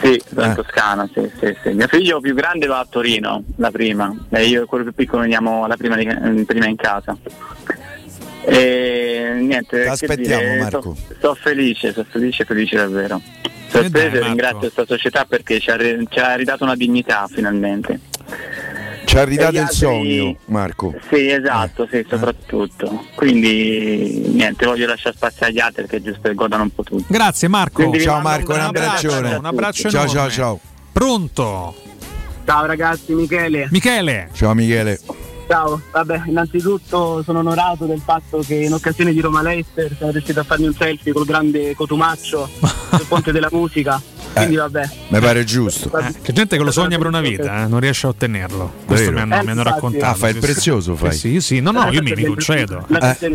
[0.00, 0.54] Sì, sono in Ah.
[0.54, 1.70] Toscana, sì, sì, sì.
[1.70, 5.22] Mio figlio più grande va a Torino, la prima, e io e quello più piccolo
[5.22, 7.16] veniamo la prima, di- prima in casa.
[8.44, 10.96] E niente, che T'aspettiamo, dire, Marco.
[11.20, 13.20] Sono felice, sono felice, felice davvero.
[13.68, 18.00] Sorpreso e ringrazio questa società perché ci ha, ci ha ridato una dignità finalmente.
[19.08, 20.94] Ci ha ridato il altri- sogno, Marco.
[21.08, 23.06] Sì, esatto, sì, soprattutto.
[23.14, 27.06] Quindi niente, voglio lasciare spazio agli altri perché è giusto che godano un po' tutti.
[27.08, 27.76] Grazie Marco.
[27.80, 29.36] Quindi Ciao Marco, un abbraccione.
[29.36, 30.60] Un abbraccio Ciao, ciao, ciao.
[30.92, 31.74] Pronto?
[32.44, 33.68] Ciao ragazzi, Michele.
[33.70, 34.28] Michele.
[34.34, 35.00] Ciao Michele.
[35.48, 40.38] Ciao, vabbè, innanzitutto sono onorato del fatto che in occasione di Roma Leicester siamo riusciti
[40.38, 42.46] a farmi un selfie col grande Cotumaccio
[42.92, 43.98] sul ponte della musica.
[44.32, 44.88] Quindi vabbè.
[45.08, 45.90] Mi pare giusto.
[45.98, 48.72] Eh, c'è gente che lo sogna per una vita, eh, non riesce a ottenerlo.
[48.84, 49.22] Questo mi Vero.
[49.24, 49.74] hanno, Eh, mi hanno infatti.
[49.74, 50.04] raccontato.
[50.04, 51.12] Ah, fai il prezioso, fai.
[51.12, 51.60] Sì, sì, sì.
[51.60, 52.84] no, no, io mi, mi concedo.
[52.88, 53.34] La, Eh.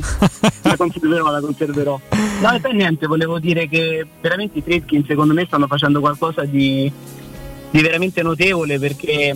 [0.62, 2.00] la conserverò, la conserverò.
[2.42, 6.44] No, e poi niente, volevo dire che veramente i Fredkin secondo me stanno facendo qualcosa
[6.46, 6.92] di,
[7.70, 9.36] di veramente notevole perché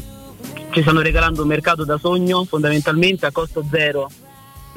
[0.72, 4.10] ci stanno regalando un mercato da sogno fondamentalmente a costo zero.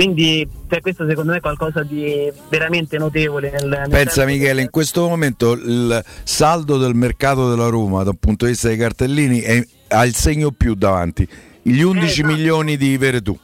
[0.01, 3.51] Quindi cioè, questo secondo me è qualcosa di veramente notevole.
[3.51, 8.47] Nel, nel Pensa Michele, in questo momento il saldo del mercato della Roma dal punto
[8.47, 11.29] di vista dei cartellini è- ha il segno più davanti.
[11.61, 12.35] Gli 11 esatto.
[12.35, 13.39] milioni di Veretù.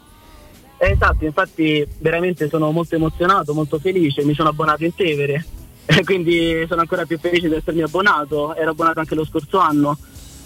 [0.79, 5.45] Eh, esatto, infatti veramente sono molto emozionato, molto felice, mi sono abbonato in Tevere,
[6.07, 9.99] quindi sono ancora più felice di essermi abbonato, ero abbonato anche lo scorso anno.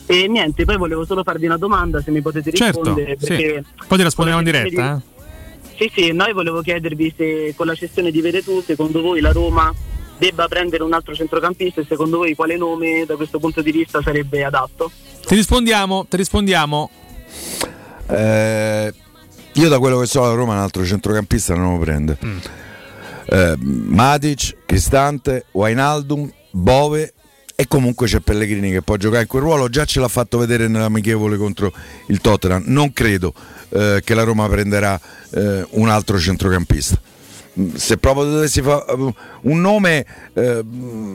[0.07, 3.17] E niente, poi volevo solo farvi una domanda se mi potete Certo, rispondere.
[3.21, 3.27] sì.
[3.29, 4.97] perché Poi ti rispondiamo in diretta.
[4.97, 5.10] eh.
[5.81, 9.73] Sì, sì, noi volevo chiedervi se con la cessione di Veretù, secondo voi la Roma
[10.19, 14.03] debba prendere un altro centrocampista e secondo voi quale nome da questo punto di vista
[14.03, 14.93] sarebbe adatto?
[15.25, 16.91] Ti rispondiamo, ti rispondiamo.
[18.09, 18.93] Eh,
[19.55, 22.19] io da quello che so la Roma un altro centrocampista non lo prende.
[22.23, 22.39] Mm.
[23.25, 27.15] Eh, Matic, Cristante, Wijnaldum, Bove
[27.61, 30.67] e comunque c'è Pellegrini che può giocare in quel ruolo, già ce l'ha fatto vedere
[30.67, 31.71] nell'amichevole contro
[32.07, 32.63] il Tottenham.
[32.65, 33.35] Non credo
[33.69, 36.99] eh, che la Roma prenderà eh, un altro centrocampista.
[37.61, 38.85] Mm, Se proprio dovessi fare
[39.43, 40.65] un nome, eh,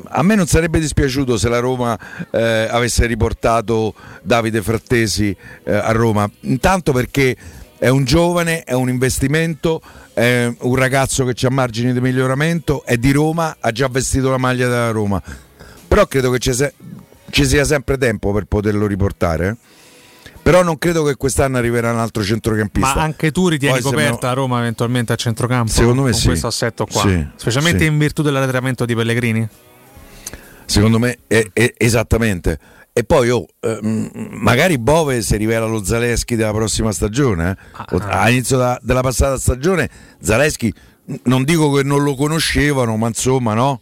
[0.03, 1.97] a me non sarebbe dispiaciuto se la Roma
[2.29, 6.29] eh, avesse riportato Davide Frattesi eh, a Roma.
[6.41, 7.35] Intanto perché
[7.79, 9.81] è un giovane, è un investimento,
[10.13, 14.37] è un ragazzo che ha margini di miglioramento, è di Roma, ha già vestito la
[14.37, 15.19] maglia della Roma.
[15.87, 19.47] Però credo che ci, sia sempre tempo per poterlo riportare.
[19.47, 19.55] eh.
[20.41, 22.93] Però non credo che quest'anno arriverà un altro centrocampista.
[22.95, 25.71] Ma anche tu ritieni Poi coperta a Roma eventualmente a centrocampo?
[25.71, 26.27] Secondo me con sì.
[26.27, 27.01] questo assetto qua.
[27.01, 27.85] Sì, Specialmente sì.
[27.85, 29.47] in virtù dell'arretramento di Pellegrini?
[30.65, 32.59] Secondo me è, è- esattamente.
[32.93, 37.51] E poi oh, ehm, magari Bove si rivela lo Zaleschi della prossima stagione.
[37.51, 37.97] eh.
[37.99, 39.89] Ah, All'inizio da- della passata stagione
[40.21, 40.73] Zaleschi
[41.23, 43.81] non dico che non lo conoscevano, ma insomma no.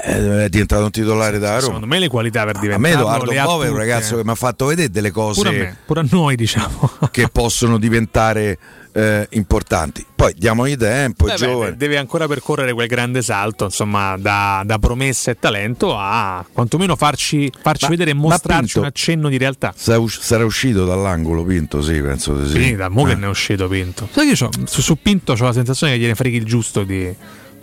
[0.00, 1.60] Eh, È diventato un titolare da Roma.
[1.62, 4.30] Secondo me le qualità per A diventare me Edoardo Bove è un ragazzo che mi
[4.30, 6.90] ha fatto vedere delle cose Pure a me, pure a noi diciamo.
[7.10, 8.58] che possono diventare
[8.94, 10.04] eh, importanti.
[10.14, 14.78] Poi diamogli tempo, è Beh, beh, deve ancora percorrere quel grande salto, insomma, da, da
[14.78, 19.38] promessa e talento a quantomeno farci, farci Ma- vedere e mostrarci Pinto- un accenno di
[19.38, 19.72] realtà.
[19.76, 22.62] Sarà, us- sarà uscito dall'angolo Pinto, sì, penso di sì.
[22.62, 23.16] Sì, da mo che Eh.
[23.16, 24.08] ne è uscito Pinto.
[24.12, 26.84] Sai che io c'ho- su, su Pinto ho la sensazione che gliene freghi il giusto
[26.84, 27.12] di,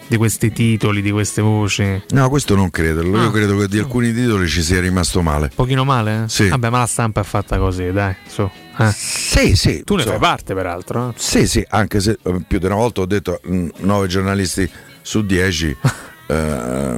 [0.09, 2.01] di questi titoli, di queste voci.
[2.09, 3.03] No, questo non credo.
[3.03, 3.31] Io Ah.
[3.31, 5.45] credo che di alcuni titoli ci sia rimasto male.
[5.45, 6.23] Un pochino male?
[6.23, 6.29] eh?
[6.29, 6.47] Sì.
[6.49, 8.15] Vabbè, ma la stampa è fatta così, dai.
[8.27, 8.49] Su.
[8.79, 8.91] Eh.
[8.91, 9.83] Sì, sì.
[9.83, 10.09] Tu ne so.
[10.09, 11.09] fai parte, peraltro.
[11.09, 11.13] eh?
[11.15, 14.67] Sì, sì, anche se eh, più di una volta ho detto mh, nove giornalisti
[15.01, 15.75] su dieci
[16.27, 16.97] eh,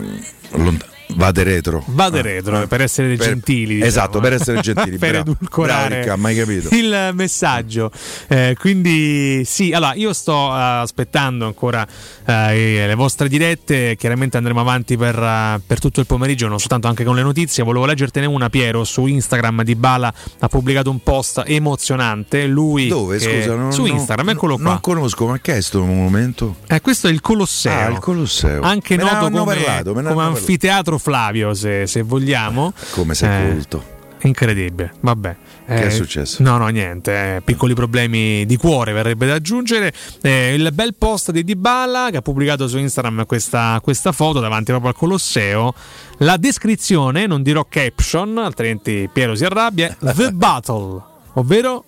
[0.51, 1.83] lont- Vade retro.
[1.87, 2.67] Vade Ah, retro ah.
[2.67, 3.73] per essere Per- gentili.
[3.75, 4.97] diciamo, Esatto, per essere gentili.
[4.99, 5.31] per bravo.
[5.31, 6.75] edulcorare capito.
[6.75, 7.91] il messaggio.
[8.27, 11.85] Eh, quindi sì, allora io sto eh, aspettando ancora
[12.25, 16.87] eh, le vostre dirette, chiaramente andremo avanti per, eh, per tutto il pomeriggio, non soltanto
[16.87, 17.63] anche con le notizie.
[17.63, 22.45] Volevo leggertene una, Piero, su Instagram di Bala ha pubblicato un post emozionante.
[22.47, 23.17] Lui Dove?
[23.17, 24.63] che- Scusa, non, su non- Instagram, eccolo qua.
[24.71, 26.57] Non conosco, ma che è sto monumento?
[26.67, 27.71] Eh, questo è il Colosseo.
[27.87, 28.61] Ah, il Colosseo.
[28.61, 32.71] Anche Me noto come, parlato, come anfiteatro Flavio, se, se vogliamo.
[32.91, 33.99] Come sei Eh, colto.
[34.23, 35.35] Incredibile, vabbè.
[35.65, 36.43] Che è successo?
[36.43, 37.37] No, no, niente.
[37.37, 39.91] eh, piccoli problemi di cuore verrebbe da aggiungere.
[40.21, 44.65] Eh, il bel post di Dybala che ha pubblicato su Instagram questa, questa foto davanti
[44.71, 45.73] proprio al Colosseo.
[46.17, 49.95] La descrizione, non dirò caption, altrimenti Piero si arrabbia.
[49.99, 51.01] The Battle,
[51.33, 51.85] ovvero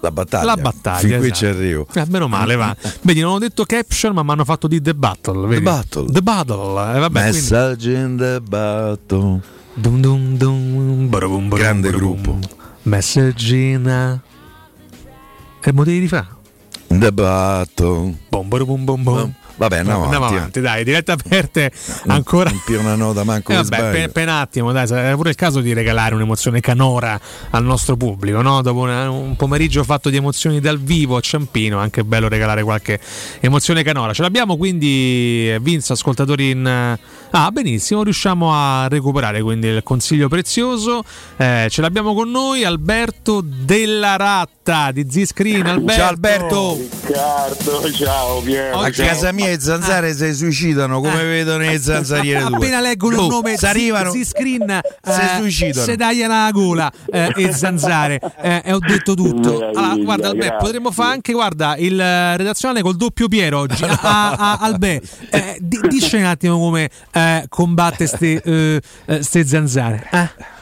[0.00, 0.44] La battaglia.
[0.44, 0.98] la battaglia.
[1.08, 1.34] Fin qui esatto.
[1.34, 1.86] ci arrivo.
[1.94, 2.76] Eh, meno male, va.
[3.02, 5.46] Vedi, non ho detto caption, ma mi hanno fatto di The Battle.
[5.46, 5.62] Vedi?
[5.62, 6.10] Battle.
[6.12, 6.94] The Battle.
[6.94, 9.40] Eh, vabbè, quindi- Messaggi in the battle.
[9.74, 12.20] Dum dum dum, barabum, barabum, Grande barabum.
[12.22, 12.38] gruppo.
[12.82, 14.20] Messaggina.
[15.62, 16.28] E mo devi rifare.
[16.88, 18.14] The battle.
[18.28, 19.32] Bom, barabum, bom, bom.
[19.58, 20.38] Vabbè, andiamo, Andiamo avanti.
[20.38, 21.72] avanti, dai, dirette aperte
[22.08, 22.50] ancora.
[22.50, 25.34] Non più una nota manco Eh, vabbè, per, per un attimo, dai, è pure il
[25.36, 27.18] caso di regalare un'emozione canora
[27.50, 28.60] al nostro pubblico, no?
[28.60, 33.00] Dopo una- un pomeriggio fatto di emozioni dal vivo a Ciampino, anche bello regalare qualche
[33.40, 34.12] emozione canora.
[34.12, 36.98] Ce l'abbiamo quindi, eh, Vince, ascoltatori in...
[37.30, 41.02] Ah, benissimo, riusciamo a recuperare quindi il consiglio prezioso.
[41.38, 44.16] Eh, ce l'abbiamo con noi Alberto Della
[44.66, 45.64] Ratta di Z-Screen.
[45.64, 45.92] Alberto.
[45.94, 46.76] Ciao Alberto.
[46.76, 48.78] Riccardo, ciao Piero.
[48.80, 49.06] A ciao.
[49.06, 52.52] casa mia i zanzare si suicidano come vedono le zanzariere tue.
[52.52, 52.56] Ah.
[52.56, 54.10] Appena leggono il nome si arrivano.
[54.10, 55.86] si screen Si suicidano.
[55.86, 60.38] se dagli la gola eh, e zanzare eh, e ho detto tutto allora, guarda Albè,
[60.46, 60.56] grazie.
[60.58, 65.58] potremmo fare anche guarda il eh, redazionale col doppio Piero oggi a, a- Albè eh,
[65.60, 70.54] di- dici un attimo come eh, combatte ste, eh, eh, ste zanzare eh?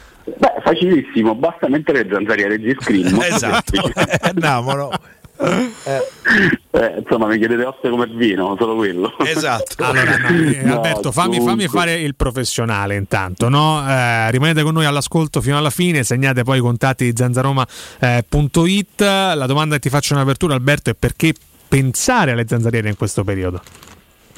[0.65, 3.15] Facilissimo, basta mettere le zanzariere di screen.
[3.21, 3.75] Esatto.
[3.75, 4.17] semplice.
[4.21, 4.89] Andiamo, no?
[5.37, 9.15] Eh, insomma, mi chiedete osse come vino, solo quello.
[9.19, 9.75] Esatto.
[9.85, 13.87] Allora, no, eh, No, Alberto, fammi, fammi fare il professionale intanto, no?
[13.87, 19.01] Eh, rimanete con noi all'ascolto fino alla fine, segnate poi i contatti di zanzaroma.it.
[19.01, 21.35] La domanda che ti faccio in apertura, Alberto, è perché
[21.67, 23.61] pensare alle zanzariere in questo periodo?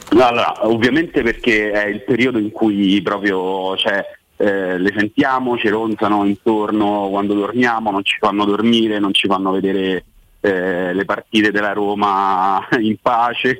[0.09, 4.03] Allora, ovviamente perché è il periodo in cui proprio cioè,
[4.37, 9.51] eh, le sentiamo, ci ronzano intorno quando dormiamo, non ci fanno dormire, non ci fanno
[9.51, 10.05] vedere
[10.41, 13.57] eh, le partite della Roma in pace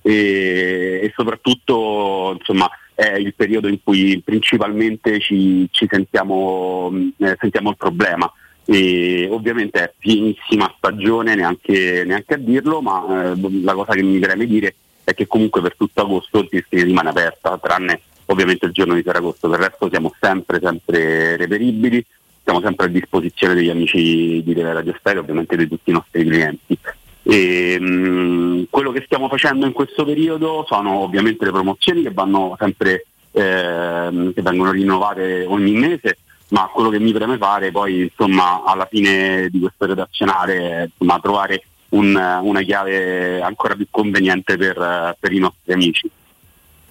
[0.00, 7.36] e, e soprattutto insomma, è il periodo in cui principalmente ci, ci sentiamo, mh, eh,
[7.38, 8.30] sentiamo il problema.
[8.66, 14.18] E ovviamente è pienissima stagione, neanche, neanche a dirlo, ma eh, la cosa che mi
[14.18, 14.74] preme dire
[15.04, 19.02] è che comunque per tutto agosto il Disney rimane aperta, tranne ovviamente il giorno di
[19.02, 22.04] Ferragosto, per il resto siamo sempre, sempre reperibili,
[22.42, 26.78] siamo sempre a disposizione degli amici di Radio Stereo, ovviamente di tutti i nostri clienti.
[27.22, 32.54] E, mh, quello che stiamo facendo in questo periodo sono ovviamente le promozioni che vanno
[32.58, 36.18] sempre ehm, che vengono rinnovate ogni mese,
[36.48, 41.18] ma quello che mi preme fare poi insomma alla fine di questo redazionale è insomma,
[41.18, 46.10] trovare un- una chiave ancora più conveniente per, per i nostri amici.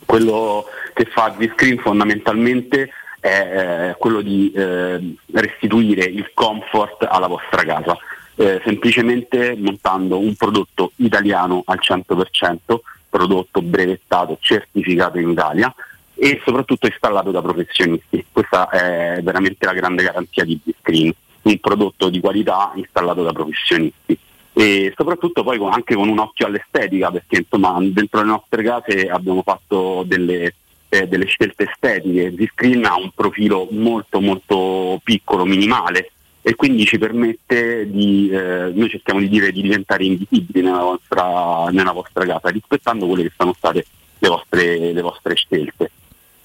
[0.06, 2.90] Quello che fa Z-Screen fondamentalmente
[3.20, 7.98] è eh, quello di eh, restituire il comfort alla vostra casa,
[8.36, 15.74] eh, semplicemente montando un prodotto italiano al 100%, prodotto brevettato, certificato in Italia
[16.16, 18.26] e soprattutto installato da professionisti.
[18.32, 21.14] Questa è veramente la grande garanzia di Z-Screen,
[21.44, 24.18] un prodotto di qualità installato da professionisti
[24.54, 29.10] e soprattutto poi con- anche con un occhio all'estetica perché insomma dentro le nostre case
[29.10, 30.56] abbiamo fatto delle,
[30.90, 36.12] eh, delle scelte estetiche Z-Screen ha un profilo molto molto piccolo, minimale
[36.42, 41.70] e quindi ci permette di eh, noi cerchiamo di dire di diventare invisibili nella vostra,
[41.72, 43.86] nella vostra casa rispettando quelle che sono state
[44.20, 45.92] le vostre, le vostre scelte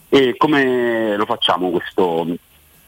[0.09, 2.26] e come lo facciamo questo,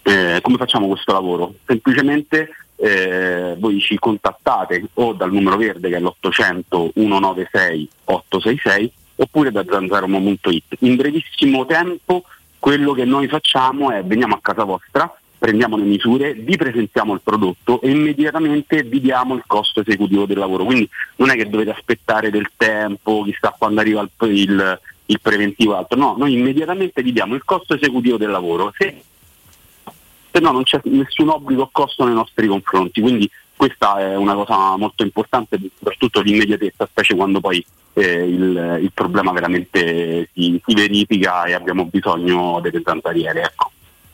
[0.02, 1.54] eh, come facciamo questo lavoro?
[1.66, 9.50] Semplicemente eh, voi ci contattate o dal numero verde che è l'800 196 866 oppure
[9.50, 10.76] da zanzaromo.it.
[10.80, 12.24] In brevissimo tempo
[12.58, 17.20] quello che noi facciamo è veniamo a casa vostra, prendiamo le misure, vi presentiamo il
[17.22, 20.64] prodotto e immediatamente vi diamo il costo esecutivo del lavoro.
[20.64, 25.76] Quindi non è che dovete aspettare del tempo, chissà quando arriva il, il, il preventivo
[25.76, 28.72] altro, no, noi immediatamente vi diamo il costo esecutivo del lavoro.
[28.76, 29.02] Se
[30.32, 34.34] se no non c'è nessun obbligo o costo nei nostri confronti, quindi questa è una
[34.34, 40.74] cosa molto importante, soprattutto l'immediatezza, specie quando poi eh, il, il problema veramente si, si
[40.74, 43.42] verifica e abbiamo bisogno delle zanzariere.
[43.42, 43.70] Ecco.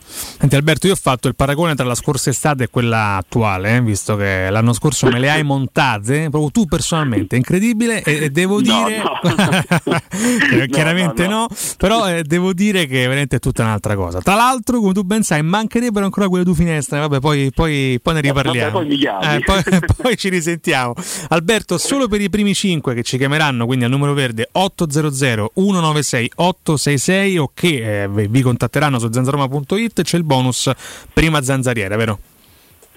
[0.09, 3.81] Senti Alberto, io ho fatto il paragone tra la scorsa estate e quella attuale, eh,
[3.83, 8.61] visto che l'anno scorso me le hai montate, proprio tu personalmente, incredibile, e, e devo
[8.61, 9.03] No, dire,
[10.53, 11.47] Eh, chiaramente no,
[11.77, 14.21] però eh, devo dire che veramente è tutta un'altra cosa.
[14.21, 18.15] Tra l'altro, come tu ben sai, mancherebbero ancora quelle due finestre, vabbè, poi, poi, poi
[18.15, 18.81] ne riparliamo.
[18.81, 19.37] mi chiami.
[19.37, 19.63] Eh, poi,
[19.97, 20.95] poi ci risentiamo.
[21.29, 26.31] Alberto, solo per i primi 5 che ci chiameranno, quindi al numero verde 800 196
[26.37, 30.71] 866 o che eh, vi contatteranno su zanzaroma.it c'è il bonus
[31.13, 32.19] prima zanzariera, vero?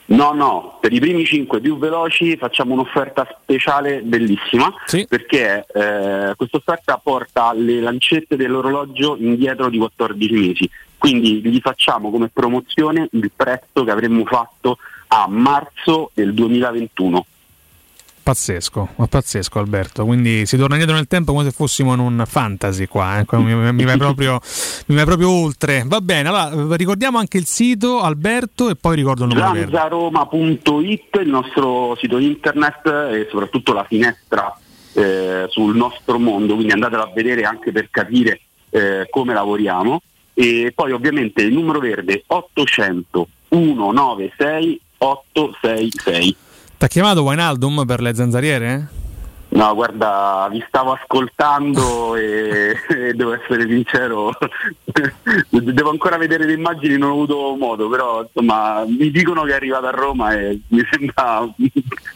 [0.10, 4.74] No, no, per i primi 5 più veloci facciamo un'offerta speciale bellissima
[5.08, 12.10] perché eh, questa offerta porta le lancette dell'orologio indietro di 14 mesi, quindi gli facciamo
[12.10, 17.26] come promozione il prezzo che avremmo fatto a marzo del 2021.
[18.22, 22.24] Pazzesco, ma pazzesco Alberto, quindi si torna indietro nel tempo come se fossimo in un
[22.28, 23.26] fantasy qua, eh.
[23.38, 24.40] Mi, mi vai proprio,
[24.88, 25.84] mi vai proprio oltre.
[25.86, 29.54] Va bene, allora ricordiamo anche il sito Alberto e poi ricordo il numero.
[29.54, 34.56] Zanzaroma.it, il nostro sito internet e soprattutto la finestra
[34.94, 40.02] eh, sul nostro mondo, quindi andatelo a vedere anche per capire eh, come lavoriamo.
[40.34, 46.36] E poi ovviamente il numero verde 800 196 866.
[46.80, 48.88] Ti ha chiamato Wijnaldum per le zanzariere?
[49.50, 54.32] No, guarda, vi stavo ascoltando e, e devo essere sincero,
[55.50, 59.56] devo ancora vedere le immagini, non ho avuto modo, però insomma mi dicono che è
[59.56, 61.54] arrivato a Roma e mi sembra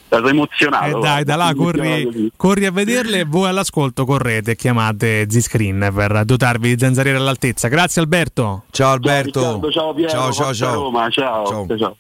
[0.06, 0.98] stato emozionato.
[0.98, 5.92] Eh dai, da là corri, corri a vederle e voi all'ascolto correte e chiamate Z-Screen
[5.94, 7.68] per dotarvi di zanzariere all'altezza.
[7.68, 8.64] Grazie Alberto.
[8.72, 10.74] Ciao Riccardo, ciao Piero, Ciao, ciao, ciao.
[10.76, 11.46] Roma, ciao.
[11.48, 11.78] ciao.
[11.78, 11.98] ciao.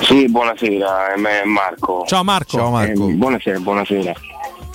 [0.00, 2.04] Sì, buonasera, è me- Marco.
[2.06, 2.56] Ciao Marco.
[2.56, 3.08] Ciao Marco.
[3.08, 4.12] Eh, buonasera, buonasera.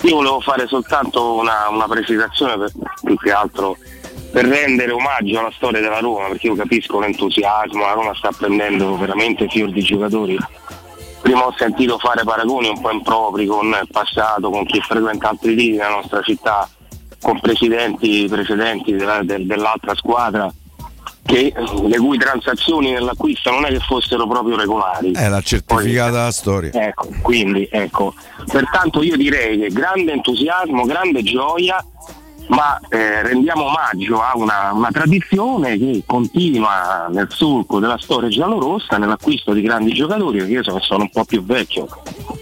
[0.02, 2.70] Io volevo fare soltanto una, una precisazione per,
[3.02, 3.76] più che altro
[4.30, 8.96] per rendere omaggio alla storia della Roma, perché io capisco l'entusiasmo, la Roma sta prendendo
[8.96, 10.36] veramente fior di giocatori.
[11.20, 15.54] Prima ho sentito fare paragoni un po' impropri con il passato, con chi frequenta altri
[15.54, 16.68] lidi nella nostra città,
[17.20, 20.52] con presidenti precedenti della- del- dell'altra squadra,
[21.24, 21.52] che,
[21.86, 25.12] le cui transazioni nell'acquisto non è che fossero proprio regolari.
[25.12, 26.70] Eh, l'ha certificata la storia.
[26.72, 28.14] Ecco, quindi ecco,
[28.50, 31.84] pertanto io direi che grande entusiasmo, grande gioia,
[32.48, 38.96] ma eh, rendiamo omaggio a una, una tradizione che continua nel solco della storia giallorossa
[38.96, 41.86] nell'acquisto di grandi giocatori, perché io sono, sono un po' più vecchio,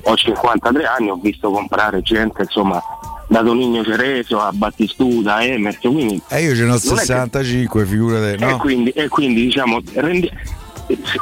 [0.04, 2.80] ho 53 anni, ho visto comprare gente insomma
[3.28, 6.86] da Donigno Cereso a Battistuta, a Emerson, quindi E io ce n'ho non è che-
[7.06, 8.32] 65, figurate.
[8.34, 8.56] e No?
[8.58, 10.30] quindi, e quindi diciamo, rendi-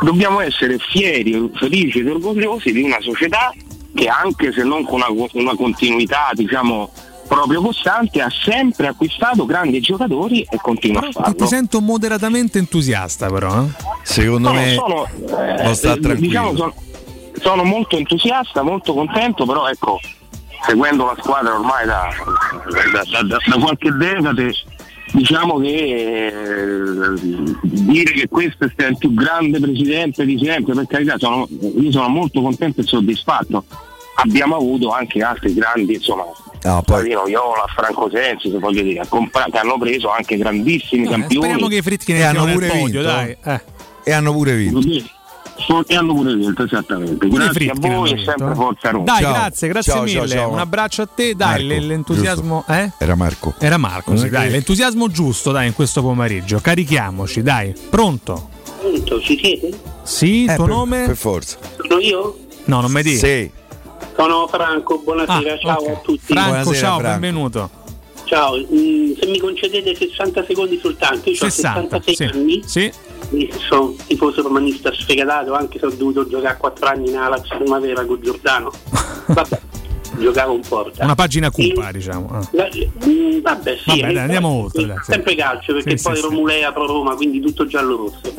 [0.02, 3.52] dobbiamo essere fieri, felici ed orgogliosi di una società
[3.94, 6.90] che anche se non con una, una continuità diciamo
[7.28, 11.47] proprio costante ha sempre acquistato grandi giocatori e continua a Ti, ti farlo.
[11.47, 13.62] sento moderatamente entusiasta, però.
[13.62, 13.68] eh?
[14.02, 16.16] Secondo No, me sono, eh, stare eh, tranquillo.
[16.18, 16.74] diciamo, sono,
[17.40, 19.98] sono molto entusiasta, molto contento, però ecco,
[20.66, 22.09] seguendo la squadra ormai da,
[22.93, 24.53] da- da- da- da qualche decade,
[25.12, 27.15] diciamo che eh,
[27.62, 31.47] dire che questo sia il più grande presidente di sempre, per carità, sono-
[31.78, 33.65] io sono molto contento e soddisfatto.
[34.16, 36.24] Abbiamo avuto anche altri grandi, insomma,
[36.62, 40.36] No, poi- Savino, Viola, Franco Sensi, se voglio dire, ha compra- che hanno preso anche
[40.39, 41.45] grandissimi campioni.
[41.47, 43.03] Speriamo che i Fritkin hanno pure podio, vinto.
[43.03, 43.36] dai.
[43.45, 43.61] Eh.
[44.05, 44.81] E hanno pure vinto.
[45.86, 47.26] E hanno pure vinto, esattamente.
[47.28, 49.05] Pure Grazie a voi e sempre forza Roma.
[49.05, 49.32] Dai, Ciao.
[49.32, 50.18] grazie, grazie Ciao, mille.
[50.18, 50.51] ciao, ciao.
[50.51, 52.90] Un abbraccio a te, dai, Marco, le- l'entusiasmo, eh?
[52.98, 53.55] Era Marco.
[53.59, 56.59] Era Marco, sì, dai, l'entusiasmo giusto, dai, in questo pomeriggio.
[56.60, 57.72] Carichiamoci, dai.
[57.89, 58.48] Pronto?
[58.81, 59.70] Pronto, ci siete?
[60.02, 61.05] Sì, Eh, tuo per, nome?
[61.06, 61.56] per forza.
[61.76, 62.36] Sono io?
[62.64, 63.18] No, non mi dici.
[63.18, 63.51] Sì.
[64.16, 65.89] Sono Franco, buonasera, Ah, ciao ok.
[65.89, 66.20] a tutti.
[66.32, 67.18] Franco, Buonasera, ciao, Franco.
[67.20, 67.70] benvenuto.
[68.24, 72.22] Ciao, mm, se mi concedete 60 secondi soltanto, io ho 60, 66 sì.
[72.24, 72.93] anni, Sì.
[73.32, 78.05] E sono tifoso romanista sfegatato, anche se ho dovuto giocare 4 anni nella Lazio Primavera
[78.05, 78.70] con Giordano.
[79.26, 79.60] Vabbè,
[80.18, 81.05] giocavo un porta.
[81.05, 82.28] Una pagina cupa, diciamo.
[82.30, 82.48] ah.
[82.52, 82.68] La-
[83.09, 85.12] mm, vabbè, sì, Vabbè, dai, eh, andiamo oltre, dai, sì.
[85.12, 86.26] sempre calcio perché Sì, poi sì, sì.
[86.28, 88.34] Romulea pro Roma, quindi tutto giallo rosso.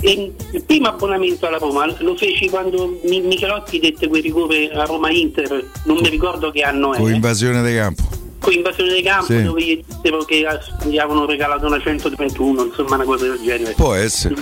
[0.00, 4.84] E il primo abbonamento alla Roma lo feci quando Mi- Michelotti dette quel rigore a
[4.84, 6.98] Roma-Inter, non mi ricordo che anno è.
[6.98, 8.02] Con invasione di campo.
[8.40, 9.42] Con invasione dei campi Sì.
[9.42, 10.46] dove gli dissero che
[10.84, 13.72] gli avevano regalato una 131, insomma una cosa del genere.
[13.72, 14.34] Può essere.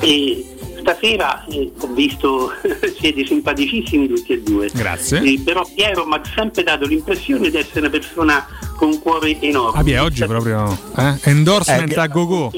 [0.00, 0.44] E
[0.80, 2.52] stasera eh, ho visto
[2.98, 4.68] siete simpaticissimi tutti e due.
[4.72, 5.20] Grazie.
[5.22, 8.46] Eh, però Piero mi ha sempre dato l'impressione di essere una persona
[8.76, 9.78] con un cuore enorme.
[9.80, 11.14] Ah, beh, oggi proprio eh?
[11.22, 12.50] endorsement Eh, a go-go.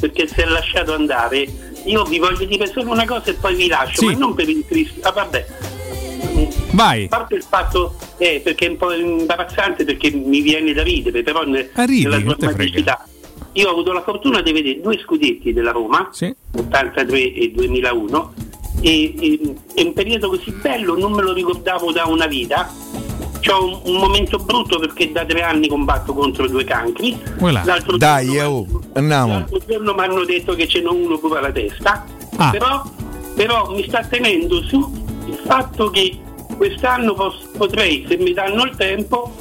[0.00, 1.46] Perché si è lasciato andare.
[1.84, 4.06] Io vi voglio dire solo una cosa e poi vi lascio, Sì.
[4.06, 5.00] ma non per il triste.
[5.02, 5.46] Ah, vabbè.
[6.72, 7.04] Vai.
[7.04, 11.22] A parte il fatto eh, perché è un po' imbarazzante perché mi viene da ridere,
[11.22, 13.06] però ne- Ah, ridi, nella magicità.
[13.52, 16.10] Io ho avuto la fortuna di vedere due scudetti della Roma,
[16.56, 18.32] 83 e 2001,
[18.80, 22.68] e, e- e un periodo così bello non me lo ricordavo da una vita.
[23.40, 27.16] C'ho un, un momento brutto perché da tre anni combatto contro due cancri.
[27.38, 27.62] Voilà.
[27.64, 28.80] L'altro Dai, giorno-.
[28.94, 32.04] L'altro giorno mi hanno detto che ce n'è uno pure alla testa,
[32.36, 32.50] Ah.
[32.50, 32.82] però,
[33.36, 36.18] però mi sta tenendo su il fatto che
[36.56, 39.32] quest'anno pos- potrei, se mi danno il tempo,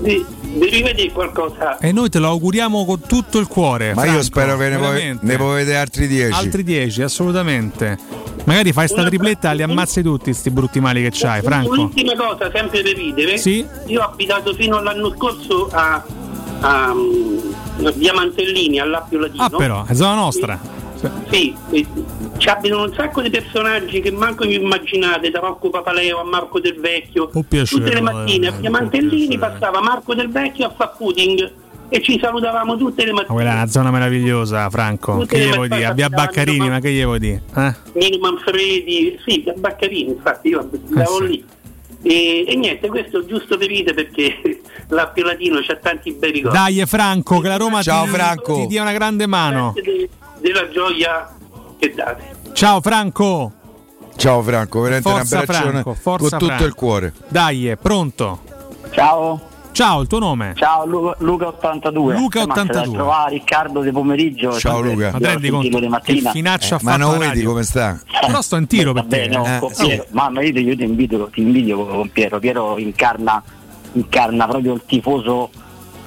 [0.00, 1.78] di, di rivedere qualcosa.
[1.78, 3.94] E noi te lo auguriamo con tutto il cuore.
[3.94, 6.32] Ma io Franco, spero che ne puoi, ne puoi vedere altri 10.
[6.32, 7.98] Altri 10, assolutamente.
[8.44, 11.72] Magari fai sta tripletta e li ammazzi tutti sti brutti mali che c'hai, Franco.
[11.72, 13.64] Un'ultima cosa, sempre per ridere, Sì.
[13.86, 16.02] io ho abitato fino all'anno scorso a,
[16.60, 19.42] a, mm, a Via Mantellini, all'Appio Latino.
[19.42, 20.58] Ah, però, è zona nostra.
[21.30, 21.54] Sì,
[22.38, 26.58] ci abitano un sacco di personaggi che manco vi immaginate, da Rocco Papaleo a Marco
[26.60, 27.28] Del Vecchio.
[27.48, 31.52] Piacere, Tutte le ma- mattine a Via Mantellini passava Marco Del Vecchio a fa pudding
[31.90, 33.34] e ci salutavamo tutte le Ma mattine.
[33.34, 35.20] quella è una zona meravigliosa, Franco.
[35.20, 35.84] Tutte Che gli vuoi dire?
[35.86, 37.42] A via Baccarini, ma che gli vuoi dire?
[37.56, 37.74] Eh?
[37.94, 41.44] Nino Manfredi, sì, da Baccarini, infatti io andavo lì.
[42.02, 46.56] E, e niente, questo giusto per ridere perché l'Appio Latino c'ha tanti bei ricordi.
[46.56, 48.54] Dai, Franco, che la Roma Ciao, ti, Franco.
[48.54, 49.72] ti dia una grande mano.
[49.74, 50.08] De-
[50.40, 51.34] della gioia
[51.78, 52.36] che date.
[52.52, 53.52] Ciao, Franco.
[54.16, 56.64] Ciao Franco, veramente Forza, un abbraccione Franco, forza, con tutto Franco.
[56.64, 57.12] il cuore.
[57.28, 58.40] Dai, è pronto.
[58.90, 59.40] Ciao.
[59.70, 60.54] Ciao, il tuo nome?
[60.56, 62.16] Ciao Lu- Luca82.
[62.16, 62.74] Luca Eh, ma se 82.
[62.74, 64.58] la trovare Riccardo di pomeriggio.
[64.58, 65.10] Ciao, sempre- Luca.
[65.12, 67.48] Ma ti ho rendi sentito conto di che finaccia ha Ma non vedi radio?
[67.50, 68.00] come sta?
[68.26, 69.28] Però sto in tiro per te.
[69.28, 69.84] Bene, no, Eh, sì.
[69.86, 70.06] Piero.
[70.10, 72.38] Mamma, io ti, io ti invidio, ti invidio con Piero.
[72.40, 73.40] Piero incarna,
[73.92, 75.50] incarna proprio il tifoso.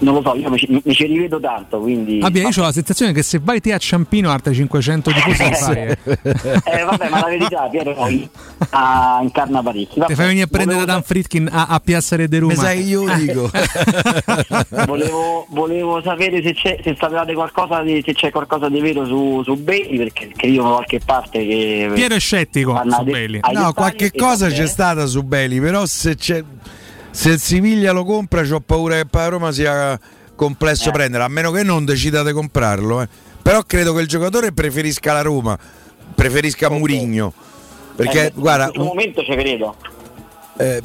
[0.01, 2.19] Non lo so, io mi ci, mi ci rivedo tanto, quindi.
[2.23, 5.43] Ah, beh, io ho la sensazione che se vai te a Ciampino altre 500 tifosi
[5.43, 5.77] li fai.
[5.77, 5.97] eh.
[6.63, 8.27] Eh, vabbè, ma la verità, Piero poi
[8.71, 9.99] ah, incarna parecchi.
[9.99, 12.55] Vabbè, Ti fai venire a prendere volevo- Dan Fritkin a, a Piazza Re de Roma.
[12.55, 13.49] Sai io dico.
[14.87, 19.41] volevo, volevo sapere se, c'è, se sapevate qualcosa di, se c'è qualcosa di vero su,
[19.43, 23.39] su Bailey perché scrivono da qualche parte che Piero è scettico su Bailey.
[23.41, 24.57] ai No, qualche cosa vabbè.
[24.57, 26.43] c'è stata su Beli, però se c'è
[27.11, 29.99] se il Siviglia lo compra, ho paura che a Roma sia
[30.35, 30.91] complesso Eh.
[30.91, 33.01] prendere, a meno che non decida di comprarlo.
[33.01, 33.07] eh.
[33.41, 35.57] Però credo che il giocatore preferisca la Roma,
[36.15, 37.33] preferisca Murigno.
[37.95, 39.75] Perché Eh, guarda, in questo momento ci credo.
[40.57, 40.81] eh,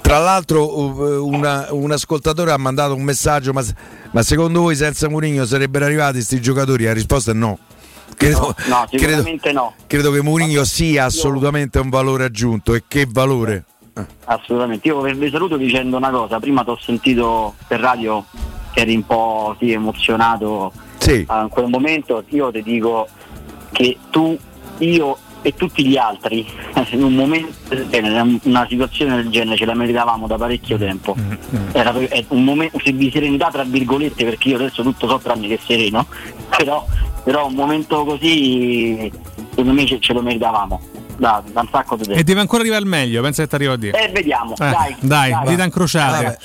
[0.00, 3.62] tra l'altro una- un ascoltatore ha mandato un messaggio, ma,
[4.12, 6.84] ma secondo voi senza Murigno sarebbero arrivati questi giocatori?
[6.84, 7.58] La risposta è no.
[8.16, 9.74] Credo, No, credo, sicuramente no.
[9.86, 13.64] credo che Murigno sia assolutamente un valore aggiunto e che valore.
[14.24, 14.88] Assolutamente.
[14.88, 16.38] Io vi saluto dicendo una cosa.
[16.38, 18.24] Prima ti ho sentito per radio
[18.72, 21.24] che eri un po' sì, emozionato Sì.
[21.28, 22.22] ah, in quel momento.
[22.28, 23.06] Io ti dico
[23.72, 24.36] che tu,
[24.78, 26.44] io e tutti gli altri
[26.90, 30.76] in un momento del genere, in una situazione del genere ce la meritavamo da parecchio
[30.76, 31.14] tempo.
[31.72, 35.46] Era per- è un momento di serenità tra virgolette perché io adesso tutto so tranne
[35.46, 36.06] che sereno,
[36.56, 36.84] però,
[37.22, 39.10] però un momento così
[39.50, 40.80] secondo me ce, ce lo meritavamo
[41.16, 42.18] da, da un sacco di tempo.
[42.20, 44.06] E deve ancora arrivare il meglio, pensa che ti arrivo a dire.
[44.08, 44.96] Eh, vediamo, Eh, dai.
[45.00, 46.38] dai, dita incrociate.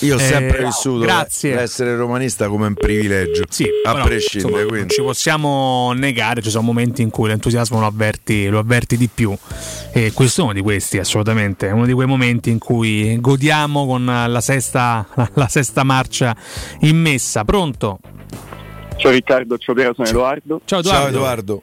[0.00, 1.54] Io ho Eh, sempre vissuto grazie.
[1.54, 4.34] l'essere romanista come un privilegio, a Però, prescindere.
[4.34, 4.92] insomma, non quindi.
[4.94, 9.34] ci possiamo negare, ci sono momenti in cui l'entusiasmo lo avverti, lo avverti di più.
[9.92, 11.68] E questo è uno di questi, assolutamente.
[11.68, 16.36] È uno di quei momenti in cui godiamo con la sesta, la sesta marcia
[16.80, 17.44] in messa.
[17.44, 17.98] Pronto?
[18.98, 20.60] Ciao Riccardo, ciao Piero, sono Edoardo.
[20.66, 21.62] Ciao Ciao Edoardo.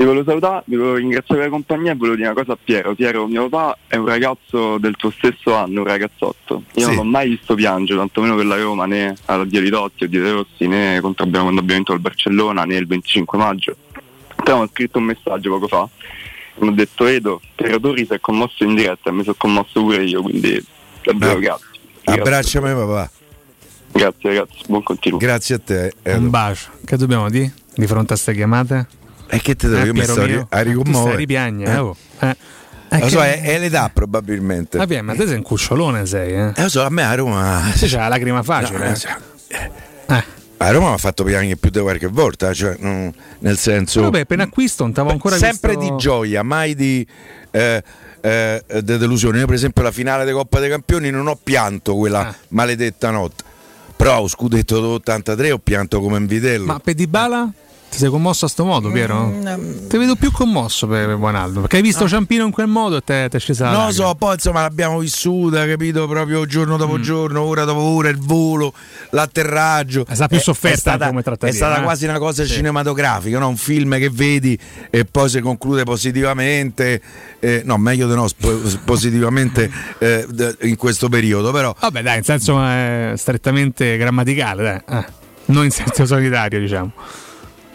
[0.00, 2.58] Vi volevo salutare, vi volevo ringraziare per la compagnia e volevo dire una cosa a
[2.64, 2.94] Piero.
[2.94, 6.62] Piero, mio papà è un ragazzo del tuo stesso anno, un ragazzotto.
[6.76, 6.86] Io Sì.
[6.86, 10.22] non l'ho mai visto piangere, tantomeno per la Roma, né alla Dio Ridotti o Dio
[10.22, 13.76] De Rossi, né contro abbiamo, quando abbiamo vinto il Barcellona, né il 25 maggio.
[14.42, 15.86] Però ho scritto un messaggio poco fa
[16.54, 19.34] e mi ha detto Edo, Piero Torri si è commosso in diretta e mi sono
[19.36, 20.64] commosso pure io, quindi
[21.04, 21.66] davvero Eh, grazie.
[22.04, 23.10] Abbracciami papà.
[23.92, 25.18] Grazie ragazzi, buon continuo.
[25.18, 25.92] Grazie a te.
[26.02, 26.18] Edo.
[26.20, 26.70] Un bacio.
[26.86, 28.86] Che dobbiamo dire di fronte a queste chiamate?
[29.30, 31.16] E che te devo Eh, io mi sto mio, a Tu ricommuovere.
[31.16, 31.70] ripiagne, Eh?
[31.70, 31.96] eh, oh.
[32.18, 32.36] Eh.
[32.92, 34.76] Eh, Lo che- so, è, è l'età probabilmente.
[34.76, 36.52] Vabbè, ma te sei un cucciolone, sei, eh?
[36.56, 37.70] Eh, lo so, a me a Roma.
[37.74, 38.78] Sì, c'è la lacrima facile.
[38.78, 38.96] No, eh.
[38.96, 39.16] cioè,
[39.48, 40.24] Eh.
[40.62, 44.02] A Roma mi ha fatto piangere più di qualche volta, cioè, non- nel senso...
[44.02, 47.06] Vabbè, appena acquisto non t'avevo ancora sempre visto- di gioia, mai di
[47.52, 47.82] eh,
[48.20, 49.38] eh, de- delusione.
[49.38, 52.34] Io, per esempio, la finale di Coppa dei Campioni non ho pianto quella Ah.
[52.48, 53.44] maledetta notte.
[53.96, 56.66] Però, scudetto d'83 ho pianto come un vitello.
[56.66, 57.50] Ma per Dybala?
[57.90, 59.26] Ti sei commosso a sto modo, Piero?
[59.26, 63.00] Mm, Ti vedo più commosso per Buonaldo, perché hai visto Ciampino in quel modo e
[63.02, 66.06] te- è scesa Non lo so, poi insomma l'abbiamo vissuta, capito?
[66.06, 67.02] Proprio giorno dopo Mm.
[67.02, 68.72] giorno, ora dopo ora, il volo,
[69.10, 70.02] l'atterraggio.
[70.06, 71.82] È stata più sofferta stata, anche come trattativa, È stata eh?
[71.82, 72.52] quasi una cosa Sì.
[72.52, 73.48] cinematografica, no?
[73.48, 74.56] un film che vedi
[74.88, 77.00] e poi si conclude positivamente.
[77.40, 79.68] eh, no, meglio di no, spo- positivamente
[79.98, 81.74] eh, d- in questo periodo, però.
[81.78, 84.98] Vabbè, dai, in senso eh, strettamente grammaticale, dai.
[84.98, 85.04] Eh,
[85.46, 86.92] non in senso solitario, diciamo.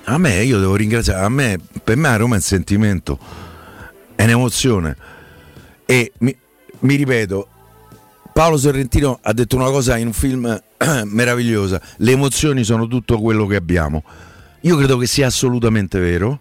[0.06, 3.18] A me, io devo ringraziare, a me, per me Roma è un sentimento,
[4.16, 4.96] è un'emozione.
[5.86, 6.36] E mi,
[6.80, 7.48] mi ripeto,
[8.32, 10.62] Paolo Sorrentino ha detto una cosa in un film
[11.06, 14.04] meravigliosa, le emozioni sono tutto quello che abbiamo.
[14.62, 16.40] Io credo che sia assolutamente vero,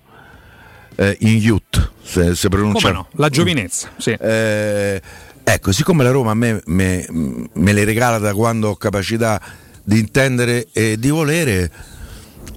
[0.97, 2.89] eh, in youth, se, se pronuncia...
[2.89, 3.09] Come no?
[3.13, 4.11] La giovinezza, sì.
[4.11, 5.01] Eh,
[5.43, 9.41] ecco, siccome la Roma a me, me- me le regala da quando ho capacità
[9.83, 11.71] di intendere e di volere,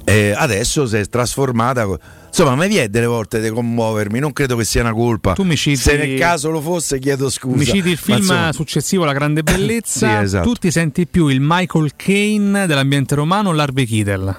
[0.10, 1.86] eh, adesso si è trasformata.
[2.28, 5.34] Insomma, mi viene delle volte di commuovermi, non credo che sia una colpa.
[5.34, 7.58] Tu mi citi- Se nel caso lo fosse, chiedo scusa.
[7.58, 10.48] Mi citi il film insomma, successivo La Grande Bellezza, Sì, esatto.
[10.48, 14.36] tu ti senti più il Michael Caine dell'ambiente romano o l'Harvey Keitel?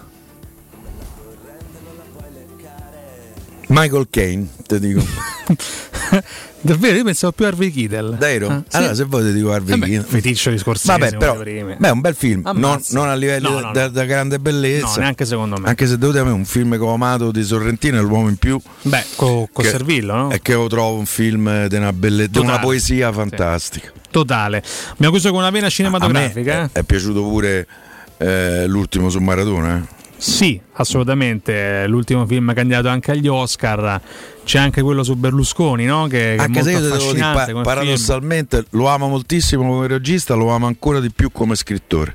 [3.69, 5.03] Michael Caine, ti dico.
[6.69, 8.11] Davvero, io pensavo più a Harvey Keitel.
[8.11, 8.49] Davvero?
[8.49, 8.77] Ah, sì.
[8.77, 10.09] Allora, se vuoi ti dico Harvey Vabbè, Keitel.
[10.09, 13.61] feticcio di Scorsese, Vabbè, però, beh, è un bel film, non, non a livello No,
[13.61, 14.87] no, da, da grande bellezza.
[14.87, 15.69] No, neanche secondo me.
[15.69, 18.37] Anche se devo dire a me un film come Amato di Sorrentino è l'uomo in
[18.37, 18.61] più.
[18.83, 20.29] Beh, con che- Servillo, no?
[20.31, 23.91] È che lo trovo un film di una, belle- di una poesia fantastica.
[24.11, 24.63] Totale.
[24.93, 26.65] Abbiamo chiuso con una vena cinematografica.
[26.65, 26.69] eh?
[26.73, 27.67] È piaciuto pure
[28.19, 29.77] eh, l'ultimo su Maradona.
[29.79, 29.97] eh?
[30.19, 31.87] Sì, assolutamente.
[31.87, 34.01] L'ultimo film candidato anche agli Oscar.
[34.45, 36.07] C'è anche quello su Berlusconi, no?
[36.09, 37.63] Che, che è Anche se io devo dire, pa- come film.
[37.63, 42.15] paradossalmente lo amo moltissimo come regista, lo amo ancora di più come scrittore.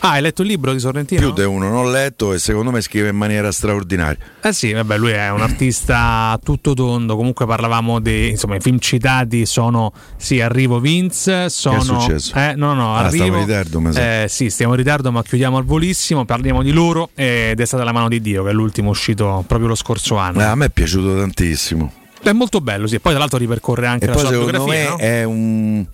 [0.00, 1.20] Ah, hai letto il libro di Sorrentino?
[1.20, 4.18] Più di uno, non ho letto e secondo me scrive in maniera straordinaria.
[4.42, 7.16] Eh sì, vabbè, lui è un artista tutto tondo.
[7.16, 8.28] Comunque parlavamo di.
[8.30, 9.92] Insomma, i film citati sono.
[10.16, 11.48] Sì, Arrivo Vince.
[11.50, 11.76] Sono.
[11.76, 12.34] Che è successo?
[12.36, 13.24] Eh, no, no, Ah, arrivo.
[13.24, 14.22] stavo in ritardo, mi sa.
[14.22, 16.24] Eh, sì, stiamo in ritardo, ma chiudiamo al volissimo.
[16.24, 19.68] Parliamo di loro ed è stata La mano di Dio, che è l'ultimo uscito proprio
[19.68, 20.40] lo scorso anno.
[20.40, 21.92] Eh, a me è piaciuto tantissimo.
[22.22, 22.98] È molto bello, sì.
[23.00, 24.82] Poi, tra l'altro, ripercorre anche E la poi sua secondo biografia.
[24.84, 24.96] me no?
[24.96, 25.86] è un,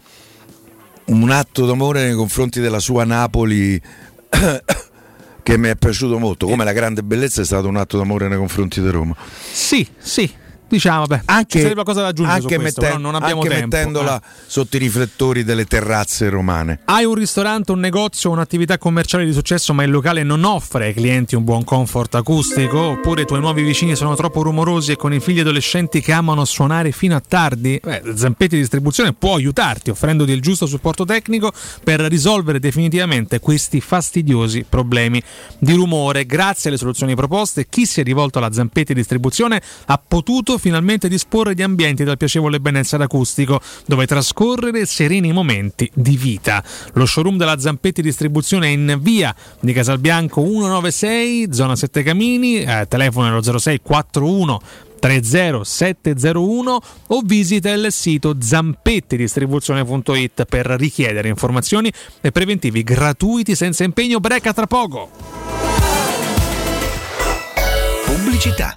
[1.20, 3.80] un atto d'amore nei confronti della sua Napoli
[5.42, 6.46] che mi è piaciuto molto.
[6.46, 9.14] Come la grande bellezza è stato un atto d'amore nei confronti di Roma.
[9.52, 10.40] Sì, sì.
[10.72, 14.22] Diciamo, beh, Anche, qualcosa da aggiungere anche su questo, però non abbiamo anche mettendola Eh.
[14.46, 16.80] sotto i riflettori delle terrazze romane.
[16.86, 20.94] Hai un ristorante, un negozio, un'attività commerciale di successo, ma il locale non offre ai
[20.94, 22.78] clienti un buon comfort acustico?
[22.78, 26.46] Oppure i tuoi nuovi vicini sono troppo rumorosi e con i figli adolescenti che amano
[26.46, 27.78] suonare fino a tardi?
[27.82, 31.52] Beh, Zampetti Distribuzione può aiutarti offrendoti il giusto supporto tecnico
[31.84, 35.22] per risolvere definitivamente questi fastidiosi problemi
[35.58, 36.24] di rumore.
[36.24, 41.54] Grazie alle soluzioni proposte, chi si è rivolto alla Zampetti Distribuzione ha potuto finalmente disporre
[41.54, 46.62] di ambienti dal piacevole benessere acustico dove trascorrere sereni momenti di vita.
[46.92, 52.86] Lo showroom della Zampetti Distribuzione è in via di Casalbianco 196, zona 7 Camini, eh,
[52.88, 54.60] telefono è lo 0641
[55.00, 64.20] 30701 o visita il sito zampettidistribuzione.it per richiedere informazioni e preventivi gratuiti senza impegno.
[64.20, 65.10] Break tra poco.
[68.06, 68.76] Pubblicità.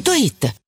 [0.00, 0.67] www.it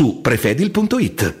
[0.21, 1.40] prefedil.it.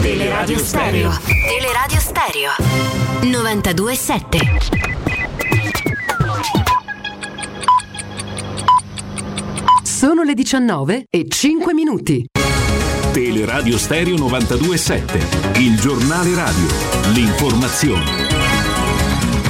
[0.00, 1.10] Teleradio Stereo.
[1.24, 2.50] Teleradio Stereo.
[3.22, 4.82] 92.7.
[9.82, 12.26] Sono le 19 e 5 minuti.
[13.12, 16.66] Teleradio Stereo 927, il giornale radio,
[17.12, 18.33] l'informazione.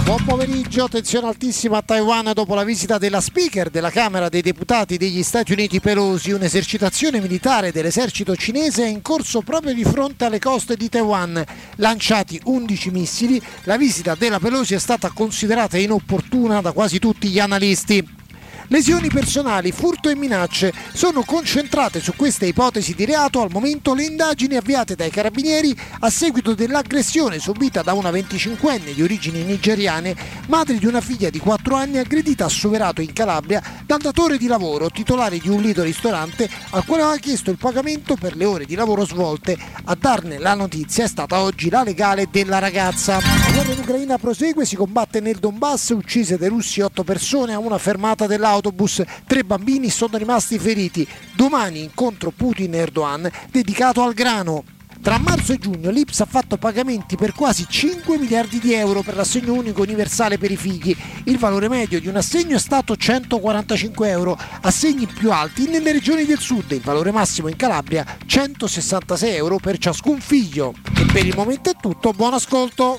[0.04, 4.98] Buon pomeriggio, attenzione altissima a Taiwan dopo la visita della speaker della Camera dei Deputati
[4.98, 6.30] degli Stati Uniti Pelosi.
[6.32, 11.42] Un'esercitazione militare dell'esercito cinese è in corso proprio di fronte alle coste di Taiwan.
[11.76, 17.38] Lanciati 11 missili, la visita della Pelosi è stata considerata inopportuna da quasi tutti gli
[17.38, 18.23] analisti.
[18.68, 24.04] Lesioni personali, furto e minacce sono concentrate su queste ipotesi di reato al momento le
[24.04, 30.16] indagini avviate dai carabinieri a seguito dell'aggressione subita da una 25enne di origini nigeriane,
[30.48, 34.46] madre di una figlia di 4 anni aggredita a Soverato in Calabria dal datore di
[34.46, 38.64] lavoro, titolare di un lido ristorante al quale aveva chiesto il pagamento per le ore
[38.64, 39.58] di lavoro svolte.
[39.84, 43.18] A darne la notizia è stata oggi la legale della ragazza.
[43.20, 47.58] La guerra in Ucraina prosegue, si combatte nel Donbass, uccise dai russi 8 persone a
[47.58, 51.06] una fermata dell'auto autobus, tre bambini sono rimasti feriti.
[51.34, 54.64] Domani incontro Putin e Erdogan dedicato al grano.
[55.02, 59.16] Tra marzo e giugno l'Ips ha fatto pagamenti per quasi 5 miliardi di euro per
[59.16, 60.96] l'assegno unico universale per i figli.
[61.24, 66.24] Il valore medio di un assegno è stato 145 euro, assegni più alti nelle regioni
[66.24, 70.72] del sud, il valore massimo in Calabria 166 euro per ciascun figlio.
[70.96, 72.98] E per il momento è tutto, buon ascolto!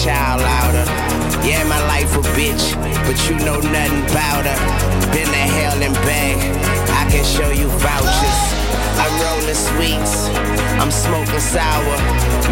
[0.05, 0.85] Child louder.
[1.41, 2.77] Yeah, my life a bitch,
[3.09, 4.59] but you know nothing about her.
[5.11, 6.37] Been to hell and back,
[7.01, 8.39] I can show you vouchers.
[9.01, 10.29] I'm rolling sweets,
[10.77, 11.97] I'm smoking sour.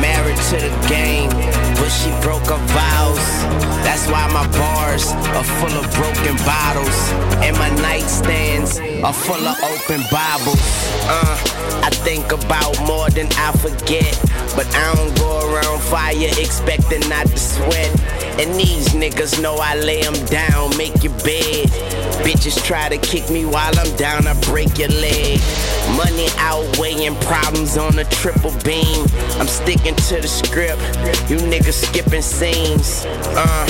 [0.02, 1.30] Married to the game,
[1.78, 3.26] but she broke her vows.
[3.86, 6.98] That's why my bars are full of broken bottles,
[7.46, 10.64] and my nightstands are full of open Bibles.
[11.06, 11.38] Uh,
[11.86, 14.18] I think about more than I forget,
[14.56, 17.92] but I don't go around fire expecting not to sweat.
[18.40, 21.70] And these niggas know I lay 'em down, make your bed.
[22.24, 25.40] Bitches try to kick me while I'm down, I break your leg.
[25.96, 29.06] Money outweighing problems on a triple beam.
[29.40, 30.82] I'm sticking to the script,
[31.30, 33.06] you niggas skipping scenes.
[33.36, 33.66] Uh,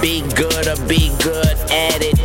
[0.00, 2.16] be good or be good at it.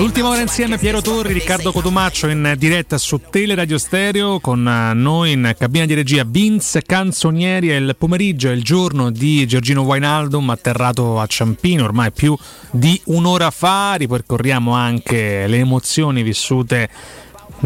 [0.00, 5.30] L'ultima ora insieme Piero Torri, Riccardo Cotumaccio in diretta su Teleradio Stereo con eh, noi
[5.30, 10.50] in cabina di regia Vince Canzonieri è il pomeriggio, è il giorno di Giorgino Wainaldum
[10.50, 12.36] atterrato a Ciampino ormai più
[12.72, 16.88] di un'ora fa, ripercorriamo anche le emozioni vissute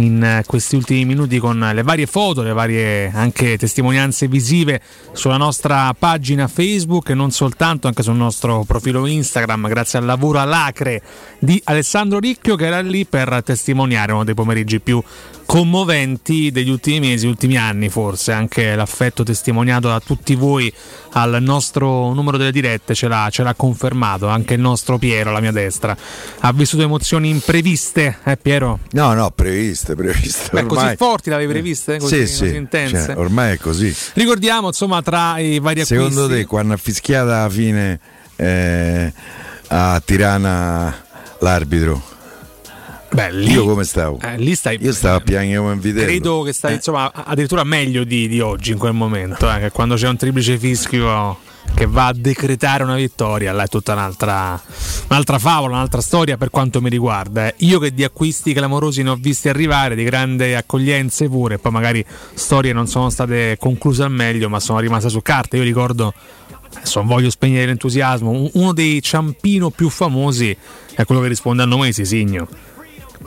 [0.01, 4.81] in questi ultimi minuti con le varie foto, le varie anche testimonianze visive
[5.13, 10.39] sulla nostra pagina Facebook e non soltanto, anche sul nostro profilo Instagram, grazie al lavoro
[10.39, 11.03] alacre
[11.39, 15.03] di Alessandro Ricchio che era lì per testimoniare uno dei pomeriggi più
[15.49, 20.71] commoventi degli ultimi mesi, ultimi anni forse, anche l'affetto testimoniato da tutti voi
[21.13, 25.41] al nostro numero delle dirette ce l'ha, ce l'ha confermato, anche il nostro Piero alla
[25.41, 25.97] mia destra.
[26.41, 28.81] Ha vissuto emozioni impreviste, eh Piero?
[28.91, 30.51] No, no, previste, previste.
[30.53, 30.85] Beh, ormai.
[30.85, 31.97] così forti l'avevi previste?
[31.97, 33.05] Così, sì, sì, così intense?
[33.07, 33.97] cioè, ormai è così.
[34.13, 35.95] Ricordiamo insomma tra i vari acquisti.
[35.95, 37.99] Secondo te, quando ha fischiato alla fine
[38.37, 39.11] eh,
[39.69, 40.95] a Tirana
[41.39, 42.17] l'arbitro?
[43.11, 44.19] Beh, lì, Io come stavo?
[44.23, 46.05] eh, lì stai, Io stavo a piangere come un vitello.
[46.05, 49.95] Credo che stai insomma addirittura meglio di, di oggi in quel momento, eh, che quando
[49.95, 51.39] c'è un triplice fischio
[51.75, 54.61] che va a decretare una vittoria, là è tutta un'altra,
[55.09, 57.47] un'altra favola, un'altra storia per quanto mi riguarda.
[57.49, 57.55] eh.
[57.59, 62.05] Io che di acquisti clamorosi ne ho visti arrivare, di grandi accoglienze pure, poi magari
[62.35, 65.57] storie non sono state concluse al meglio, ma sono rimaste su carta.
[65.57, 66.13] Io ricordo,
[66.75, 70.55] adesso non voglio spegnere l'entusiasmo, un- uno dei ciampino più famosi
[70.95, 72.49] è quello che risponde a nome di Sisigno.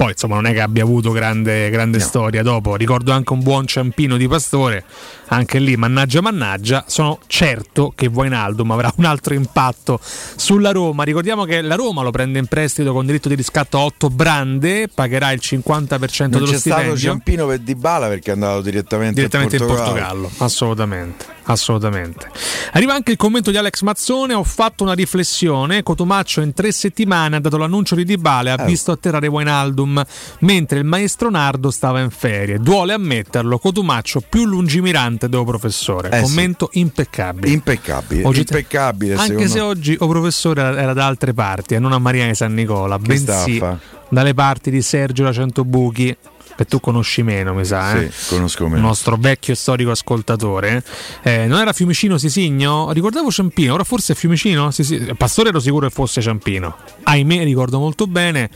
[0.01, 3.67] Poi insomma non è che abbia avuto grande, grande storia dopo, ricordo anche un buon
[3.67, 4.83] ciampino di Pastore,
[5.27, 11.43] anche lì mannaggia mannaggia, sono certo che Wijnaldum avrà un altro impatto sulla Roma, ricordiamo
[11.43, 15.31] che la Roma lo prende in prestito con diritto di riscatto a 8 brande, pagherà
[15.33, 16.97] il 50% Non dello c'è stato stipendio.
[16.97, 19.91] Ciampino per Dybala perché è andato direttamente, direttamente in Portogallo.
[19.93, 21.25] Portogallo, assolutamente.
[21.45, 22.29] Assolutamente.
[22.73, 24.33] Arriva anche il commento di Alex Mazzone.
[24.33, 25.83] Ho fatto una riflessione.
[25.83, 28.65] Cotumaccio in tre settimane ha dato l'annuncio di Dybala ha Eh.
[28.65, 30.03] visto atterrare Wijnaldum
[30.39, 32.59] mentre il maestro Nardo stava in ferie.
[32.59, 33.57] Duole ammetterlo.
[33.59, 36.09] Cotumaccio più lungimirante del professore.
[36.09, 36.21] Eh sì.
[36.23, 37.49] commento impeccabile.
[37.51, 39.13] Impeccabile, Oggi impeccabile.
[39.15, 42.35] Anche secondo se oggi o professore era- da altre parti e non a Maria di
[42.35, 43.77] San Nicola, Che bensì fa?
[44.09, 46.15] dalle parti di Sergio da Centobuchi.
[46.61, 48.11] Che tu conosci meno, mi sa, eh?
[48.11, 48.75] Sì, conosco meno.
[48.75, 50.83] Il nostro vecchio e storico ascoltatore.
[51.23, 52.91] Eh, non era Fiumicino Sisigno?
[52.91, 54.69] Ricordavo Ciampino, ora forse è Fiumicino?
[54.69, 55.11] Sì, sì.
[55.17, 56.77] Pastore ero sicuro che fosse Ciampino.
[57.01, 58.51] Ahimè, ricordo molto bene.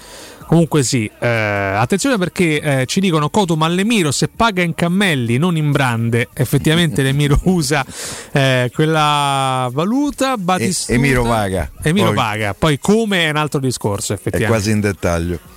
[0.46, 5.40] Comunque sì, eh, attenzione perché eh, ci dicono Coto, ma l'Emiro se paga in cammelli,
[5.40, 7.84] non in brande, effettivamente l'Emiro usa
[8.34, 10.94] eh, quella valuta, Batistuta...
[10.94, 11.72] Emiro paga.
[11.82, 14.54] Emiro Poi- paga, poi come è un altro discorso È effettivamente.
[14.54, 15.54] quasi in dettaglio.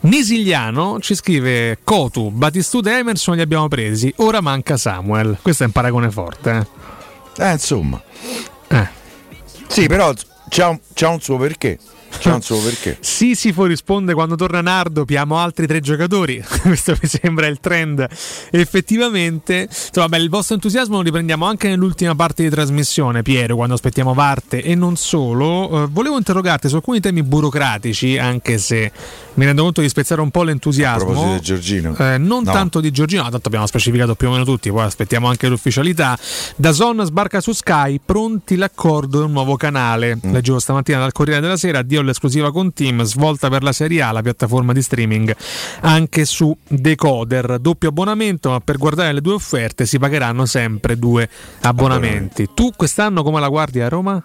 [0.00, 5.38] Nisigliano ci scrive Cotu, Batistuta e Emerson li abbiamo presi, ora manca Samuel.
[5.42, 6.66] Questo è un paragone forte.
[7.38, 8.00] Eh, insomma.
[8.68, 8.88] Eh.
[9.66, 10.12] Sì, però
[10.48, 11.78] c'ha un, c'ha un suo perché.
[12.18, 12.96] C'ha un suo perché.
[13.00, 16.42] Sisifo risponde quando torna Nardo, piamo altri tre giocatori.
[16.62, 18.06] Questo mi sembra il trend.
[18.50, 23.74] Effettivamente, insomma, beh, il vostro entusiasmo lo riprendiamo anche nell'ultima parte di trasmissione, Piero, quando
[23.74, 25.84] aspettiamo Varte e non solo.
[25.84, 28.90] Eh, volevo interrogarti su alcuni temi burocratici, anche se
[29.34, 31.04] mi rendo conto di spezzare un po' A l'entusiasmo.
[31.06, 31.96] proposito di Giorgino.
[31.96, 32.52] Eh, non No.
[32.52, 36.18] tanto di Giorgino, no, tanto abbiamo specificato più o meno tutti, poi aspettiamo anche l'ufficialità.
[36.56, 40.16] Da Zon sbarca su Sky, pronti l'accordo del nuovo canale.
[40.16, 40.32] Mm.
[40.32, 44.12] Leggevo stamattina dal Corriere della Sera, addio all'esclusiva con Team, svolta per la Serie A,
[44.12, 45.34] la piattaforma di streaming
[45.80, 47.58] anche su Decoder.
[47.58, 51.28] Doppio abbonamento, ma per guardare le due offerte si pagheranno sempre due
[51.60, 52.48] abbonamenti.
[52.54, 54.22] Tu quest'anno come la guardi a Roma?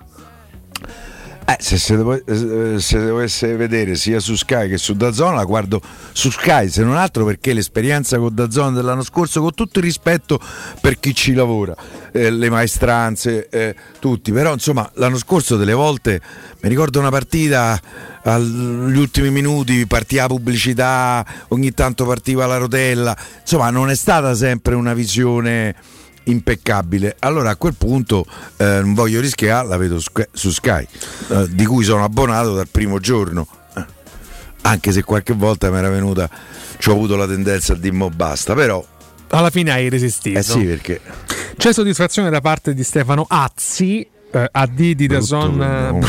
[1.45, 5.43] Eh, se, se, devo- eh, se dovesse vedere sia su Sky che su Dazon la
[5.43, 5.81] guardo
[6.13, 10.39] su Sky se non altro perché l'esperienza con Dazon dell'anno scorso con tutto il rispetto
[10.79, 11.75] per chi ci lavora
[12.11, 14.31] eh, le maestranze eh, tutti.
[14.31, 16.21] Però insomma l'anno scorso delle volte
[16.61, 17.79] mi ricordo una partita
[18.23, 23.17] agli ultimi minuti partiva pubblicità ogni tanto partiva la rotella.
[23.41, 25.75] Insomma non è stata sempre una visione
[26.25, 27.15] impeccabile.
[27.19, 28.25] Allora a quel punto
[28.57, 30.85] eh, non voglio rischiare, la vedo su- Sky,
[31.29, 33.47] eh, di cui sono abbonato dal primo giorno.
[33.75, 33.85] Eh,
[34.63, 36.29] Anche se qualche volta mi era venuta,
[36.77, 38.83] ci ho avuto la tendenza a dire "Mo basta, però
[39.29, 40.37] Alla fine hai resistito.
[40.39, 40.99] eh sì perché
[41.57, 45.55] C'è soddisfazione da parte di Stefano Azzi, eh, AD di Dazon.
[45.57, 46.07] nome.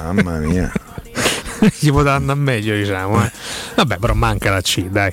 [0.00, 0.72] mamma mia.
[1.78, 3.22] Gli poteva andare meglio, diciamo.
[3.24, 3.30] eh.
[3.76, 5.12] Vabbè, però manca la C, dai.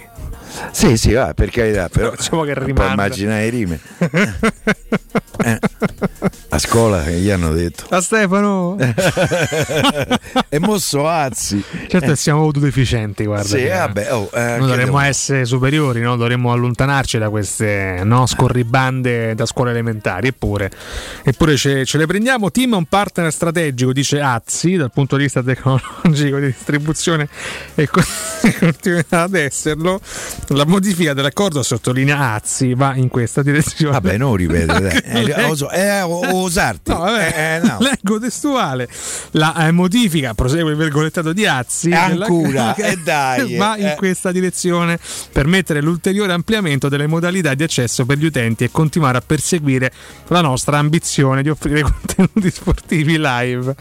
[0.72, 2.92] Sì, sì, va, per carità, però Facciamo che puoi rimanda.
[2.94, 3.80] immaginare le rime.
[5.46, 5.60] Eh,
[6.58, 7.86] A scuola che gli hanno detto.
[7.90, 8.78] A Stefano!
[10.50, 11.64] e mosso Azzi.
[11.88, 13.46] Certo, siamo autodeficienti, guarda.
[13.46, 16.16] Sì, vabbè, oh, eh, Noi dovremmo devo- essere superiori, no?
[16.16, 20.30] dovremmo allontanarci da queste no, scorribande da scuole elementari.
[20.30, 20.72] Eppure,
[21.24, 22.50] eppure ce, ce le prendiamo.
[22.50, 27.30] Team è un partner strategico, dice Azzi, dal punto di vista tecnologico di distribuzione
[27.76, 28.02] e co-
[28.58, 30.02] continuerà ad esserlo.
[30.48, 33.92] La modifica dell'accordo, sottolinea Azzi, va in questa direzione.
[33.92, 34.66] Vabbè, non ripete,
[35.06, 35.26] dai.
[35.30, 36.92] Eh, oso- eh, o- osarti.
[36.92, 37.78] No, vabbè, Eh, eh, no.
[37.82, 38.88] leggo testuale.
[39.32, 41.92] La eh, modifica, prosegue il virgolettato di Azzi.
[41.92, 43.96] Ancora, e dai, va in eh.
[43.96, 45.00] questa direzione,
[45.32, 49.92] permettere l'ulteriore ampliamento delle modalità di accesso per gli utenti e continuare a perseguire
[50.28, 53.76] la nostra ambizione di offrire contenuti sportivi live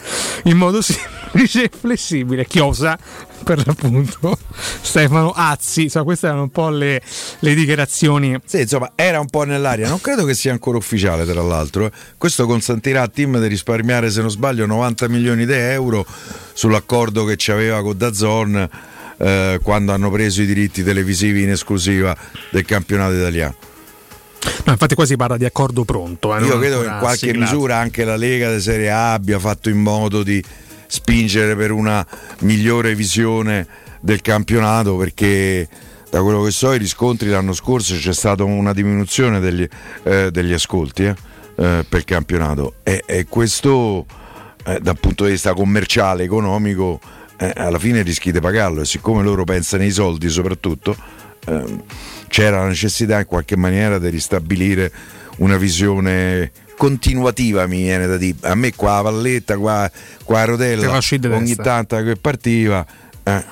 [0.44, 2.47] in modo semplice e flessibile.
[2.47, 2.98] Chiosa
[3.44, 4.38] per l'appunto
[4.80, 5.84] Stefano Azzi.
[5.84, 7.00] Insomma, queste erano un po' le,
[7.40, 8.36] le dichiarazioni.
[8.44, 9.88] Sì, insomma, era un po' nell'aria.
[9.88, 11.86] Non credo che sia ancora ufficiale, tra l'altro.
[11.86, 11.90] eh.
[12.18, 16.04] Questo consentirà a Team di risparmiare, se non sbaglio, 90 milioni di euro
[16.52, 18.68] sull'accordo che ci aveva con Dazon
[19.18, 22.16] eh, quando hanno preso i diritti televisivi in esclusiva
[22.50, 23.54] del campionato italiano.
[24.64, 26.36] No, infatti, qua si parla di accordo pronto.
[26.36, 27.52] eh, Io credo che in qualche siglato.
[27.52, 30.42] misura anche la Lega di Serie A abbia fatto in modo di
[30.86, 32.06] spingere per una
[32.40, 33.66] migliore visione
[34.00, 35.68] del campionato perché
[36.10, 39.66] da quello che so i riscontri l'anno scorso c'è stata una diminuzione degli,
[40.04, 41.14] eh, degli ascolti eh,
[41.56, 42.74] eh, per il campionato.
[42.82, 44.06] E, e questo
[44.64, 47.00] eh, dal punto di vista commerciale, economico
[47.38, 48.82] eh, alla fine rischi di pagarlo.
[48.82, 50.96] E siccome loro pensano ai soldi soprattutto
[51.46, 51.82] ehm,
[52.28, 54.92] c'era la necessità in qualche maniera di ristabilire
[55.36, 59.90] una visione continuativa mi viene da dire a me qua la palletta qua,
[60.24, 61.62] qua la Te rotella fa uscire di ogni testa.
[61.62, 62.86] tanto che partiva
[63.22, 63.44] eh.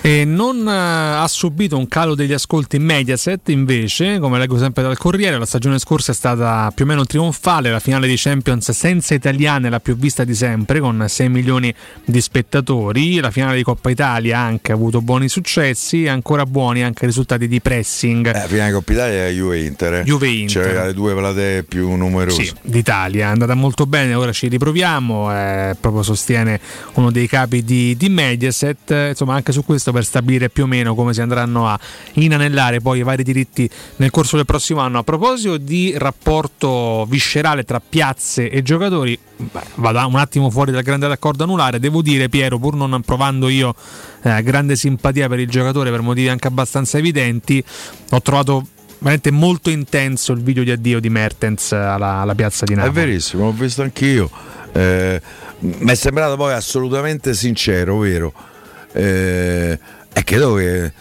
[0.00, 4.96] E non eh, ha subito un calo degli ascolti Mediaset invece, come leggo sempre dal
[4.96, 9.14] Corriere, la stagione scorsa è stata più o meno trionfale, la finale di Champions senza
[9.14, 13.90] italiane la più vista di sempre con 6 milioni di spettatori, la finale di Coppa
[13.90, 18.28] Italia anche ha avuto buoni successi, ancora buoni anche i risultati di pressing.
[18.28, 19.94] Eh, la finale di Coppa Italia è Juve Inter.
[19.94, 20.04] eh.
[20.04, 20.64] Juve Inter.
[20.64, 22.44] C'era le due platee più numerose.
[22.44, 26.58] Sì, d'Italia è andata molto bene, ora ci riproviamo, eh, proprio sostiene
[26.94, 30.94] uno dei capi di, di Mediaset, insomma anche su questo per stabilire più o meno
[30.94, 31.78] come si andranno a
[32.14, 34.98] inanellare poi i vari diritti nel corso del prossimo anno.
[34.98, 40.82] A proposito di rapporto viscerale tra piazze e giocatori, beh, vado un attimo fuori dal
[40.82, 43.74] grande raccordo anulare, devo dire Piero, pur non provando io
[44.22, 47.62] eh, grande simpatia per il giocatore per motivi anche abbastanza evidenti,
[48.10, 48.66] ho trovato
[48.98, 52.94] veramente molto intenso il video di addio di Mertens alla, alla piazza di È Napoli.
[52.94, 54.30] verissimo, l'ho visto anch'io.
[54.72, 55.20] Eh,
[55.60, 58.32] mi è sembrato poi assolutamente sincero, vero?
[58.98, 59.78] Eh,
[60.12, 60.92] e credo che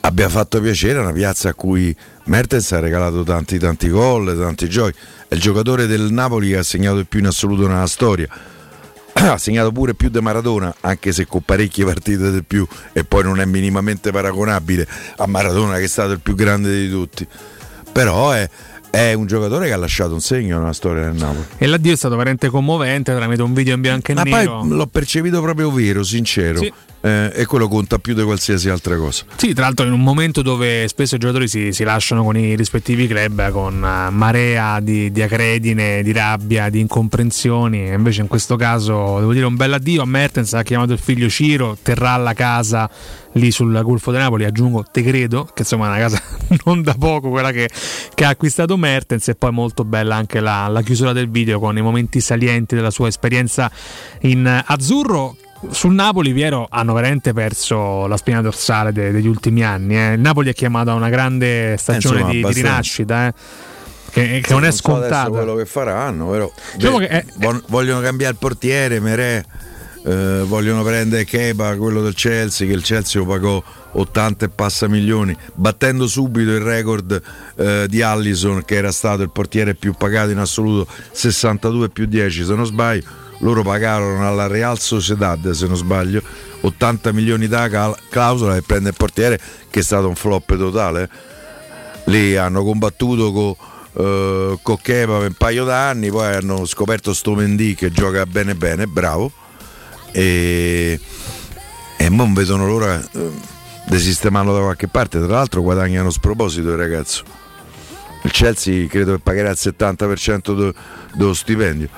[0.00, 1.94] abbia fatto piacere una piazza a cui
[2.24, 4.98] Mertens ha regalato tanti tanti gol, tanti giochi.
[5.28, 8.28] È il giocatore del Napoli che ha segnato di più in assoluto nella storia.
[9.12, 13.22] ha segnato pure più di Maradona, anche se con parecchie partite del più, e poi
[13.22, 14.86] non è minimamente paragonabile
[15.18, 17.26] a Maradona che è stato il più grande di tutti.
[17.92, 18.48] Però è,
[18.90, 21.44] è un giocatore che ha lasciato un segno nella storia del Napoli.
[21.58, 24.58] E l'addio è stato veramente commovente tramite un video in bianco e Ma nero.
[24.58, 26.58] poi l'ho percepito proprio vero, sincero.
[26.58, 26.72] Sì.
[27.06, 29.22] Eh, e quello conta più di qualsiasi altra cosa.
[29.36, 32.56] Sì, tra l'altro in un momento dove spesso i giocatori si, si lasciano con i
[32.56, 37.86] rispettivi club eh, con eh, marea di, di acredine, di rabbia, di incomprensioni.
[37.86, 41.28] Invece in questo caso devo dire un bel addio a Mertens, ha chiamato il figlio
[41.28, 42.90] Ciro, terrà la casa
[43.34, 46.20] lì sul Golfo di Napoli, aggiungo te credo, che insomma è una casa
[46.64, 47.70] non da poco quella che,
[48.14, 51.78] che ha acquistato Mertens e poi molto bella anche la, la chiusura del video con
[51.78, 53.70] i momenti salienti della sua esperienza
[54.22, 55.36] in eh, azzurro
[55.70, 59.96] sul Napoli, Piero, hanno veramente perso la spina dorsale de- degli ultimi anni.
[59.96, 60.12] eh.
[60.14, 63.34] Il Napoli è chiamato a una grande stagione insomma, di, di rinascita, eh,
[64.10, 65.28] che, che Sì, non è so adesso scontata.
[65.30, 66.52] quello che faranno, però.
[66.76, 69.44] Diciamo Beh, che vo- vogliono cambiare il portiere, Merè.
[70.04, 73.62] eh, vogliono prendere Kepa, quello del Chelsea, che il Chelsea lo pagò
[73.92, 77.20] 80 e passa milioni, battendo subito il record
[77.56, 82.44] eh, di Allison, che era stato il portiere più pagato in assoluto, 62 più 10
[82.44, 83.24] se non sbaglio.
[83.38, 86.22] Loro pagarono alla Real Sociedad, se non sbaglio,
[86.60, 89.38] 80 milioni da cal- clausola e prende il portiere,
[89.70, 91.08] che è stato un flop totale.
[92.06, 93.54] Lì hanno combattuto con
[93.98, 98.54] eh, con Kepa per un paio d'anni, poi hanno scoperto sto Mendy che gioca bene
[98.54, 99.32] bene, bravo.
[100.12, 101.00] E,
[101.96, 103.30] e non vedono l'ora eh,
[103.86, 105.18] di sistemarlo da qualche parte.
[105.18, 107.24] Tra l'altro guadagnano sproposito il ragazzo.
[108.22, 110.74] Il Chelsea credo che pagherà il 70% de-
[111.14, 111.88] dello stipendio.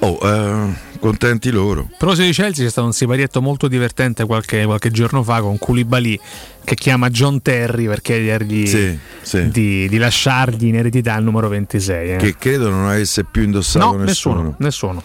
[0.00, 1.88] Oh, eh, contenti loro.
[1.90, 5.58] A proposito di Chelsea c'è stato un siparietto molto divertente qualche, qualche giorno fa con
[5.58, 6.18] Koulibaly
[6.64, 9.48] che chiama John Terry per chiedergli Sì, sì.
[9.50, 12.12] Di, di lasciargli in eredità il numero 26.
[12.12, 12.16] eh.
[12.16, 14.54] Che credo non avesse più indossato no, nessuno.
[14.58, 15.02] nessuno.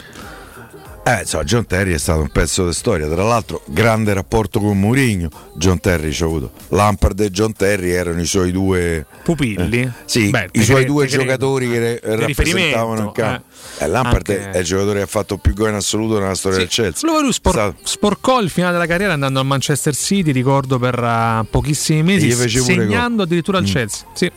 [1.03, 3.07] Eh, insomma, John Terry è stato un pezzo di storia.
[3.09, 5.29] Tra l'altro, grande rapporto con Mourinho.
[5.55, 6.51] John Terry ci ha avuto.
[6.69, 9.81] Lampard e John Terry erano i suoi due Pupilli?
[9.81, 11.23] eh, sì, Beh, i suoi due te credo.
[11.23, 13.43] giocatori che re- Di rappresentavano il campo.
[13.79, 16.59] Eh, Lampard Anche- è il giocatore che ha fatto più gol in assoluto nella storia
[16.59, 17.09] del Chelsea.
[17.11, 20.97] Lui, lui spor- Stato- sporcò il finale della carriera andando al Manchester City, ricordo per
[21.03, 23.67] eh, pochissimi mesi, pure segnando addirittura al Mm.
[23.67, 24.05] Chelsea.
[24.13, 24.31] Sì.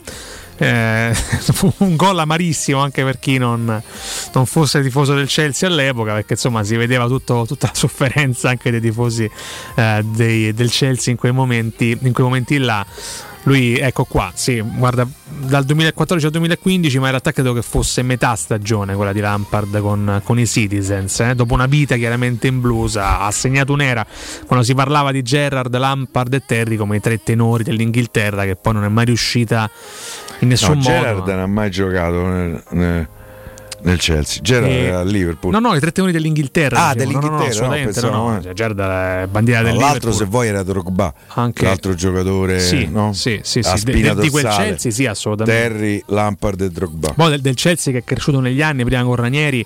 [0.57, 3.81] Eh, fu un gol amarissimo anche per chi non,
[4.33, 8.71] non fosse tifoso del Chelsea all'epoca, perché insomma si vedeva tutto- tutta la sofferenza anche
[8.71, 9.29] dei tifosi
[9.75, 12.85] eh, dei- del Chelsea in quei momenti, in quei momenti là.
[13.47, 18.01] Lui, ecco qua, sì, guarda, dal 2014 al 2015, ma in realtà credo che fosse
[18.01, 21.19] metà stagione quella di Lampard con, con i Citizens.
[21.19, 21.35] eh.
[21.35, 24.03] Dopo una vita chiaramente in blues, ha, segnato un'era
[24.47, 28.73] quando si parlava di Gerrard, Lampard e Terry come i tre tenori dell'Inghilterra, che poi
[28.73, 29.69] non è mai riuscita
[30.39, 30.89] in nessun No, modo.
[30.89, 33.07] Gerrard non ha mai giocato nel, nel-
[33.81, 34.41] nel Chelsea.
[34.41, 35.51] Gerrard Eh, era a Liverpool.
[35.53, 36.87] No, no, i tre tenori dell'Inghilterra.
[36.87, 37.11] Ah, dicevo.
[37.11, 38.37] No, no, no, dell'Inghilterra, no, pensavo, no, no.
[38.37, 38.41] eh.
[38.41, 40.13] Cioè, Gerrard è bandiera del l'altro, Liverpool.
[40.13, 43.13] se vuoi, era Drogba, Anche- l'altro giocatore Sì, no?
[43.13, 44.45] sì, sì, sì, de- di quel.
[44.47, 45.61] Chelsea, sì, assolutamente.
[45.69, 47.13] Terry, Lampard e Drogba.
[47.13, 49.65] Poi del, del Chelsea che è cresciuto negli anni, prima con Ranieri,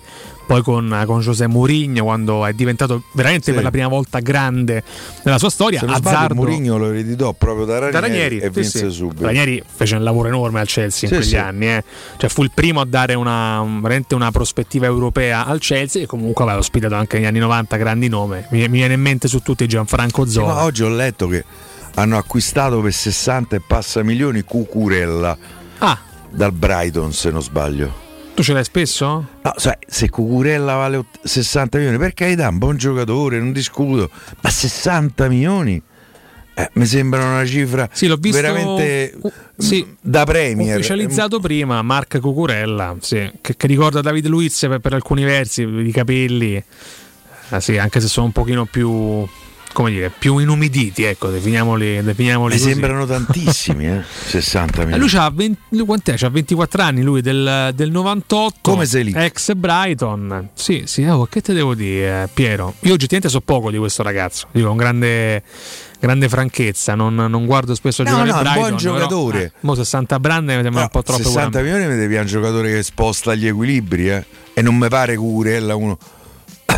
[0.49, 3.53] poi con, con José Mourinho, quando è diventato veramente Sì.
[3.53, 4.81] per la prima volta grande
[5.21, 5.79] nella sua storia.
[5.79, 6.33] Se Azzardo.
[6.33, 8.89] Mourinho lo ereditò proprio da Ranieri, Da Ranieri, e sì, vinse sì.
[8.95, 9.25] subito.
[9.25, 11.83] Ranieri fece un lavoro enorme al Chelsea in quegli anni, eh.
[12.17, 16.05] cioè fu il primo a dare una, un- veramente una prospettiva europea al Chelsea e
[16.07, 18.43] comunque aveva ospitato anche negli anni 90 grandi nomi.
[18.49, 20.53] Mi, mi viene in mente su tutti Gianfranco Zola.
[20.55, 21.43] ma oggi ho letto che
[21.93, 25.37] hanno acquistato per 60 e passa milioni Cucurella
[25.77, 25.99] Ah.
[26.31, 28.07] dal Brighton, se non sbaglio.
[28.40, 29.06] Tu ce l'hai spesso?
[29.42, 34.09] No, sai, se Cucurella vale ott- 60 milioni, per carità, un buon giocatore, non discuto,
[34.42, 35.82] ma 60 milioni?
[36.53, 40.77] Eh, mi sembra una cifra Sì, l'ho visto veramente uh, sì, da Premier.
[40.77, 45.92] ufficializzato prima Mark Cucurella, sì, che, che ricorda Davide Luiz per, per alcuni versi, i
[45.92, 46.64] capelli,
[47.50, 49.27] Ah, sì, anche se sono un pochino più
[49.73, 52.72] come dire, più inumiditi, ecco, definiamoli, definiamoli Mi così.
[52.72, 54.01] sembrano tantissimi, eh?
[54.25, 54.99] 60 Eh, milioni.
[54.99, 55.98] Lui c'ha 20, lui?
[56.03, 58.57] C'ha 24 anni, lui del, del 98.
[58.61, 59.14] Come sei lì?
[59.15, 60.49] Ex Brighton.
[60.53, 62.73] Sì, sì, oh, che te devo dire, eh, Piero?
[62.81, 65.43] Io oggettivamente so poco di questo ragazzo, dico con grande,
[65.99, 68.61] grande franchezza, non, non guardo spesso No, giocare no, è un Brighton.
[68.69, 69.43] buon però, giocatore.
[69.43, 72.72] eh, mo 60 brande mi sembra un po' troppo 60 milioni mi devi un giocatore
[72.72, 74.25] che sposta gli equilibri, eh?
[74.53, 75.98] E non mi pare Cucurella uno.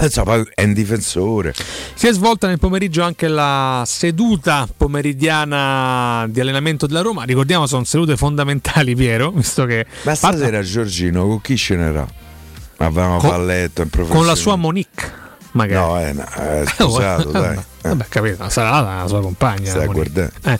[0.23, 1.53] Poi è un difensore.
[1.93, 7.23] Si è svolta nel pomeriggio anche la seduta pomeridiana di allenamento della Roma.
[7.23, 12.07] Ricordiamo, sono sedute fondamentali, Piero, visto che Ma stasera Giorgino con chi ce n'era?
[12.77, 15.11] Avevamo Con- palletto in con la sua Monique,
[15.51, 15.85] magari.
[15.85, 17.59] No, eh, no, eh, sposato, dai.
[17.81, 19.71] Vabbè, capito, sarà la sua compagna.
[20.43, 20.59] Eh,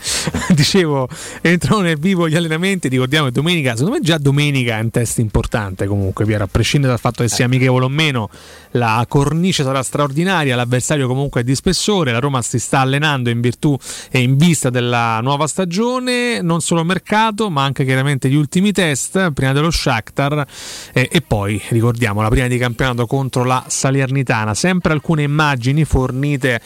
[0.55, 1.07] dicevo,
[1.41, 2.87] entrano nel vivo gli allenamenti.
[2.87, 6.91] Ricordiamo che domenica, secondo me già domenica è un test importante comunque, Piero, a prescindere
[6.91, 8.29] dal fatto che sia amichevole o meno,
[8.71, 13.39] la cornice sarà straordinaria, l'avversario comunque è di spessore, la Roma si sta allenando in
[13.39, 13.77] virtù
[14.09, 19.31] e in vista della nuova stagione, non solo mercato, ma anche chiaramente gli ultimi test,
[19.31, 20.45] prima dello Shakhtar
[20.93, 26.61] eh, e poi ricordiamo la prima di campionato contro la Salernitana, sempre alcune immagini fornite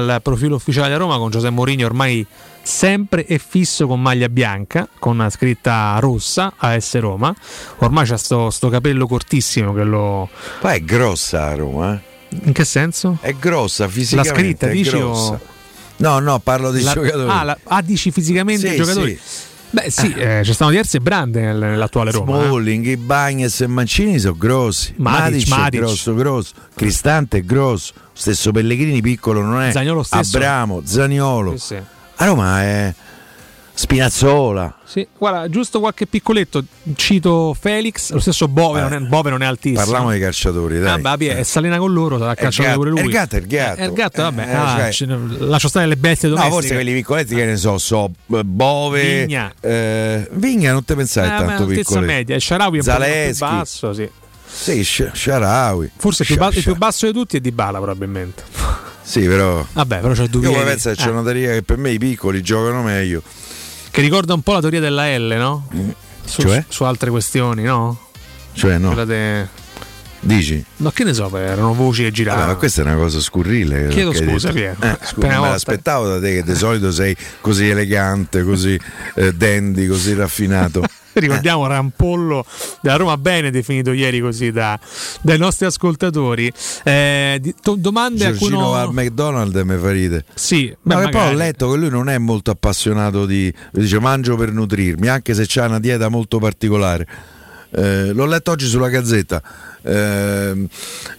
[0.00, 2.26] dal profilo ufficiale della Roma con Giuseppe Mourinho ormai
[2.62, 7.34] sempre e fisso con maglia bianca, con una scritta rossa AS Roma.
[7.78, 10.28] Ormai c'ha sto, sto capello cortissimo che lo.
[10.60, 12.14] Poi è grossa a Roma, eh?
[12.44, 13.18] In che senso?
[13.20, 14.32] È grossa fisicamente.
[14.32, 14.96] La scritta, dici?
[14.96, 15.40] O...
[15.98, 17.30] No, no, parlo dei La- giocatori.
[17.30, 19.18] Ah, la- ah, dici fisicamente Sì, i giocatori?
[19.22, 19.44] sì.
[19.76, 22.40] Beh, sì, eh, ci stanno diverse brande nel- nell'attuale Roma.
[22.40, 22.46] eh.
[22.46, 24.94] Smalling, i Bagnes e Mancini sono grossi.
[24.96, 25.74] Matic, Matic, Matic.
[25.74, 26.52] è grosso, grosso.
[26.74, 27.92] Cristante è grosso.
[28.14, 29.72] Stesso Pellegrini piccolo non è.
[29.72, 30.36] Zaniolo stesso.
[30.38, 31.58] Abramo, Zaniolo.
[31.58, 31.76] Sì, sì.
[32.18, 32.94] A Roma è
[33.78, 34.74] Spinazzola.
[34.84, 36.64] Sì, guarda, giusto qualche piccoletto.
[36.94, 39.82] Cito Felix, lo stesso Bove, non, è, Bove non è altissimo.
[39.82, 40.94] Parliamo dei calciatori, dai.
[40.94, 43.00] Ah, vabbè, è Salena con loro, sarà gatto- pure lui.
[43.00, 43.80] è il gatto, è il gatto.
[43.82, 44.42] Eh, gatto, vabbè.
[44.48, 46.60] Eh, ah, cioè- ne- lascio stare le bestie No, domestiche.
[46.62, 49.52] forse quelli piccoletti che ne so, so eh, Bove, Vigna.
[49.60, 52.00] eh, Vigna non te pensare Eh, tanto piccolo.
[52.00, 53.40] media, Sharawi è un po' più Zaleschi.
[53.44, 54.08] basso, sì.
[54.48, 55.90] Sì, Sh- Sharawi.
[55.96, 58.42] Forse il più, ba- il più basso di tutti è Di Bala probabilmente.
[59.02, 59.64] Sì, però.
[59.70, 61.10] Vabbè, però c'è Io penso che c'è Eh.
[61.10, 63.22] una teoria che per me i piccoli giocano meglio.
[63.96, 65.68] Che ricorda un po' la teoria della L, no?
[66.22, 66.66] Su, Cioè?
[66.68, 67.98] su altre questioni, no?
[68.52, 68.92] Cioè, no.
[69.06, 69.48] De-
[70.20, 70.62] Dici?
[70.76, 72.48] No, che ne so, erano voci che giravano.
[72.48, 73.88] ma questa è una cosa scurrile.
[73.88, 74.52] Chiedo scusa.
[74.52, 74.76] Piero.
[74.82, 75.50] Eh, scusa, me volta.
[75.52, 78.78] l'aspettavo da te che di solito sei così elegante, così
[79.14, 80.82] eh, dandy, così raffinato.
[81.20, 82.44] Ricordiamo Rampollo
[82.82, 84.78] della Roma bene definito ieri così da-
[85.22, 86.52] dai nostri ascoltatori.
[86.84, 90.24] Eh, di- to- domande a cui Giorgino no- va al McDonald's mi fa ridere.
[90.34, 93.52] Sì, Ma beh, che poi ho letto che lui non è molto appassionato di.
[93.72, 97.06] dice mangio per nutrirmi, anche se c'ha una dieta molto particolare.
[97.70, 99.42] Eh, l'ho letto oggi sulla Gazzetta.
[99.82, 100.66] ehm,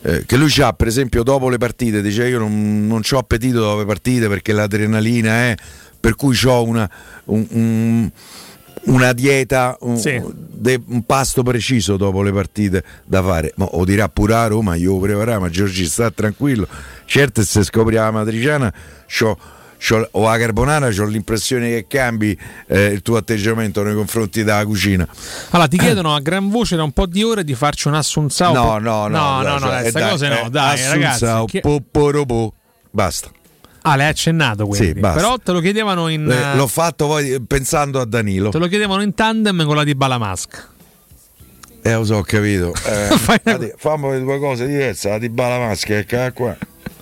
[0.02, 3.60] eh, che lui ha, per esempio, dopo le partite, dice io non, non ho appetito
[3.60, 5.56] dopo le partite perché l'adrenalina è.
[6.00, 6.90] Per cui ho una,
[7.26, 8.10] un- un-
[8.88, 10.22] una dieta, un, Sì.
[10.36, 13.54] de- un pasto preciso dopo le partite da fare.
[13.56, 16.68] Ma lo dirà pure a Roma, io lo preparerò, ma Giorgi sta tranquillo.
[17.06, 18.74] Certo, se scopri la matriciana,
[19.08, 19.38] c'ho-
[19.80, 24.66] c'ho- o la carbonara, ho l'impressione che cambi eh, il tuo atteggiamento nei confronti della
[24.66, 25.08] cucina.
[25.52, 28.54] Allora, ti chiedono a gran voce da un po' di ore di farci un assunzao.
[28.54, 31.00] No, no, no, no, dai, no, cioè, dai, eh, dai, cose no, eh, dai, Assunzao,
[31.32, 31.46] ragazzi.
[31.52, 32.54] Chi- poporopo.
[32.90, 33.30] Basta.
[33.92, 34.94] Ah, l'hai accennato quindi.
[34.94, 35.00] Sì.
[35.00, 38.50] Però te lo chiedevano in Eh, l'ho fatto poi pensando a Danilo.
[38.50, 40.68] te lo chiedevano in tandem con la di Balamask.
[41.82, 42.74] Eh, lo so, ho capito.
[43.44, 45.10] Eh, fammi le due cose diverse.
[45.10, 46.56] La di bala maschera che qua.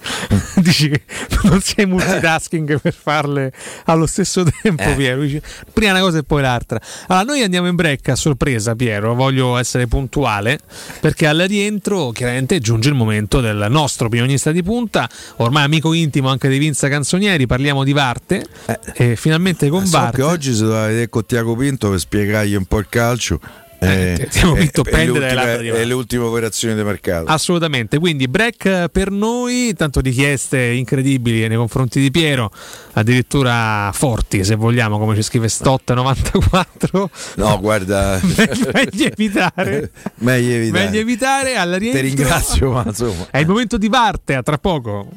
[0.57, 1.01] Dici che
[1.43, 3.51] non sei multitasking per farle
[3.85, 4.95] allo stesso tempo, Eh.
[4.95, 5.21] Piero.
[5.21, 5.41] Dici,
[5.73, 6.79] prima una cosa e poi l'altra.
[7.07, 9.13] Allora, noi andiamo in break a sorpresa, Piero.
[9.15, 10.59] Voglio essere puntuale
[10.99, 16.29] perché al rientro, chiaramente, giunge il momento del nostro opinionista di punta, ormai amico intimo
[16.29, 17.45] anche di Vinza Canzonieri.
[17.45, 18.45] Parliamo di Varte.
[18.93, 19.87] E finalmente con Eh.
[19.87, 20.21] So Varte.
[20.21, 23.39] oggi si doveva vedere con Tiago Pinto per spiegargli un po' il calcio.
[23.79, 25.81] Eh, Tiago Pinto e pende le dalle labbra di ultime, Varte.
[25.81, 27.25] e le ultime operazioni di mercato.
[27.25, 32.51] Assolutamente, quindi break per noi, tanto richieste incredibili nei confronti di Piero,
[32.93, 37.05] addirittura forti se vogliamo, come ci scrive Stott94.
[37.35, 39.91] No, guarda, meglio evitare.
[40.19, 40.83] meglio evitare.
[40.85, 42.01] Meglio evitare al rientro.
[42.01, 43.27] Ti ringrazio, ma insomma.
[43.29, 45.07] È il momento di Varte, a tra poco.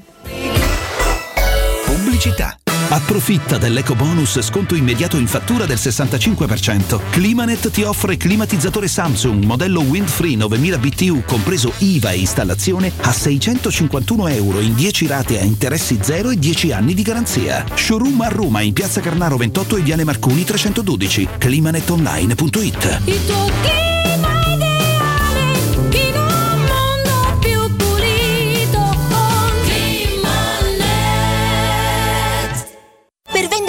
[1.85, 2.59] Pubblicità.
[2.91, 7.11] Approfitta dell'eco bonus sconto immediato in fattura del 65%.
[7.11, 14.29] Climanet ti offre climatizzatore Samsung modello Windfree 9000 BTU compreso IVA e installazione a 651
[14.29, 17.63] euro in 10 rate a interessi zero e 10 anni di garanzia.
[17.75, 21.29] Showroom a Roma in piazza Carnaro 28 e Viale Marconi 312.
[21.37, 23.01] climanetonline.it.
[23.05, 23.89] Il tuo clima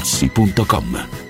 [0.00, 1.29] artigianamaterassi.com.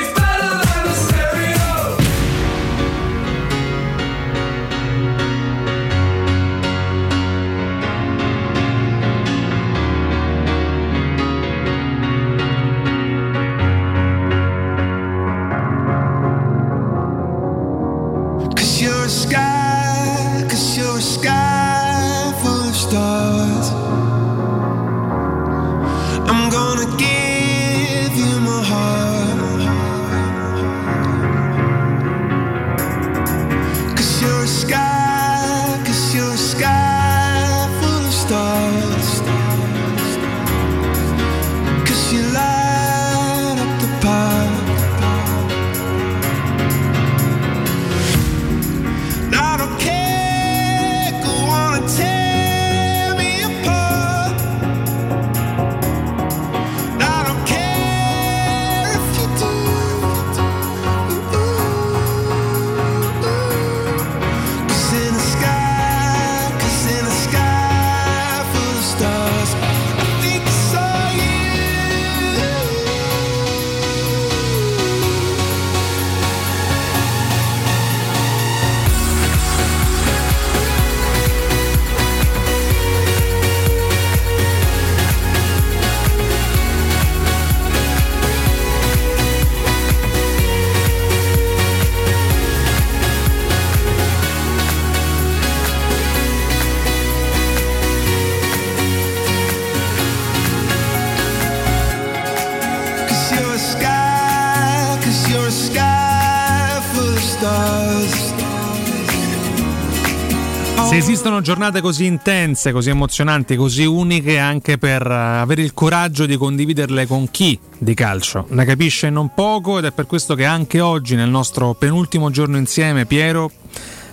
[111.41, 117.05] Giornate così intense, così emozionanti, così uniche, anche per eh, avere il coraggio di condividerle
[117.05, 121.15] con chi di calcio ne capisce non poco ed è per questo che anche oggi,
[121.15, 123.51] nel nostro penultimo giorno insieme, Piero,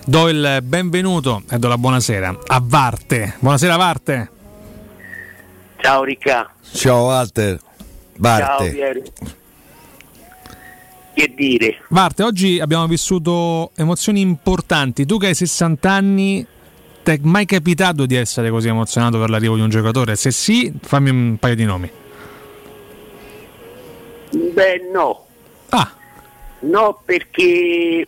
[0.05, 3.35] do il benvenuto e do la buonasera a Varte.
[3.39, 4.31] Buonasera Varte.
[5.81, 6.51] Ciao Ricca.
[6.73, 7.57] Ciao Walter.
[7.57, 7.69] Ciao
[8.17, 8.71] Barte.
[8.71, 9.01] Piero.
[11.13, 11.81] Che dire?
[11.89, 15.05] Varte, oggi abbiamo vissuto emozioni importanti.
[15.05, 16.45] Tu che hai 60 anni,
[17.09, 20.15] ti è mai capitato di essere così emozionato per l'arrivo di un giocatore?
[20.15, 21.91] Se sì, fammi un paio di nomi.
[24.31, 25.25] Beh no.
[25.69, 25.91] Ah.
[26.59, 28.07] No perché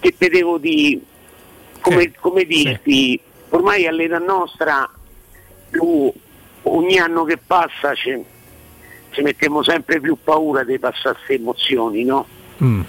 [0.00, 1.00] che te devo dire
[1.80, 3.18] come, come dirti
[3.50, 4.90] ormai all'età nostra
[5.70, 6.12] tu
[6.62, 8.22] ogni anno che passa ci,
[9.10, 12.26] ci mettiamo sempre più paura di passare queste emozioni no?
[12.62, 12.82] Mm.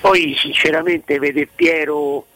[0.00, 2.26] poi sinceramente vedere Piero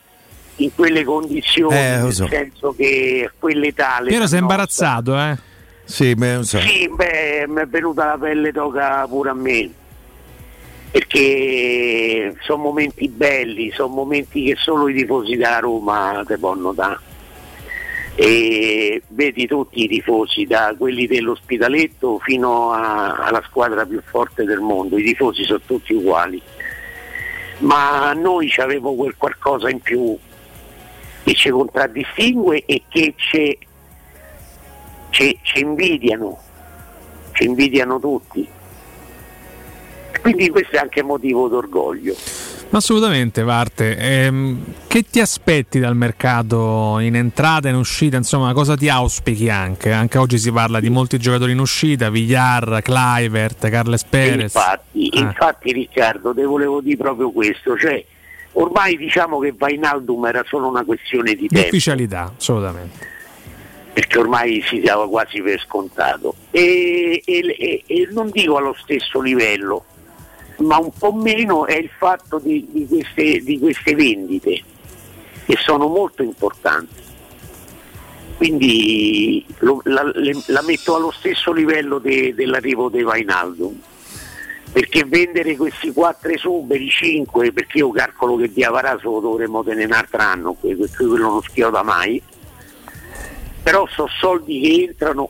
[0.63, 2.27] in quelle condizioni Eh, lo nel so.
[2.29, 5.37] senso che a quell'età Piero sei imbarazzato, eh?
[5.85, 6.59] Sì, beh, non so.
[6.61, 9.71] sì, beh, mi è venuta la pelle d'oca pure a me.
[10.93, 16.99] Perché sono momenti belli, sono momenti che solo i tifosi della Roma te possono dare.
[18.17, 24.59] E vedi tutti i tifosi, da quelli dell'ospitaletto fino a- alla squadra più forte del
[24.61, 26.41] mondo, i tifosi sono tutti uguali.
[27.59, 30.17] Ma noi avevo quel qualcosa in più
[31.31, 33.57] che ci contraddistingue e che ci
[35.11, 36.39] ci, ci invidiano,
[37.33, 38.47] ci invidiano tutti.
[40.21, 42.15] Quindi questo è anche motivo d'orgoglio.
[42.71, 43.97] Assolutamente, Varte.
[43.97, 48.17] Ehm, che ti aspetti dal mercato in entrata e in uscita?
[48.17, 49.91] Insomma, cosa ti auspichi anche?
[49.91, 54.55] Anche oggi si parla di molti giocatori in uscita, Villar, Clivert, Carles Perez.
[54.55, 55.19] Infatti, Ah.
[55.21, 58.05] infatti Riccardo, te volevo dire proprio questo, cioè
[58.53, 63.09] ormai diciamo che Vainaldum era solo una questione di Di tempo, ufficialità, assolutamente.
[63.93, 66.35] perché ormai si dava quasi per scontato.
[66.51, 69.85] E, e- e- non dico allo stesso livello,
[70.59, 74.63] ma un po' meno è il fatto di, di queste, di queste vendite,
[75.47, 77.09] che sono molto importanti.
[78.37, 80.03] Quindi lo- la,
[80.47, 83.79] la metto allo stesso livello de- dell'arrivo di Vainaldum.
[84.73, 89.87] Perché vendere questi quattro esuberi, 5, perché io calcolo che di Avaraso lo dovremmo tenere
[89.87, 92.23] un altro anno, que- que- quello non schioda mai,
[93.63, 95.29] però sono soldi che entrano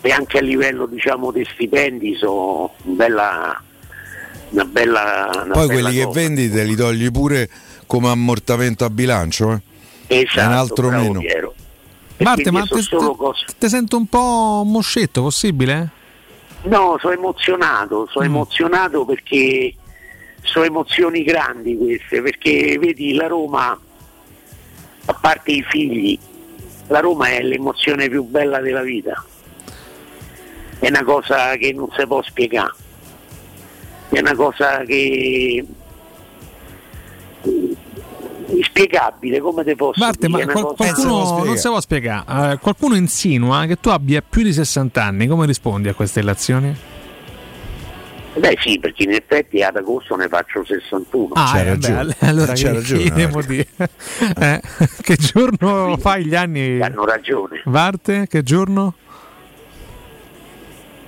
[0.00, 3.60] e anche a livello diciamo dei stipendi sono bella,
[4.50, 6.20] una bella una Poi bella quelli che cosa.
[6.20, 7.50] vendi te li togli pure
[7.86, 9.60] come ammortamento a bilancio, eh?
[10.20, 11.52] Esatto, è un altro bravo meno.
[12.18, 15.90] Marte, ma te, solo te- cose- te sento un po' moscetto, possibile?
[16.66, 18.28] No, sono emozionato, sono Mm.
[18.28, 19.74] emozionato perché
[20.42, 23.78] sono emozioni grandi queste, perché vedi la Roma,
[25.08, 26.18] a parte i figli,
[26.88, 29.24] la Roma è l'emozione più bella della vita.
[30.78, 32.74] È una cosa che non si può spiegare.
[34.08, 35.64] È una cosa che
[38.48, 42.52] inspiegabile, come te posso Marte, ma qual- qualcuno non si può spiegare.
[42.52, 45.26] Eh, qualcuno insinua che tu abbia più di 60 anni.
[45.26, 46.74] Come rispondi a queste relazioni?
[48.38, 51.32] Beh sì, perché in effetti ad agosto ne faccio 61.
[51.34, 53.66] Ah, eh, beh, all- allora C'ha che, ragione, che devo dire?
[54.38, 54.60] Eh,
[55.00, 56.78] che giorno fai gli anni?
[56.82, 57.62] Hanno ragione.
[57.64, 58.94] Varte, che giorno?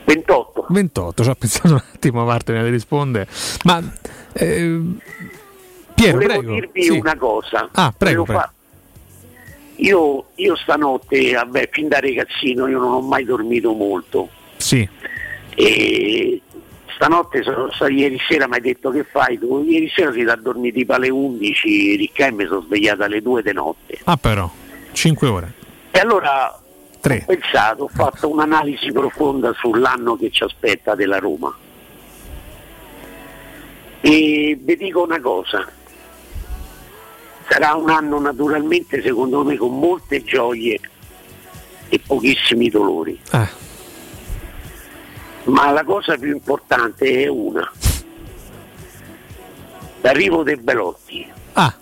[0.07, 0.67] 28.
[0.71, 3.27] 28, ci ho pensato un attimo, Varte ne risponde.
[3.65, 3.83] Ma
[4.33, 4.81] eh,
[5.99, 6.55] Piero, Volevo prego.
[6.55, 6.91] dirvi Sì.
[6.91, 7.69] una cosa.
[7.73, 8.41] Ah, prego, prego.
[8.41, 8.53] fa-
[9.81, 14.29] Io, io stanotte, vabbè, fin da ragazzino io non ho mai dormito molto.
[14.57, 14.89] Sì.
[15.55, 16.41] E
[16.95, 19.63] stanotte sono stato ieri sera mi hai detto che fai tu?
[19.65, 23.23] Ieri sera si dà a dormire tipo alle 11, ricca e mi sono svegliata alle
[23.23, 23.99] 2 di notte.
[24.05, 24.51] Ah, però,
[24.93, 25.53] 5 ore.
[25.93, 26.61] E allora
[27.01, 27.23] Tre.
[27.23, 31.55] ho pensato, ho fatto un'analisi profonda sull'anno che ci aspetta della Roma.
[34.01, 35.67] E vi dico una cosa,
[37.49, 40.79] sarà un anno naturalmente secondo me con molte gioie
[41.89, 43.19] e pochissimi dolori.
[43.33, 43.49] Eh.
[45.45, 47.71] Ma la cosa più importante è una.
[50.01, 51.75] L'arrivo dei Belotti Ah,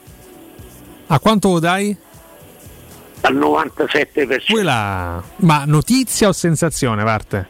[1.08, 1.96] a quanto lo dai?
[3.22, 5.22] al 97% Quella...
[5.38, 7.48] Ma notizia o sensazione, Varte?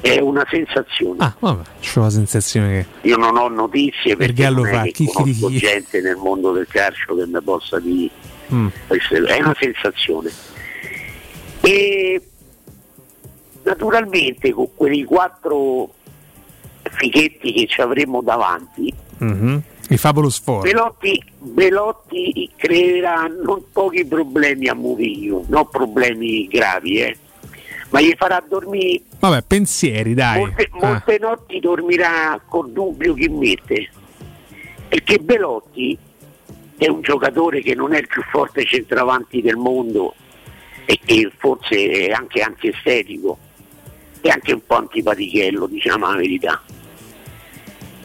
[0.00, 1.16] È una sensazione.
[1.18, 3.08] Ah, vabbè, c'ho la sensazione che...
[3.08, 5.40] Io non ho notizie Per perché non fa è che chicchirichi.
[5.40, 8.10] conosco gente nel mondo del calcio che mi possa dire
[8.52, 8.68] Mm.
[9.26, 10.30] è una sensazione.
[11.60, 12.22] E
[13.62, 15.92] naturalmente con quei quattro
[16.92, 19.62] fighetti che ci avremo davanti, Mhm.
[19.90, 20.62] I Fabulous Four.
[20.62, 27.16] Belotti, Belotti creerà non pochi problemi a Murillo, non problemi gravi, eh.
[27.90, 30.38] Ma gli farà dormire Vabbè, pensieri, dai.
[30.38, 30.86] molte, Ah.
[30.86, 33.88] molte notti dormirà col dubbio chi mette.
[34.88, 35.96] Perché Belotti
[36.76, 40.14] è un giocatore che non è il più forte centravanti del mondo
[40.84, 43.38] e che forse è anche antiestetico
[44.20, 46.62] e anche un po' antipatichello, diciamo la verità.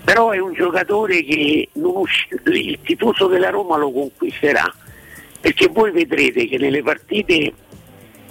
[0.03, 4.70] Però è un giocatore che non usci- il tifoso della Roma lo conquisterà,
[5.40, 7.53] perché voi vedrete che nelle partite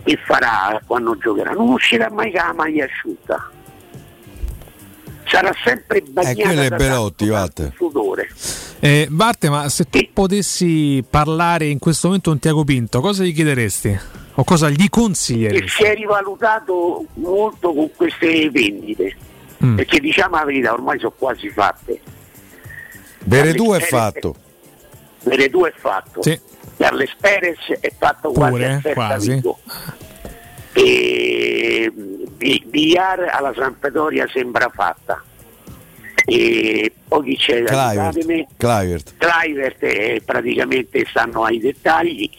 [0.04, 3.50] che farà quando giocherà non uscirà mai con la maglia asciutta.
[5.24, 7.30] Sarà sempre Eh, bagnata è da Belotti,
[7.76, 8.28] sudore.
[8.80, 13.32] Eh, Varte, ma se tu potessi parlare in questo momento con Tiago Pinto, cosa gli
[13.32, 13.98] chiederesti?
[14.34, 15.68] O cosa gli E consiglieresti?
[15.68, 19.16] si è rivalutato molto con queste vendite,
[19.64, 19.76] Mm.
[19.76, 22.00] perché diciamo la verità, ormai sono quasi fatte.
[23.24, 24.34] Veretù è fatto.
[25.22, 26.20] Veretù è fatto.
[26.22, 26.38] Sì.
[26.76, 29.30] Carles Perez è fatto quasi Pure, quasi.
[29.34, 29.58] Vigo.
[30.74, 31.92] E
[32.66, 35.22] Villar alla Sampdoria sembra fatta.
[36.24, 37.62] E poi chi c'è?
[37.64, 38.46] Clivert.
[38.56, 39.12] Clivert.
[39.18, 42.30] Clivert eh, praticamente stanno ai dettagli.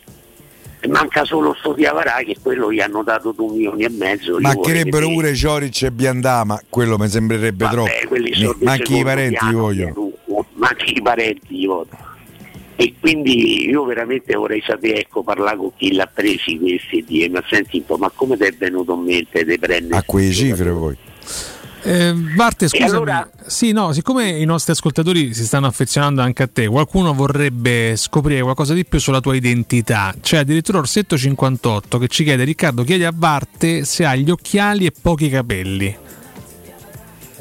[0.87, 4.35] Manca solo sto Diavarà che quello gli hanno dato 2 milioni e mezzo.
[4.37, 8.17] li Mancherebbero pure Cioric e Biandama, quello mi sembrerebbe Vabbè, troppo.
[8.17, 10.11] di Manchi i parenti piano, vogliono.
[10.55, 12.11] Manchi i parenti gli vogliono.
[12.75, 17.29] E quindi io veramente vorrei sapere, ecco, parlare con chi l'ha presi questi e dire,
[17.29, 20.31] ma senti un po', ma come ti è venuto in mente di prendere A quelle
[20.31, 20.97] cifre poi.
[21.85, 22.89] Eh, Varte, scusami.
[22.89, 27.95] allora- Sì, no, siccome i nostri ascoltatori si stanno affezionando anche a te, qualcuno vorrebbe
[27.97, 30.13] scoprire qualcosa di più sulla tua identità.
[30.19, 34.85] C'è addirittura Orsetto 58 che ci chiede: Riccardo, chiedi a Varte se ha gli occhiali
[34.85, 35.95] e pochi capelli.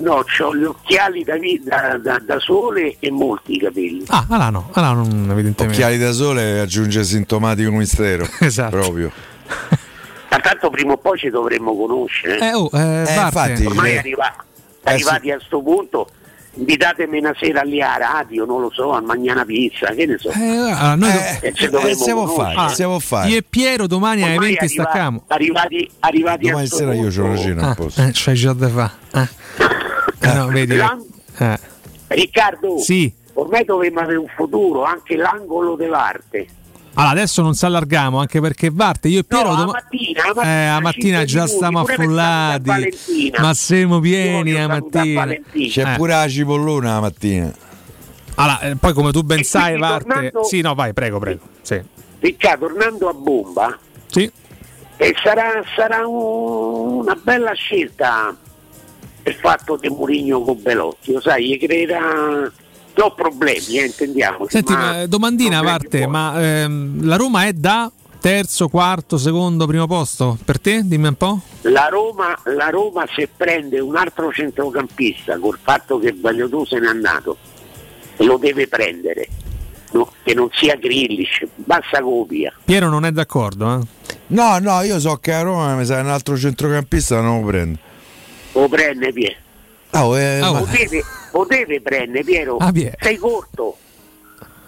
[0.02, 4.02] No, ho gli occhiali da, da- da- da sole e molti capelli.
[4.08, 5.64] Ah, allora no, allora non evidentemente.
[5.76, 8.26] Occhiali da sole aggiunge sintomatico mistero.
[8.40, 8.76] Esatto.
[8.78, 9.12] Proprio.
[10.30, 12.38] Ma tanto prima o poi ci dovremmo conoscere.
[12.40, 13.12] Eh, oh, eh, Varte.
[13.52, 14.34] infatti, Ormai eh, arriva-
[14.82, 16.08] eh, arrivati a sto punto,
[16.54, 20.18] invitatemi una sera lì a radio, non lo so, a mangiare una pizza, che ne
[20.18, 20.30] so.
[20.30, 22.54] Eh, allora, noi E ci dovremmo siamo conoscere.
[22.54, 23.28] fare, siamo fare.
[23.30, 25.24] Io e Piero domani alle Ormai 20 arriva- stacchiamo.
[25.28, 28.92] Arrivati, arrivati Domani sera io una cena Ah, eh, c'hai già da fa.
[29.14, 29.28] Eh.
[30.28, 30.76] Eh, no, vedi.
[31.38, 31.58] Eh.
[32.08, 33.12] Riccardo, Sì.
[33.34, 36.46] ormai dovremmo avere un futuro, anche l'angolo dell'arte.
[36.94, 40.22] Allora, adesso non si allarghiamo anche perché Varte, io e Piero No, la doma- mattina,
[40.26, 42.94] mattina, eh, a mattina già minuti, stiamo affollati.
[43.40, 45.20] Ma siamo pieni a mattina.
[45.20, 45.68] Valentina.
[45.70, 45.96] C'è Eh.
[45.96, 47.52] pure la cipollona la mattina.
[48.34, 50.06] Allora, eh, poi come tu ben E sai, Varte.
[50.06, 51.40] tornando- Sì, no, vai, prego, prego.
[51.62, 51.80] Sì.
[52.20, 54.30] Riccardo, tornando a bomba, Sì.
[54.98, 58.36] eh, sarà, sarà un- una bella scelta
[59.24, 62.50] il fatto di Murigno con Belotti, lo sai, gli creerà
[62.94, 64.50] do problemi, eh, intendiamoci.
[64.50, 66.12] Senti, ma eh, domandina, Varte, buoni.
[66.12, 67.90] ma ehm, la Roma è da
[68.20, 70.38] terzo, quarto, secondo, primo posto?
[70.44, 70.82] Per te?
[70.84, 71.40] Dimmi un po'.
[71.62, 76.86] La Roma, la Roma se prende un altro centrocampista col fatto che Vagliotù se n'è
[76.86, 77.36] andato,
[78.18, 79.26] lo deve prendere.
[79.92, 82.50] No, che non sia Grillish, basta copia.
[82.64, 84.14] Piero non è d'accordo, eh?
[84.28, 87.78] No, no, io so che a Roma mi sa un altro centrocampista non lo prende.
[88.52, 89.36] Lo prende Piero.
[89.90, 92.56] Oh, eh, Ah, ma- Lo deve, lo deve prendere Piero.
[92.58, 92.72] Ah.
[93.00, 93.76] Sei corto.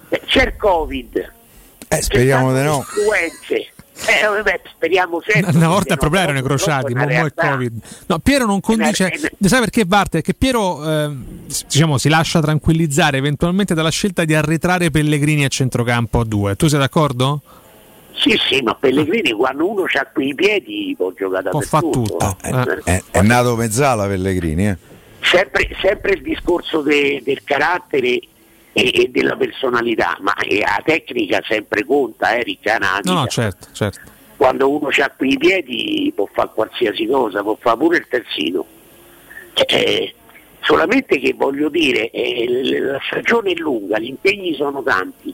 [0.08, 1.32] Eh, C'è il Covid.
[1.88, 2.76] eh, speriamo di no.
[2.78, 3.68] Influenze.
[4.06, 5.54] Eh, vabbè, speriamo sempre.
[5.56, 7.50] Una volta il problema no, erano i crociati, ma è realtà.
[7.50, 7.82] Covid.
[8.06, 9.12] No, Piero non condice.
[9.12, 10.20] Eh, Sai perché Varte?
[10.20, 10.82] Perché Piero
[11.46, 16.56] s- diciamo, si lascia tranquillizzare eventualmente dalla scelta di arretrare Pellegrini a centrocampo a due.
[16.56, 17.40] Tu sei d'accordo?
[18.16, 22.16] Sì, sì, ma Pellegrini quando uno ha quei piedi può giocare Può fa dappertutto.
[22.16, 22.36] tutto.
[22.42, 24.76] Eh, È, è nato mezzala Pellegrini, eh.
[25.24, 28.20] Sempre, sempre il discorso de- del carattere
[28.74, 33.00] e, della personalità, ma la tecnica sempre conta, eh, Riccana.
[33.04, 34.12] No, no, certo, certo.
[34.36, 38.66] Quando uno ha quei piedi può fare qualsiasi cosa, può fare pure il terzino.
[39.66, 40.14] Eh,
[40.60, 45.32] solamente che voglio dire, eh, la stagione è lunga, gli impegni sono tanti.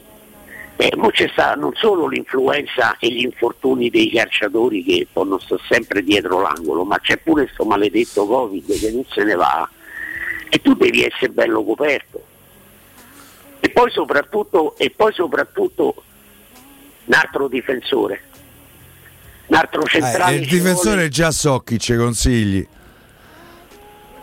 [0.77, 6.03] Eh, c'è stata non solo l'influenza e gli infortuni dei calciatori che possono stare sempre
[6.03, 9.69] dietro l'angolo, ma c'è pure questo maledetto Covid che non se ne va
[10.53, 12.21] e tu devi essere bello coperto.
[13.61, 16.03] E poi soprattutto, e poi soprattutto
[17.05, 18.21] un altro difensore,
[19.47, 20.35] un altro centrale.
[20.35, 22.67] Eh, il difensore vuole- già so chi ci consigli.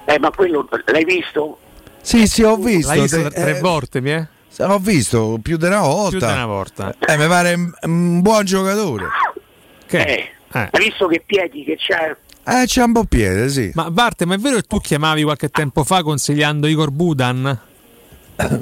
[0.04, 1.58] Eh, ma quello l'hai visto?
[2.02, 2.88] Sì, sì, ho visto.
[2.92, 4.26] L'hai visto tre eh, volte, mi è?
[4.60, 6.10] Ho visto più di una volta.
[6.10, 6.94] Più di una volta.
[6.98, 9.06] Eh, mi pare un- un buon giocatore.
[9.86, 10.02] Che?
[10.02, 10.68] Eh, Eh.
[10.72, 12.16] Hai visto che piedi che c'ha?
[12.50, 13.70] Eh, c'è un po' piede, sì.
[13.74, 17.60] Ma Barte, ma è vero che tu chiamavi qualche tempo fa consigliando Igor Budan?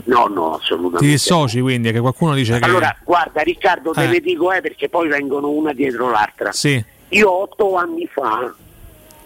[0.04, 1.04] No, no, assolutamente.
[1.04, 2.64] Ti dissoci quindi, che qualcuno dice che...
[2.64, 4.08] Allora, guarda Riccardo, te Eh.
[4.08, 6.50] ne dico eh, perché poi vengono una dietro l'altra.
[6.52, 6.82] Sì.
[7.10, 8.52] Io otto anni fa,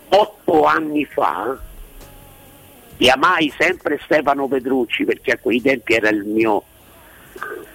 [0.08, 1.56] otto anni fa,
[2.96, 6.62] chiamai sempre Stefano Petrucci perché a quei tempi era il mio,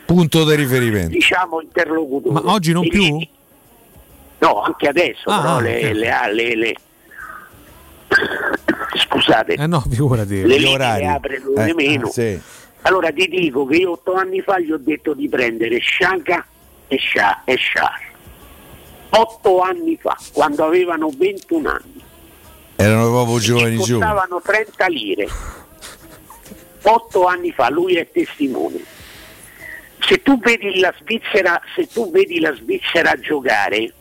[0.05, 1.07] Punto di riferimento.
[1.09, 2.41] diciamo, interlocutore.
[2.43, 3.01] Ma oggi non E più?
[3.17, 3.27] gli-
[4.45, 6.75] No, anche adesso, Ah, però ah, le, le ha- le- le-
[8.97, 10.45] Scusate, Eh no, figurati.
[10.45, 12.07] le linee apre lui Eh, di meno.
[12.07, 12.39] ah, sì.
[12.83, 16.45] Allora ti dico che io otto anni fa gli ho detto di prendere Scianca
[16.87, 17.99] e Scià e Sciar.
[19.09, 22.03] Otto anni fa, quando avevano 21 anni,
[22.75, 24.13] Erano proprio giovani giovani.
[24.13, 25.27] costavano 30 lire.
[26.83, 28.77] Otto anni fa, lui è testimone.
[30.01, 33.91] Se tu vedi la Svizzera, se tu vedi la Svizzera giocare,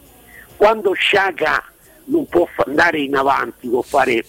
[0.57, 1.62] quando Sciaga
[2.07, 4.24] non può andare in avanti, può fare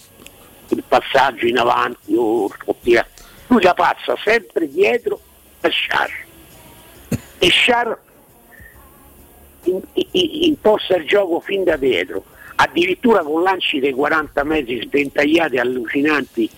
[0.68, 3.06] il passaggio in avanti o, o tira-
[3.48, 5.20] lui la passa sempre dietro
[5.60, 6.10] a Sciar.
[7.38, 7.98] E Sciar
[10.12, 12.24] imposta il gioco fin da dietro,
[12.56, 16.50] addirittura con lanci dei 40 metri sventagliati allucinanti.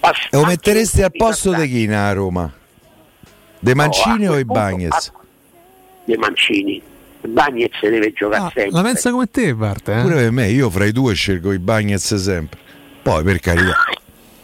[0.00, 1.86] E lo metteresti al posto di passaggi.
[1.86, 2.52] chi a Roma?
[3.58, 5.12] De Mancini No, o i Bagnets?
[6.04, 6.82] De Mancini.
[7.28, 8.70] Bagnez deve giocare Ah, sempre.
[8.72, 9.98] la pensa come te, Barte?
[9.98, 10.02] Eh?
[10.02, 12.58] Pure per me, io fra i due scelgo i Bagnets sempre.
[13.02, 13.74] Poi per carità.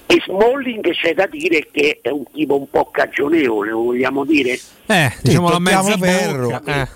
[0.07, 4.59] E Smalling c'è da dire che è un tipo un po' cagionevole, vogliamo dire?
[4.87, 6.61] Eh, diciamo la mezza ferro.
[6.67, 6.89] Eh,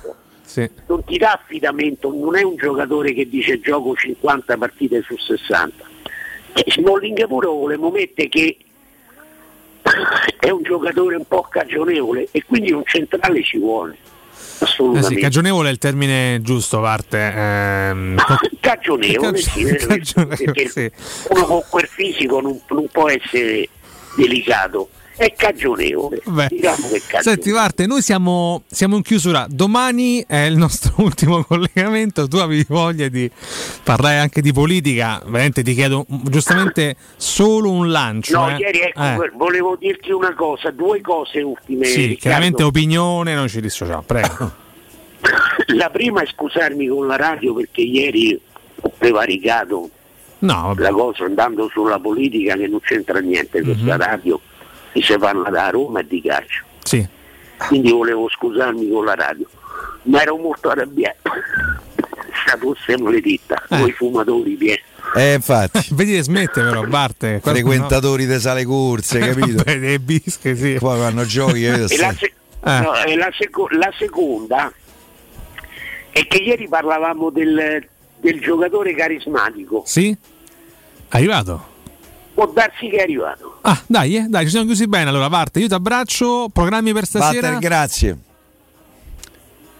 [0.45, 0.71] sì.
[0.87, 5.85] Non ti dà affidamento, non è un giocatore che dice gioco 50 partite su 60.
[6.53, 8.57] E Smalling pure volevamo mettere che
[10.39, 13.97] è un giocatore un po' cagionevole e quindi un centrale ci vuole.
[14.59, 15.15] Eh Assolutamente.
[15.17, 17.33] sì, cagionevole è il termine giusto, Barte.
[17.35, 20.91] Ehm, co- Cagionevole, sì, Cagio- cagionevole, perché sì.
[21.31, 23.69] uno con quel fisico non, non può essere
[24.17, 26.17] delicato, è cagionevole.
[26.25, 27.23] Diciamo è cagionevole.
[27.23, 29.47] Senti, Barte, noi siamo, siamo in chiusura.
[29.49, 32.29] Domani è il nostro ultimo collegamento.
[32.29, 33.31] Tu avevi voglia di
[33.83, 35.21] parlare anche di politica.
[35.25, 38.39] Veramente ti chiedo giustamente solo un lancio.
[38.39, 38.57] No, eh.
[38.59, 41.87] ieri ecco, Eh, volevo dirti una cosa, due cose ultime.
[41.87, 42.21] Sì, Riccardo.
[42.21, 44.03] chiaramente opinione, non ci dissociamo.
[44.03, 44.65] Prego.
[45.75, 48.39] La prima è scusarmi con la radio perché ieri
[48.81, 49.91] ho prevaricato
[50.39, 53.97] No, la cosa andando sulla politica che non c'entra niente questa Mhm.
[53.97, 54.41] radio
[55.03, 56.65] si parla da Roma e di calcio.
[56.83, 57.07] Sì.
[57.69, 59.47] Quindi volevo scusarmi con la radio,
[60.05, 61.31] ma ero molto arrabbiato.
[62.47, 63.79] Statussimo le ditta, Eh.
[63.79, 64.81] voi fumatori pieni.
[65.17, 65.89] Eh, infatti.
[65.95, 67.41] Vedi smette però, Barte.
[67.45, 69.63] Frequentatori di sale corse, capito?
[69.65, 70.77] Vabbè, bische, sì.
[70.79, 71.65] Poi vanno giochi?
[71.65, 72.33] E la, se-
[72.65, 72.81] Eh.
[72.81, 74.71] no, e la seco- la seconda
[76.11, 77.87] è che ieri parlavamo del,
[78.19, 79.83] del giocatore carismatico.
[79.87, 80.17] Sì?
[81.09, 81.75] Arrivato.
[82.37, 83.61] Può darsi che è arrivato.
[83.63, 85.09] Ah, dai, eh, dai, ci siamo chiusi bene.
[85.09, 86.51] Allora, Barte, io ti abbraccio.
[86.53, 87.49] Programmi per stasera.
[87.49, 88.19] Walter, grazie.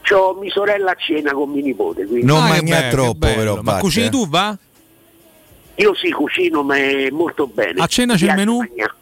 [0.01, 2.07] C'ho mia sorella a cena con mio nipote.
[2.07, 3.37] Quindi Non Ah, mangia che troppo, bello.
[3.37, 3.59] però.
[3.61, 4.11] Ma cucini eh.
[4.11, 4.57] tu, va?
[5.75, 7.83] Io sì cucino, ma è molto bene.
[7.83, 8.57] A cena c'è il menù?
[8.57, 8.95] mangiare.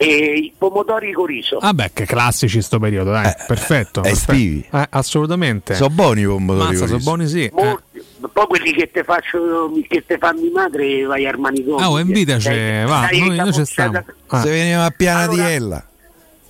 [0.00, 1.58] E i pomodori con riso.
[1.58, 3.24] Vabbè, che classici sto periodo, dai.
[3.46, 3.98] perfetto.
[4.00, 4.02] Eh, perfetto.
[4.04, 4.66] estivi.
[4.72, 5.74] Eh, assolutamente.
[5.74, 7.10] Sono buoni i pomodori Mazza, con sono riso.
[7.10, 7.44] buoni, sì.
[7.44, 7.50] Eh.
[7.52, 8.02] Molti.
[8.32, 11.84] Poi quelli che te faccio che te fa mia madre vai al manicomio.
[11.84, 14.04] Ah, oh, invitaci, Dai, va, dai, noi, noi ci stiamo.
[14.28, 14.40] Ah.
[14.40, 15.86] Se veniamo a Piana Allora- di Ella.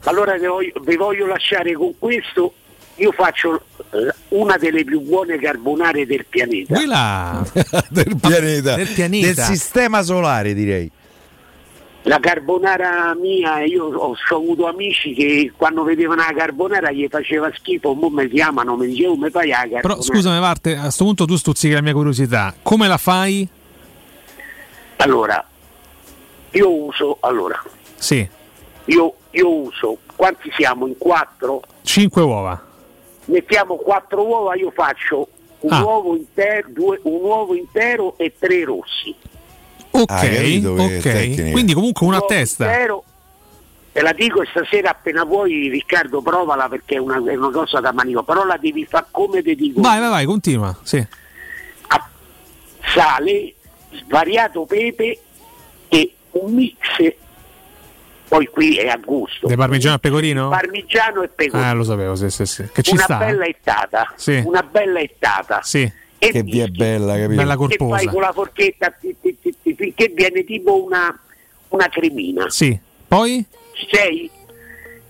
[0.04, 2.52] Allora vi voglio, vi voglio lasciare con questo.
[2.96, 6.74] Io faccio eh, una delle più buone carbonare del pianeta.
[6.74, 7.44] Quella
[7.90, 8.74] del pianeta.
[8.76, 9.26] Del pianeta.
[9.26, 10.90] Del sistema solare, direi.
[12.02, 17.50] La carbonara mia, io ho, ho avuto amici che quando vedevano la carbonara gli faceva
[17.54, 19.80] schifo, mo mi chiamano, mi dicevo mi fai la carbonara.
[19.88, 22.54] Però scusami, Marte, a questo punto tu stuzzichi la mia curiosità.
[22.62, 23.46] Come la fai?
[24.96, 25.44] Allora,
[26.52, 27.62] io uso, allora,
[27.96, 28.26] Sì,
[28.86, 30.86] io, io uso, quanti siamo?
[30.86, 31.62] In quattro?
[31.82, 32.64] 5 uova.
[33.26, 35.28] Mettiamo quattro uova, io faccio
[35.60, 35.82] un, Ah.
[35.82, 39.14] uovo, intero, due- un uovo intero e tre rossi.
[39.90, 41.50] Ok, Ah, ok.
[41.52, 42.64] Quindi comunque una a testa.
[42.66, 43.04] intero,
[43.92, 47.92] te la dico stasera appena vuoi Riccardo provala perché è una, è una cosa da
[47.92, 49.80] manico, però la devi fare come ti dico.
[49.80, 50.76] Vai, vai, vai, continua.
[50.82, 51.04] Sì.
[52.94, 53.54] Sale,
[54.06, 55.20] svariato pepe
[55.88, 56.76] e un mix,
[58.28, 59.46] poi qui è a gusto.
[59.46, 60.48] Del parmigiano e pecorino?
[60.48, 61.68] Parmigiano e pecorino.
[61.68, 62.66] Ah, lo sapevo, sì, sì, sì.
[62.72, 63.16] Che ci una sta.
[63.18, 64.42] bella ettata, Sì.
[64.44, 65.60] una bella ettata.
[65.62, 65.90] Sì.
[66.20, 67.36] E Che vi è bella, capito?
[67.36, 68.10] Bella e fai corposa.
[68.10, 68.92] con la forchetta
[69.76, 71.16] finché viene tipo una,
[71.68, 72.50] una cremina.
[72.50, 72.78] Sì.
[73.06, 73.44] Poi?
[73.90, 74.28] Sei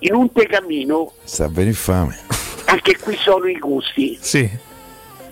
[0.01, 2.17] in un tegamino, Sta a venire fame.
[2.67, 4.19] anche qui sono i gusti.
[4.21, 4.49] Sì.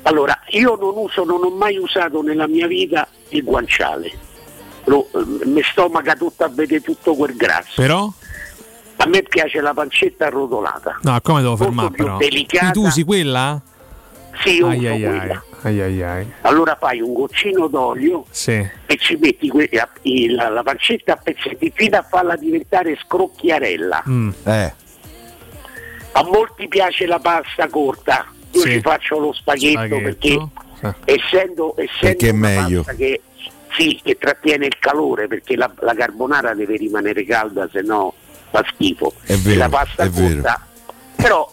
[0.02, 4.10] Allora, io non uso, non ho mai usato nella mia vita il guanciale.
[4.84, 7.72] Lo- eh, mi stomaca tutto a vedere tutto quel grasso.
[7.76, 8.10] Però?
[8.98, 11.00] A me piace la pancetta arrotolata.
[11.02, 12.16] No, come devo fermare più però?
[12.16, 12.70] delicata.
[12.70, 13.60] Tu usi quella?
[14.42, 15.44] Sì, io ai uso ai ai, quella.
[15.62, 16.32] ai ai ai.
[16.42, 18.52] Allora fai un goccino d'olio Sì.
[18.86, 22.96] e ci metti que- a- il- la, la pancetta a pezzetti fino a farla diventare
[23.02, 24.02] scrocchiarella.
[24.08, 24.30] Mm.
[24.44, 24.74] Eh.
[26.12, 28.70] A molti piace la pasta corta, io Sì.
[28.72, 30.02] ci faccio lo spaghetto, Spaghetto.
[30.02, 32.76] perché essendo, essendo Perché è una meglio.
[32.82, 33.20] pasta che,
[33.76, 38.14] sì, che trattiene il calore, perché la, la carbonara deve rimanere calda, se no
[38.50, 39.12] fa schifo.
[39.24, 40.34] È E vero, la pasta è vero.
[40.40, 40.66] corta,
[41.16, 41.52] però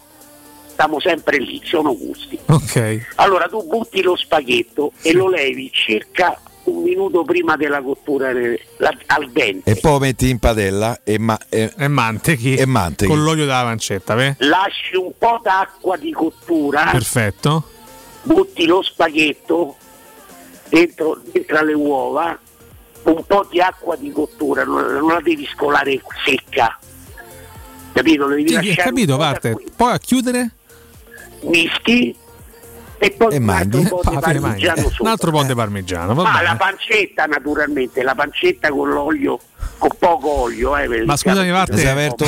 [0.74, 2.38] stiamo sempre lì, sono gusti.
[2.46, 3.06] Ok.
[3.16, 8.94] Allora tu butti lo spaghetto e lo levi circa un minuto prima della cottura la-
[9.06, 9.70] al dente.
[9.70, 12.54] E poi lo metti in padella e, ma- e, e mantechi.
[12.56, 13.10] E mantechi.
[13.10, 14.36] Con l'olio della pancetta, beh?
[14.38, 17.64] Lasci un po' d'acqua di cottura, Perfetto.
[18.22, 19.76] butti lo spaghetto
[20.70, 22.38] dentro, dentro le uova,
[23.04, 26.78] un po' di acqua di cottura, non, non la devi scolare secca.
[27.92, 28.26] Capito?
[28.26, 29.54] Lo devi Sì, lasciare capito, parte.
[29.76, 30.50] Poi a chiudere?
[31.48, 32.14] Mischi
[32.98, 35.10] e poi un altro po' di Ah, parmigiano Un sopra.
[35.12, 36.42] altro po' di parmigiano, Ma bene.
[36.44, 39.38] la pancetta naturalmente, la pancetta con l'olio,
[39.78, 40.76] con poco olio.
[40.76, 41.82] Eh, Ma scusami, caso- Marte.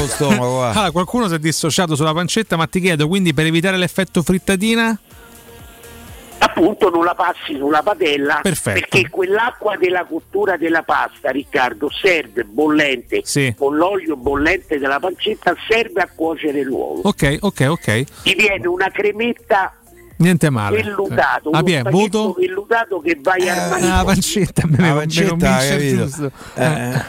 [0.09, 4.23] stomaco, Allora, qualcuno si è dissociato sulla pancetta, ma ti chiedo quindi per evitare l'effetto
[4.23, 4.99] frittatina?
[6.39, 8.79] Appunto non la passi sulla padella Perfetto.
[8.81, 13.23] perché quell'acqua della cottura della pasta, Riccardo, serve bollente,
[13.57, 17.01] con l'olio bollente della pancetta, serve a cuocere l'uovo.
[17.05, 18.05] Ok, ok, ok.
[18.23, 19.75] Ti viene una cremetta
[20.19, 20.83] Niente male.
[20.83, 22.35] vellutato, Ah, Pie, voto?
[22.39, 26.05] vellutato che vai a Ah, la pancetta me La ne pancetta, convince il capito?
[26.05, 26.31] giusto.
[26.55, 27.03] Eh.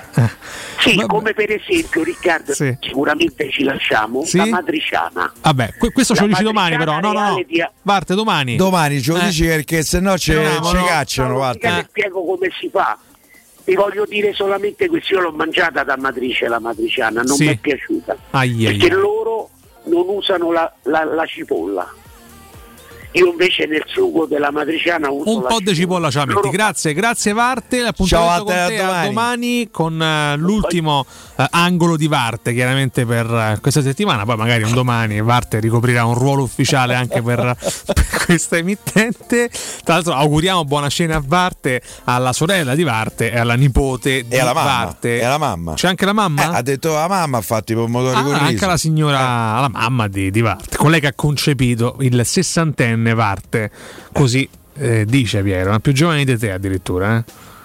[0.79, 2.77] Sì, come per esempio Riccardo, Sì.
[2.81, 4.37] sicuramente ci lasciamo Sì?
[4.37, 5.31] la matriciana.
[5.41, 6.99] Vabbè, que- questo ce La lo dici domani però.
[6.99, 7.43] No, no, no.
[7.81, 8.55] Varte domani.
[8.57, 9.25] Domani ce lo Eh.
[9.25, 11.29] dici perché se no ci No, ci no, cacciano.
[11.29, 11.77] no, guarda.
[11.79, 12.97] ti spiego come si fa.
[13.63, 17.45] Ti voglio dire solamente questo, io l'ho mangiata da matrice la matriciana, non Sì.
[17.45, 18.15] mi è piaciuta.
[18.31, 18.99] Ai, ai, perché ai.
[19.01, 19.49] loro
[19.85, 21.89] non usano la, la- la cipolla.
[23.13, 26.49] Io invece nel sugo della matriciana uso Un po' di cipolla la metti.
[26.49, 27.81] Grazie, grazie Varte.
[27.81, 29.07] L'appuntamento Ciao, con a te, te a domani.
[29.07, 31.05] domani con eh, l'ultimo
[31.37, 34.25] eh, angolo di Varte, chiaramente per eh, questa settimana.
[34.25, 39.49] Poi magari un domani Varte ricoprirà un ruolo ufficiale anche per, per questa emittente.
[39.83, 44.35] Tra l'altro auguriamo buona scena a Varte, alla sorella di Varte e alla nipote di
[44.35, 44.73] E alla mamma.
[44.83, 45.19] Varte.
[45.19, 45.73] E alla mamma.
[45.73, 46.43] C'è anche la mamma?
[46.51, 48.67] Eh, ha detto la mamma ha fatto i pomodori Ah, con il anche riso.
[48.67, 49.19] la signora,
[49.61, 53.71] la mamma di, di Varte, colei che ha concepito il sessantenne Varte,
[54.11, 54.47] così
[54.79, 57.23] eh, dice Piero, è più giovane di te addirittura.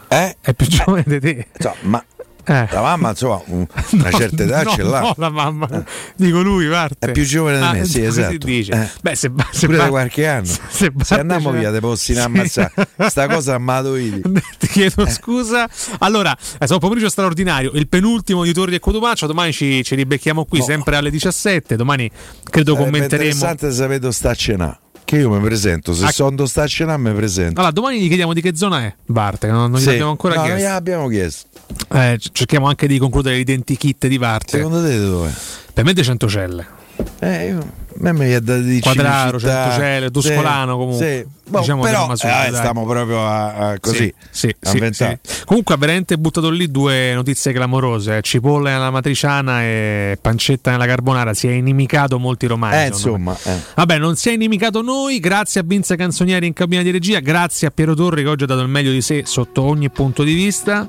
[0.08, 0.36] Eh?
[0.40, 1.46] È più giovane di te.
[1.82, 2.02] ma
[2.44, 2.66] Eh.
[2.72, 5.00] la mamma insomma un- una certa età no, ce l'ha.
[5.00, 5.68] No, la mamma,
[6.16, 7.06] dico lui, Varte.
[7.08, 8.46] È più giovane di Ah, me, sì, così esatto.
[8.46, 8.72] dice.
[8.72, 8.88] Eh.
[9.00, 10.44] Beh, se, ba- se Pure ba- da qualche anno.
[10.68, 12.20] Se, Se, andiamo via, te possi Sì.
[12.20, 12.72] ammazzare.
[13.06, 14.22] Sta cosa a vedi.
[14.58, 15.68] Ti chiedo scusa.
[16.00, 17.70] Allora, è stato un pomeriggio straordinario.
[17.74, 19.26] Il penultimo di Torri e Cotumaccio.
[19.28, 21.76] Domani ci, ci ribecchiamo qui, sempre alle 17.
[21.76, 22.10] Domani
[22.42, 23.30] credo Sarebbe commenteremo.
[23.32, 24.80] interessante sapere dove sta a cenà.
[25.04, 26.10] Che io mi presento, se Ah.
[26.10, 27.58] so dove sta a cenà mi presento.
[27.58, 29.90] Allora, domani gli chiediamo di che zona è Varte, non, non gli Sì.
[29.90, 30.60] abbiamo ancora No, chiesto.
[30.62, 31.48] gliel'abbiamo chiesto.
[31.92, 34.56] Eh, cerchiamo anche di concludere l'identikit di Varte.
[34.56, 35.34] Secondo te dove?
[35.74, 36.80] Per me di Centocelle.
[37.20, 37.58] Eh, io,
[38.04, 39.38] a me è da dire Quadraro.
[39.38, 41.06] Centocelle, Tuscolano comunque.
[41.06, 41.40] Sì.
[41.50, 45.18] Boh, Diciamo però eh, stiamo proprio a, a così Sì, sì, sì, sì.
[45.44, 48.22] Comunque ha veramente buttato lì due notizie clamorose: eh.
[48.22, 51.34] cipolla nella matriciana e pancetta nella carbonara.
[51.34, 52.76] Si è inimicato molti romani.
[52.76, 53.56] Eh, insomma, eh.
[53.74, 55.20] Vabbè, non si è inimicato noi.
[55.20, 57.20] Grazie a Vince Canzonieri in cabina di regia.
[57.20, 60.22] Grazie a Piero Torri che oggi ha dato il meglio di sé sotto ogni punto
[60.22, 60.88] di vista.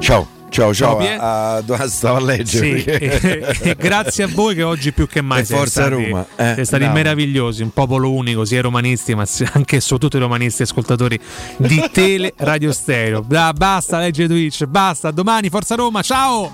[0.00, 0.39] Ciao.
[0.50, 2.80] Ciao, ciao, a, a- stavo a leggere?
[2.80, 6.04] Sì, e, e grazie a voi che oggi più che mai E siete forza stati,
[6.08, 6.96] Roma, eh, siete stati bravo.
[6.98, 11.18] meravigliosi, un popolo unico, sia romanisti, ma anche e soprattutto i romanisti ascoltatori
[11.56, 13.24] di Tele Radio Stereo.
[13.26, 16.52] Da, basta leggere Twitch, basta, domani, Forza Roma, ciao!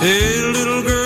[0.00, 1.01] Hey,